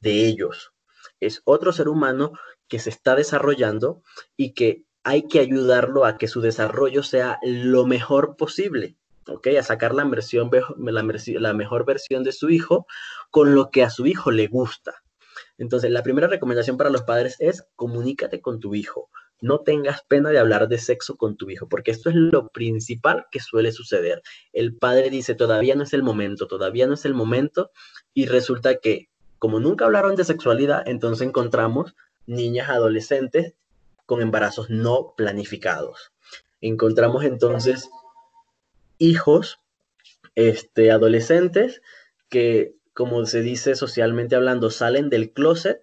de 0.00 0.26
ellos, 0.26 0.72
es 1.20 1.42
otro 1.44 1.72
ser 1.72 1.88
humano 1.88 2.32
que 2.68 2.78
se 2.78 2.90
está 2.90 3.14
desarrollando 3.14 4.02
y 4.36 4.52
que 4.52 4.84
hay 5.02 5.28
que 5.28 5.40
ayudarlo 5.40 6.04
a 6.04 6.18
que 6.18 6.28
su 6.28 6.40
desarrollo 6.40 7.02
sea 7.02 7.38
lo 7.42 7.86
mejor 7.86 8.36
posible. 8.36 8.96
¿ok? 9.28 9.48
A 9.58 9.62
sacar 9.62 9.94
la, 9.94 10.04
versión, 10.04 10.50
la, 10.78 11.02
la 11.02 11.54
mejor 11.54 11.84
versión 11.84 12.24
de 12.24 12.32
su 12.32 12.50
hijo 12.50 12.86
con 13.30 13.54
lo 13.54 13.70
que 13.70 13.82
a 13.82 13.90
su 13.90 14.06
hijo 14.06 14.30
le 14.30 14.46
gusta. 14.46 15.02
Entonces, 15.58 15.90
la 15.90 16.02
primera 16.02 16.26
recomendación 16.26 16.76
para 16.76 16.90
los 16.90 17.02
padres 17.02 17.36
es 17.38 17.66
comunícate 17.76 18.40
con 18.40 18.60
tu 18.60 18.74
hijo. 18.74 19.10
No 19.40 19.60
tengas 19.60 20.02
pena 20.02 20.30
de 20.30 20.38
hablar 20.38 20.68
de 20.68 20.78
sexo 20.78 21.16
con 21.16 21.36
tu 21.36 21.50
hijo, 21.50 21.68
porque 21.68 21.90
esto 21.90 22.08
es 22.08 22.16
lo 22.16 22.48
principal 22.48 23.26
que 23.30 23.40
suele 23.40 23.72
suceder. 23.72 24.22
El 24.52 24.76
padre 24.76 25.10
dice, 25.10 25.34
todavía 25.34 25.74
no 25.74 25.82
es 25.82 25.92
el 25.92 26.02
momento, 26.02 26.46
todavía 26.46 26.86
no 26.86 26.94
es 26.94 27.04
el 27.04 27.14
momento, 27.14 27.70
y 28.14 28.26
resulta 28.26 28.76
que, 28.76 29.08
como 29.38 29.60
nunca 29.60 29.84
hablaron 29.84 30.16
de 30.16 30.24
sexualidad, 30.24 30.82
entonces 30.86 31.26
encontramos 31.26 31.94
niñas 32.26 32.70
adolescentes 32.70 33.54
con 34.06 34.22
embarazos 34.22 34.70
no 34.70 35.14
planificados. 35.16 36.12
Encontramos 36.60 37.24
entonces 37.24 37.90
hijos 38.98 39.58
este, 40.34 40.90
adolescentes 40.90 41.82
que 42.28 42.74
como 42.96 43.26
se 43.26 43.42
dice 43.42 43.76
socialmente 43.76 44.36
hablando, 44.36 44.70
salen 44.70 45.10
del 45.10 45.30
closet, 45.34 45.82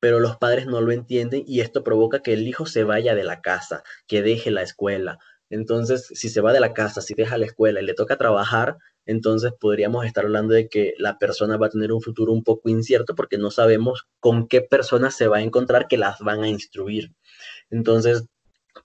pero 0.00 0.18
los 0.18 0.38
padres 0.38 0.66
no 0.66 0.80
lo 0.80 0.92
entienden 0.92 1.44
y 1.46 1.60
esto 1.60 1.84
provoca 1.84 2.22
que 2.22 2.32
el 2.32 2.48
hijo 2.48 2.64
se 2.64 2.84
vaya 2.84 3.14
de 3.14 3.22
la 3.22 3.42
casa, 3.42 3.82
que 4.06 4.22
deje 4.22 4.50
la 4.50 4.62
escuela. 4.62 5.18
Entonces, 5.50 6.06
si 6.14 6.30
se 6.30 6.40
va 6.40 6.54
de 6.54 6.60
la 6.60 6.72
casa, 6.72 7.02
si 7.02 7.12
deja 7.12 7.36
la 7.36 7.44
escuela 7.44 7.82
y 7.82 7.84
le 7.84 7.92
toca 7.92 8.16
trabajar, 8.16 8.78
entonces 9.04 9.52
podríamos 9.60 10.06
estar 10.06 10.24
hablando 10.24 10.54
de 10.54 10.70
que 10.70 10.94
la 10.96 11.18
persona 11.18 11.58
va 11.58 11.66
a 11.66 11.70
tener 11.70 11.92
un 11.92 12.00
futuro 12.00 12.32
un 12.32 12.42
poco 12.42 12.70
incierto 12.70 13.14
porque 13.14 13.36
no 13.36 13.50
sabemos 13.50 14.06
con 14.18 14.48
qué 14.48 14.62
personas 14.62 15.14
se 15.14 15.28
va 15.28 15.36
a 15.36 15.42
encontrar 15.42 15.86
que 15.86 15.98
las 15.98 16.20
van 16.20 16.42
a 16.42 16.48
instruir. 16.48 17.12
Entonces, 17.68 18.24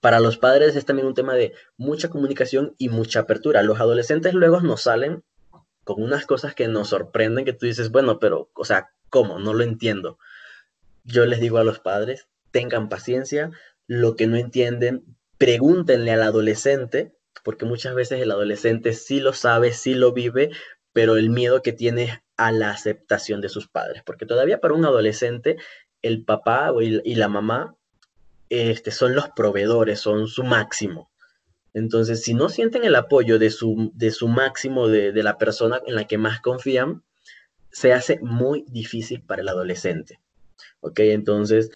para 0.02 0.20
los 0.20 0.36
padres 0.36 0.76
es 0.76 0.84
también 0.84 1.08
un 1.08 1.14
tema 1.14 1.32
de 1.32 1.54
mucha 1.78 2.10
comunicación 2.10 2.74
y 2.76 2.90
mucha 2.90 3.20
apertura. 3.20 3.62
Los 3.62 3.80
adolescentes 3.80 4.34
luego 4.34 4.60
nos 4.60 4.82
salen 4.82 5.24
con 5.94 6.04
unas 6.04 6.26
cosas 6.26 6.54
que 6.54 6.68
nos 6.68 6.88
sorprenden, 6.88 7.44
que 7.44 7.52
tú 7.52 7.66
dices, 7.66 7.90
bueno, 7.90 8.18
pero, 8.18 8.50
o 8.54 8.64
sea, 8.64 8.90
¿cómo? 9.08 9.38
No 9.38 9.54
lo 9.54 9.62
entiendo. 9.64 10.18
Yo 11.04 11.26
les 11.26 11.40
digo 11.40 11.58
a 11.58 11.64
los 11.64 11.78
padres, 11.78 12.28
tengan 12.50 12.88
paciencia, 12.88 13.50
lo 13.86 14.16
que 14.16 14.26
no 14.26 14.36
entienden, 14.36 15.04
pregúntenle 15.38 16.12
al 16.12 16.22
adolescente, 16.22 17.14
porque 17.42 17.64
muchas 17.64 17.94
veces 17.94 18.20
el 18.20 18.30
adolescente 18.30 18.92
sí 18.92 19.20
lo 19.20 19.32
sabe, 19.32 19.72
sí 19.72 19.94
lo 19.94 20.12
vive, 20.12 20.50
pero 20.92 21.16
el 21.16 21.30
miedo 21.30 21.62
que 21.62 21.72
tiene 21.72 22.22
a 22.36 22.52
la 22.52 22.70
aceptación 22.70 23.40
de 23.40 23.48
sus 23.48 23.68
padres, 23.68 24.02
porque 24.04 24.26
todavía 24.26 24.60
para 24.60 24.74
un 24.74 24.84
adolescente 24.84 25.56
el 26.02 26.24
papá 26.24 26.72
y 26.80 27.14
la 27.14 27.28
mamá 27.28 27.76
este, 28.48 28.90
son 28.90 29.14
los 29.14 29.28
proveedores, 29.30 30.00
son 30.00 30.26
su 30.26 30.44
máximo. 30.44 31.09
Entonces, 31.74 32.22
si 32.22 32.34
no 32.34 32.48
sienten 32.48 32.84
el 32.84 32.96
apoyo 32.96 33.38
de 33.38 33.50
su, 33.50 33.92
de 33.94 34.10
su 34.10 34.28
máximo, 34.28 34.88
de, 34.88 35.12
la 35.22 35.38
persona 35.38 35.80
en 35.86 35.94
la 35.94 36.06
que 36.06 36.18
más 36.18 36.40
confían, 36.40 37.02
se 37.70 37.92
hace 37.92 38.18
muy 38.20 38.64
difícil 38.68 39.22
para 39.22 39.42
el 39.42 39.48
adolescente. 39.48 40.20
¿Ok? 40.80 41.00
Entonces, 41.00 41.70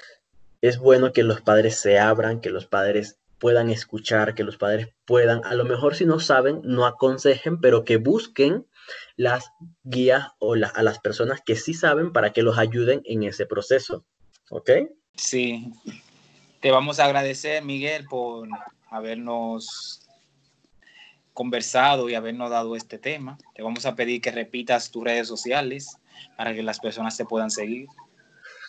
es 0.61 0.79
bueno 0.79 1.13
que 1.13 1.23
los 1.23 1.41
padres 1.41 1.77
se 1.77 1.99
abran, 1.99 2.41
que 2.41 2.51
los 2.51 2.67
padres 2.67 3.19
puedan 3.39 3.71
escuchar, 3.71 4.35
que 4.35 4.45
los 4.45 4.57
padres 4.57 4.89
puedan, 5.05 5.45
a 5.45 5.55
lo 5.55 5.65
mejor 5.65 5.95
si 5.95 6.07
no 6.07 6.19
saben, 6.19 6.61
no 6.65 6.87
aconsejen, 6.87 7.61
pero 7.61 7.85
que 7.85 7.99
busquen 7.99 8.67
las 9.17 9.51
guías 9.83 10.29
o 10.39 10.55
a 10.55 10.83
las 10.83 10.99
personas 10.99 11.41
que 11.45 11.57
sí 11.57 11.75
saben 11.75 12.13
para 12.13 12.33
que 12.33 12.43
los 12.43 12.59
ayuden 12.59 13.03
en 13.05 13.23
ese 13.23 13.47
proceso. 13.47 14.05
¿Ok? 14.51 14.71
Sí. 15.17 15.73
Te 16.61 16.71
vamos 16.71 16.99
a 16.99 17.05
agradecer, 17.05 17.63
Miguel, 17.63 18.07
por 18.07 18.49
habernos 18.95 20.09
conversado 21.33 22.09
y 22.09 22.15
habernos 22.15 22.51
dado 22.51 22.77
este 22.77 22.99
tema. 22.99 23.37
Te 23.55 23.63
vamos 23.63 23.87
a 23.87 23.97
pedir 23.97 24.21
que 24.21 24.31
repitas 24.31 24.93
tus 24.93 25.03
redes 25.03 25.27
sociales 25.27 25.97
para 26.37 26.55
que 26.55 26.63
las 26.63 26.79
personas 26.79 27.17
te 27.17 27.25
puedan 27.25 27.51
seguir. 27.51 27.89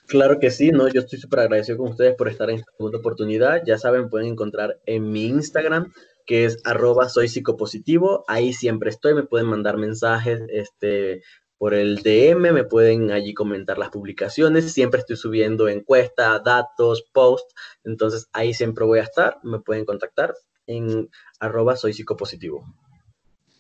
Claro 0.08 0.40
que 0.40 0.50
sí, 0.50 0.72
¿no? 0.72 0.88
Yo 0.88 1.02
estoy 1.02 1.20
súper 1.20 1.42
agradecido 1.42 1.78
con 1.78 1.90
ustedes 1.90 2.16
por 2.16 2.28
estar 2.28 2.50
en 2.50 2.58
esta 2.58 2.72
segunda 2.76 2.98
oportunidad. 2.98 3.62
Ya 3.66 3.78
saben, 3.78 4.10
pueden 4.10 4.30
encontrar 4.30 4.80
en 4.88 5.12
mi 5.12 5.26
Instagram, 5.28 5.94
que 6.26 6.46
es 6.46 6.58
arroba 6.64 7.08
soy 7.08 7.28
psicopositivo. 7.28 8.24
Ahí 8.28 8.52
siempre 8.54 8.90
estoy, 8.90 9.14
me 9.14 9.24
pueden 9.24 9.48
mandar 9.48 9.78
mensajes 9.78 10.42
este, 10.50 11.22
por 11.58 11.74
el 11.74 12.04
DM, 12.04 12.52
me 12.52 12.64
pueden 12.64 13.12
allí 13.12 13.34
comentar 13.34 13.78
las 13.78 13.90
publicaciones. 13.90 14.74
Siempre 14.74 15.00
estoy 15.00 15.16
subiendo 15.16 15.68
encuestas, 15.70 16.44
datos, 16.44 17.06
posts. 17.14 17.54
Entonces 17.84 18.28
ahí 18.34 18.54
siempre 18.54 18.86
voy 18.86 19.00
a 19.00 19.04
estar. 19.04 19.40
Me 19.44 19.60
pueden 19.60 19.86
contactar 19.86 20.34
en 20.68 21.10
arroba 21.40 21.76
soy 21.76 21.94
psicopositivo. 21.94 22.66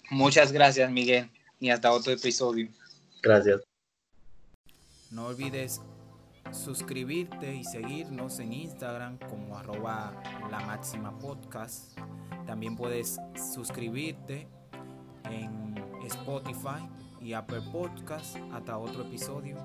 Muchas 0.10 0.52
gracias, 0.52 0.92
Miguel. 0.92 1.32
Y 1.60 1.70
hasta 1.70 1.92
otro 1.92 2.12
episodio. 2.12 2.70
Gracias. 3.24 3.62
No 5.12 5.28
olvides 5.28 5.82
suscribirte 6.52 7.56
y 7.56 7.64
seguirnos 7.64 8.40
en 8.40 8.54
Instagram 8.54 9.18
como 9.18 9.58
arroba 9.58 10.22
la 10.52 10.60
máxima 10.60 11.18
podcast. 11.18 11.98
También 12.46 12.76
puedes 12.76 13.18
suscribirte 13.54 14.48
en 15.24 15.76
Spotify 16.06 16.88
y 17.26 17.34
Apple 17.34 17.62
Podcast. 17.72 18.38
Hasta 18.54 18.78
otro 18.78 19.02
episodio. 19.02 19.58